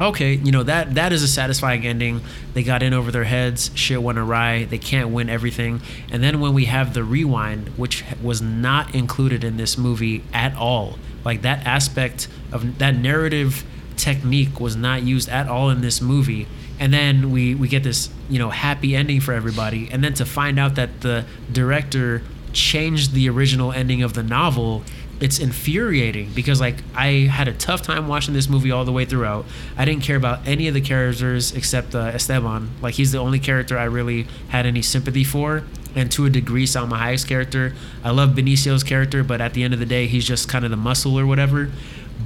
[0.00, 2.22] okay, you know that that is a satisfying ending.
[2.54, 4.64] They got in over their heads, shit went awry.
[4.64, 5.82] They can't win everything.
[6.10, 10.54] And then when we have the rewind, which was not included in this movie at
[10.56, 13.64] all, like that aspect of that narrative
[13.96, 16.46] technique was not used at all in this movie.
[16.78, 19.90] And then we we get this you know happy ending for everybody.
[19.90, 22.22] And then to find out that the director
[22.52, 24.82] changed the original ending of the novel
[25.20, 29.04] it's infuriating because like I had a tough time watching this movie all the way
[29.04, 29.44] throughout.
[29.76, 32.70] I didn't care about any of the characters except uh, Esteban.
[32.80, 35.64] Like he's the only character I really had any sympathy for,
[35.94, 37.74] and to a degree, Salma Hayek's character.
[38.02, 40.70] I love Benicio's character, but at the end of the day, he's just kind of
[40.70, 41.70] the muscle or whatever.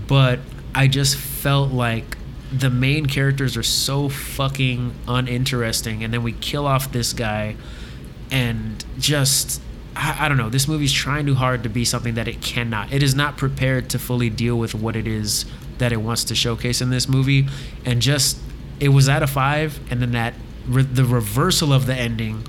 [0.07, 0.39] But
[0.75, 2.17] I just felt like
[2.53, 7.57] the main characters are so fucking uninteresting, and then we kill off this guy,
[8.31, 9.61] and just
[9.97, 10.51] I, I don't know.
[10.51, 12.93] This movie's trying too hard to be something that it cannot.
[12.93, 15.47] It is not prepared to fully deal with what it is
[15.79, 17.47] that it wants to showcase in this movie,
[17.85, 18.39] and just
[18.81, 20.35] it was at a five, and then that
[20.67, 22.45] re- the reversal of the ending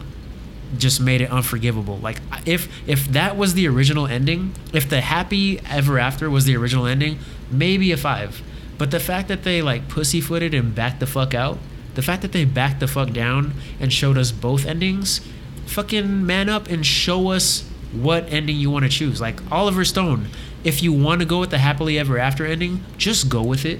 [0.77, 1.97] just made it unforgivable.
[1.97, 6.55] Like if if that was the original ending, if the happy ever after was the
[6.57, 7.19] original ending,
[7.51, 8.41] maybe a five.
[8.77, 11.59] But the fact that they like pussyfooted and backed the fuck out,
[11.93, 15.22] the fact that they backed the fuck down and showed us both endings,
[15.65, 19.21] fucking man up and show us what ending you want to choose.
[19.21, 20.27] Like Oliver Stone,
[20.63, 23.79] if you want to go with the happily ever after ending, just go with it.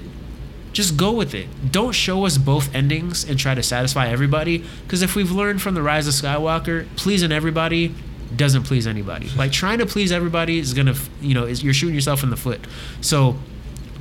[0.72, 1.72] Just go with it.
[1.72, 4.64] Don't show us both endings and try to satisfy everybody.
[4.82, 7.94] Because if we've learned from the Rise of Skywalker, pleasing everybody
[8.34, 9.28] doesn't please anybody.
[9.30, 12.36] Like trying to please everybody is gonna, you know, is, you're shooting yourself in the
[12.36, 12.60] foot.
[13.00, 13.36] So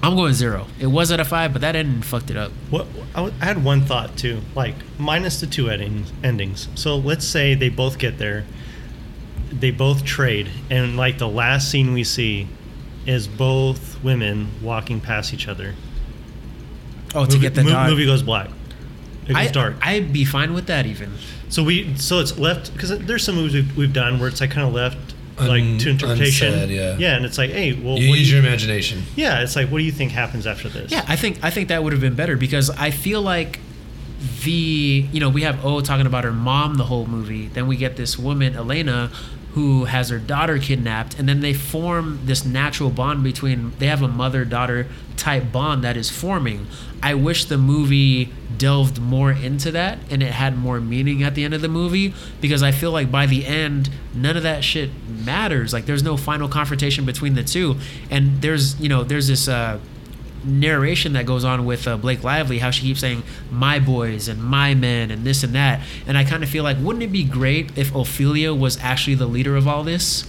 [0.03, 0.67] I'm going zero.
[0.79, 2.51] It was at a five, but that ending fucked it up.
[2.69, 6.11] What I, w- I had one thought too, like minus the two endings.
[6.23, 6.67] Endings.
[6.75, 8.45] So let's say they both get there,
[9.51, 12.47] they both trade, and like the last scene we see
[13.07, 15.73] is both women walking past each other.
[17.15, 17.89] Oh, to get the mo- dog.
[17.89, 18.49] movie goes black.
[19.27, 19.75] It goes I, dark.
[19.81, 21.13] I'd be fine with that even.
[21.49, 24.51] so we so it's left because there's some movies we've, we've done where it's like
[24.51, 26.53] kind of left like to interpretation.
[26.53, 26.97] unsaid, yeah.
[26.97, 29.03] Yeah, and it's like, hey, well, You use you- your imagination.
[29.15, 30.91] yeah, it's like, what do you think happens after this?
[30.91, 33.59] Yeah, I think I think that would have been better because I feel like
[34.43, 37.47] the you know we have O talking about her mom the whole movie.
[37.47, 39.11] Then we get this woman Elena
[39.53, 43.71] who has her daughter kidnapped, and then they form this natural bond between.
[43.79, 46.67] They have a mother-daughter type bond that is forming.
[47.01, 51.43] I wish the movie delved more into that and it had more meaning at the
[51.43, 54.89] end of the movie because I feel like by the end none of that shit
[55.07, 55.73] matters.
[55.73, 57.77] Like there's no final confrontation between the two,
[58.09, 59.47] and there's you know there's this.
[59.47, 59.79] Uh,
[60.47, 64.43] narration that goes on with uh, Blake Lively, how she keeps saying "my boys" and
[64.43, 67.23] "my men" and this and that, and I kind of feel like, wouldn't it be
[67.23, 70.23] great if Ophelia was actually the leader of all this?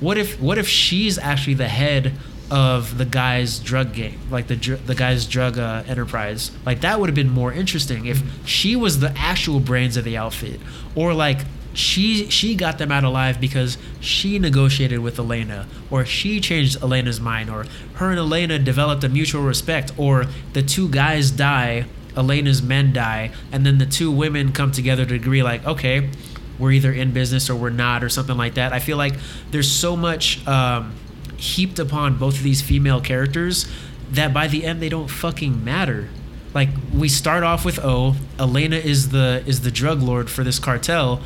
[0.00, 2.12] What if what if she's actually the head
[2.50, 6.50] of the guy's drug game, like the dr- the guy's drug uh, enterprise?
[6.64, 10.16] Like that would have been more interesting if she was the actual brains of the
[10.16, 10.60] outfit,
[10.94, 11.40] or like
[11.78, 17.20] she she got them out alive because she negotiated with Elena or she changed Elena's
[17.20, 21.84] mind or her and Elena developed a mutual respect or the two guys die
[22.16, 26.10] Elena's men die and then the two women come together to agree like okay
[26.58, 29.14] we're either in business or we're not or something like that I feel like
[29.52, 30.92] there's so much um,
[31.38, 33.66] heaped upon both of these female characters
[34.10, 36.08] that by the end they don't fucking matter.
[36.52, 40.58] Like we start off with O Elena is the is the drug lord for this
[40.58, 41.22] cartel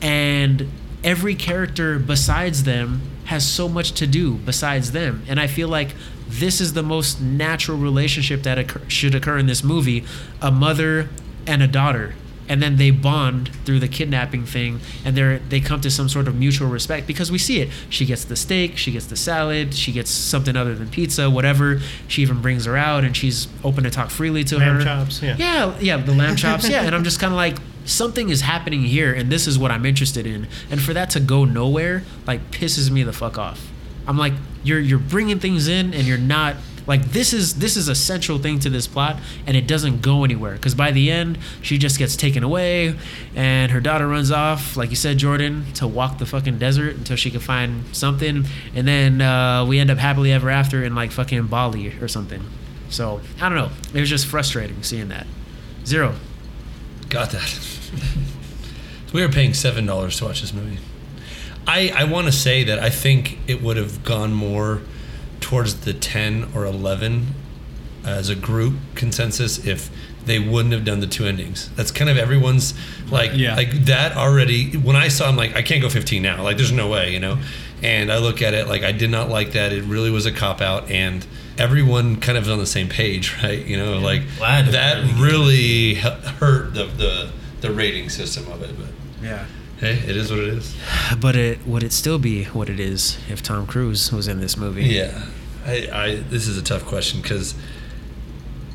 [0.00, 0.70] and
[1.04, 5.22] every character besides them has so much to do besides them.
[5.28, 5.94] And i feel like
[6.28, 10.04] this is the most natural relationship that occur- should occur in this movie
[10.40, 11.08] a mother
[11.46, 12.14] and a daughter
[12.52, 16.28] and then they bond through the kidnapping thing and they they come to some sort
[16.28, 17.70] of mutual respect because we see it.
[17.88, 21.80] She gets the steak she gets the salad she gets something other than pizza whatever.
[22.08, 24.84] She even brings her out and she's open to talk freely to Lamb her.
[24.84, 25.34] chops, yeah.
[25.38, 26.82] yeah yeah the lamb chops yeah.
[26.82, 27.56] And i'm just kind of like
[27.86, 30.46] something is happening here and this is what i'm interested in.
[30.70, 33.70] And for that to go nowhere like pisses me the fuck off.
[34.06, 37.88] I'm like you're you're bringing things in and you're not like this is this is
[37.88, 40.54] a central thing to this plot and it doesn't go anywhere.
[40.54, 42.94] Because by the end she just gets taken away
[43.34, 47.16] and her daughter runs off like you said jordan to walk the fucking desert until
[47.16, 48.44] she can find something.
[48.74, 52.42] And then uh, we end up happily ever after in like fucking bali or something.
[52.88, 53.70] So i don't know.
[53.94, 55.26] It was just frustrating seeing that.
[55.84, 56.14] Zero.
[57.08, 57.60] Got that.
[59.12, 60.78] we were paying seven dollars to watch this movie.
[61.66, 64.80] I I want to say that I think it would have gone more
[65.52, 67.26] towards the ten or eleven
[68.06, 69.90] as a group consensus if
[70.24, 71.68] they wouldn't have done the two endings.
[71.76, 72.72] That's kind of everyone's
[73.10, 73.54] like Yeah.
[73.54, 74.72] like that already.
[74.78, 76.42] When I saw, I'm like, I can't go 15 now.
[76.42, 77.38] Like, there's no way, you know.
[77.82, 79.72] And I look at it like I did not like that.
[79.74, 81.26] It really was a cop out, and
[81.58, 83.62] everyone kind of is on the same page, right?
[83.66, 86.08] You know, like Glad that really hu-
[86.40, 87.30] hurt the, the
[87.60, 88.74] the rating system of it.
[88.78, 88.88] But
[89.22, 89.44] yeah
[89.80, 90.76] hey, it is what it is.
[91.20, 94.56] but it would it still be what it is if tom cruise was in this
[94.56, 95.26] movie Yeah,
[95.64, 97.54] I, I this is a tough question because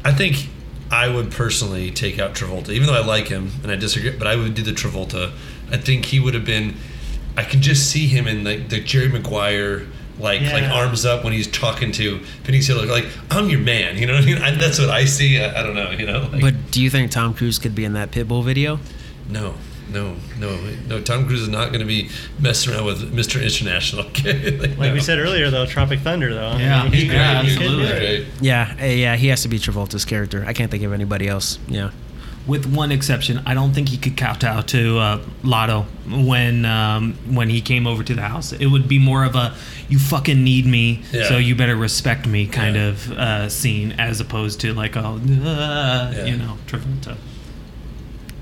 [0.03, 0.49] I think
[0.91, 4.11] I would personally take out Travolta, even though I like him and I disagree.
[4.11, 5.31] But I would do the Travolta.
[5.71, 6.75] I think he would have been.
[7.35, 9.85] I can just see him in like the Jerry Maguire.
[10.19, 14.15] Like like arms up when he's talking to Benicio, like I'm your man, you know
[14.15, 14.39] what I mean?
[14.39, 15.39] I, that's what I see.
[15.39, 16.27] I, I don't know, you know.
[16.31, 18.79] Like, but do you think tom cruise could be in that pitbull video
[19.29, 19.55] no,
[19.91, 20.57] no, no,
[20.87, 21.01] no.
[21.01, 22.09] Tom Cruise is not going to be
[22.39, 23.41] messing around with Mr.
[23.41, 24.05] International.
[24.07, 24.93] Okay, Like no.
[24.93, 26.49] we said earlier, though, Tropic Thunder, though.
[26.49, 26.83] I Yeah.
[26.83, 27.85] mean, he He's could- Yeah, he could do absolutely.
[27.95, 27.99] it.
[28.23, 28.27] Great.
[28.41, 31.59] yeah eh, yeah he has to be travolta's character i can't think of anybody else
[31.67, 31.91] yeah
[32.45, 33.41] with one exception.
[33.45, 38.03] I don't think he could kowtow to uh, Lado when um, when he came over
[38.05, 38.53] to the house.
[38.53, 39.53] It would be more of a
[39.89, 41.27] "you fucking need me, Yeah.
[41.27, 42.87] so you better respect me" kind Yeah.
[42.87, 45.19] of uh, scene, as opposed to like a uh,
[46.15, 46.25] Yeah.
[46.25, 47.17] you know Travolta.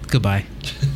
[0.07, 0.45] goodbye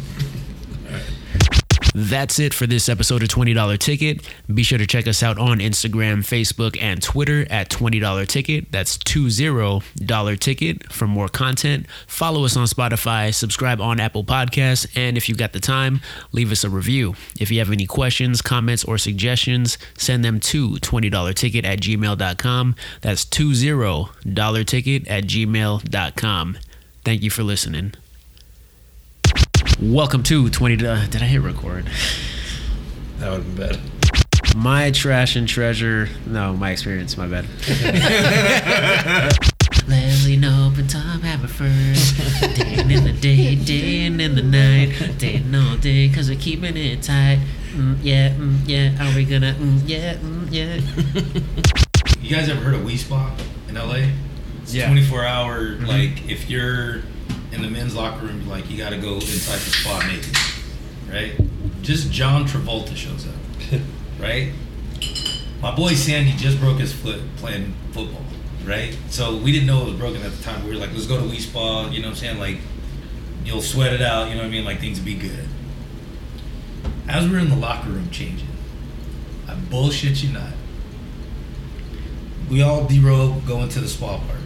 [1.96, 4.22] That's it for this episode of $20 Ticket.
[4.54, 8.72] Be sure to check us out on Instagram, Facebook, and Twitter at $20 Ticket.
[8.72, 11.88] That's $20 Ticket for more content.
[12.08, 16.02] Follow us on Spotify, subscribe on Apple Podcasts, and if you've got the time,
[16.32, 17.16] leave us a review.
[17.40, 22.76] If you have any questions, comments, or suggestions, send them to $20ticket at gmail.com.
[23.02, 26.58] That's $20 Ticket at gmail.com.
[27.04, 27.94] Thank you for listening.
[29.82, 30.86] Welcome to 20.
[30.86, 31.86] Uh, did I hit record?
[33.20, 33.80] That would have been bad.
[34.56, 36.10] My trash and treasure.
[36.26, 37.18] No, my experience.
[37.18, 37.46] My bad.
[39.88, 41.96] Leslie Knope and Tom Haverford.
[42.56, 45.18] Dating in the day, dating in the night.
[45.18, 47.40] Dating all day because we're keeping it tight.
[47.72, 48.92] Mm, yeah, mm, yeah.
[49.12, 49.54] Are we gonna?
[49.54, 50.80] Mm, yeah, mm, yeah.
[52.22, 53.34] You guys ever heard of Wi Spa
[53.70, 54.10] in LA?
[54.62, 54.88] It's Yeah.
[54.88, 57.02] 24 hour, like, if you're
[57.52, 60.36] in the men's locker room, like, you gotta go inside the spa naked,
[61.12, 61.82] right?
[61.82, 63.82] Just John Travolta shows up,
[64.20, 64.52] right?
[65.62, 68.24] My boy Sandy just broke his foot playing football,
[68.66, 68.98] right?
[69.10, 70.64] So we didn't know it was broken at the time.
[70.64, 72.40] We were like, let's go to Wi Spa, you know what I'm saying?
[72.40, 72.60] Like,
[73.44, 74.66] you'll sweat it out, you know what I mean?
[74.66, 75.48] Like, things will be good.
[77.08, 78.48] As we're in the locker room changing,
[79.48, 80.54] I bullshit you not.
[82.50, 84.39] We all derobe going to the spa park.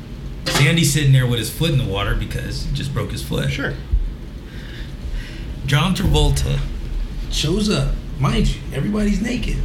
[0.46, 3.52] Sandy's sitting there with his foot in the water because he just broke his foot.
[3.52, 3.74] Sure.
[5.66, 6.60] John Travolta
[7.32, 7.96] shows up.
[8.20, 9.58] Mind you, everybody's naked.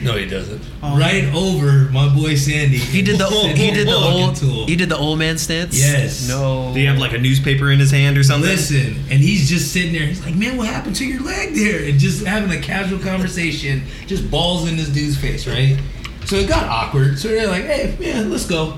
[0.00, 0.62] No, he doesn't.
[0.80, 0.96] Oh.
[0.96, 2.76] right over my boy Sandy.
[2.76, 3.50] He did the old.
[3.50, 4.36] He did the old.
[4.36, 4.68] to him.
[4.68, 5.76] He did the old man stance.
[5.78, 6.28] Yes.
[6.28, 6.72] No.
[6.72, 8.48] Do you have like a newspaper in his hand or something?
[8.48, 10.06] Listen, and he's just sitting there.
[10.06, 13.82] He's like, "Man, what happened to your leg there?" And just having a casual conversation,
[14.06, 15.76] just balls in this dude's face, right?
[16.28, 17.18] So it got awkward.
[17.18, 18.76] So they're like, "Hey, man, let's go."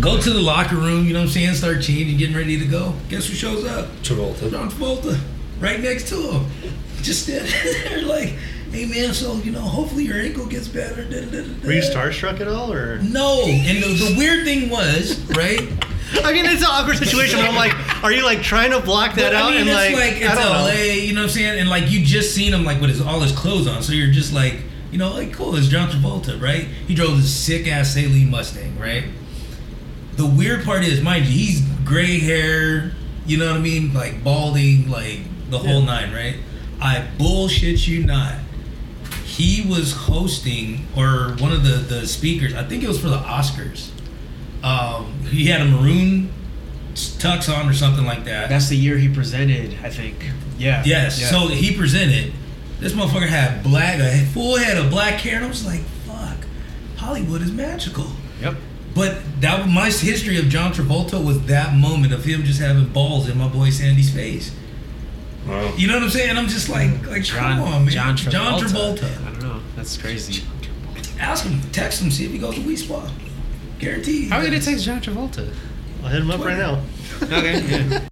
[0.00, 1.04] Go to the locker room.
[1.06, 1.52] You know what I'm saying?
[1.54, 2.94] Start changing, getting ready to go.
[3.10, 3.88] Guess who shows up?
[4.02, 4.50] Travolta.
[4.50, 5.18] John Travolta,
[5.60, 6.46] right next to him.
[7.02, 7.52] Just standing
[7.84, 8.28] there, like,
[8.72, 11.66] "Hey, man, so you know, hopefully your ankle gets better." Da, da, da.
[11.66, 12.98] Were you starstruck at all, or?
[13.02, 13.42] No.
[13.44, 15.60] And the, the weird thing was, right?
[16.24, 17.38] I mean, it's an awkward situation.
[17.38, 19.68] But I'm like, are you like trying to block that But, out I mean, and
[19.68, 20.82] it's like, like, I it's don't LA, know.
[20.82, 21.60] you know what I'm saying?
[21.60, 24.10] And like you just seen him like with his all his clothes on, so you're
[24.10, 24.56] just like,
[24.90, 26.64] you know, like cool, it's John Travolta, right?
[26.64, 29.04] He drove this sick ass Saleen Mustang, right?
[30.16, 32.92] The weird part is, mind you, he's gray hair,
[33.26, 36.36] you know what I mean, like balding, like the whole nine, right?
[36.80, 38.34] I bullshit you not.
[39.24, 42.54] He was hosting or one of the the speakers.
[42.54, 43.90] I think it was for the Oscars.
[44.62, 46.30] Um, he had a maroon
[46.94, 48.48] tux on or something like that.
[48.48, 49.78] That's the year he presented.
[49.82, 50.16] I think.
[50.58, 50.82] Yeah.
[50.84, 51.20] Yes.
[51.20, 51.28] Yeah.
[51.28, 52.32] So he presented.
[52.80, 56.38] This motherfucker had black, a full head of black hair, and I was like, "Fuck,
[56.96, 58.06] Hollywood is magical."
[58.40, 58.56] Yep.
[58.94, 63.28] But that my history of John Travolta was that moment of him just having balls
[63.28, 64.54] in my boy Sandy's face.
[65.46, 65.72] Wow.
[65.76, 66.36] You know what I'm saying?
[66.36, 67.58] I'm just like, like, John.
[67.58, 67.92] come on, man.
[67.92, 68.30] John Travolta.
[68.30, 69.26] John Travolta.
[69.26, 69.60] I don't know.
[69.76, 70.44] That's crazy.
[71.18, 73.10] Ask him, text him, see if he goes to Wi Spa.
[73.78, 74.30] Guaranteed.
[74.30, 75.52] How are we gonna text John Travolta?
[76.02, 76.82] I'll hit him up right now.
[77.22, 77.60] Okay.
[77.60, 78.00] Yeah.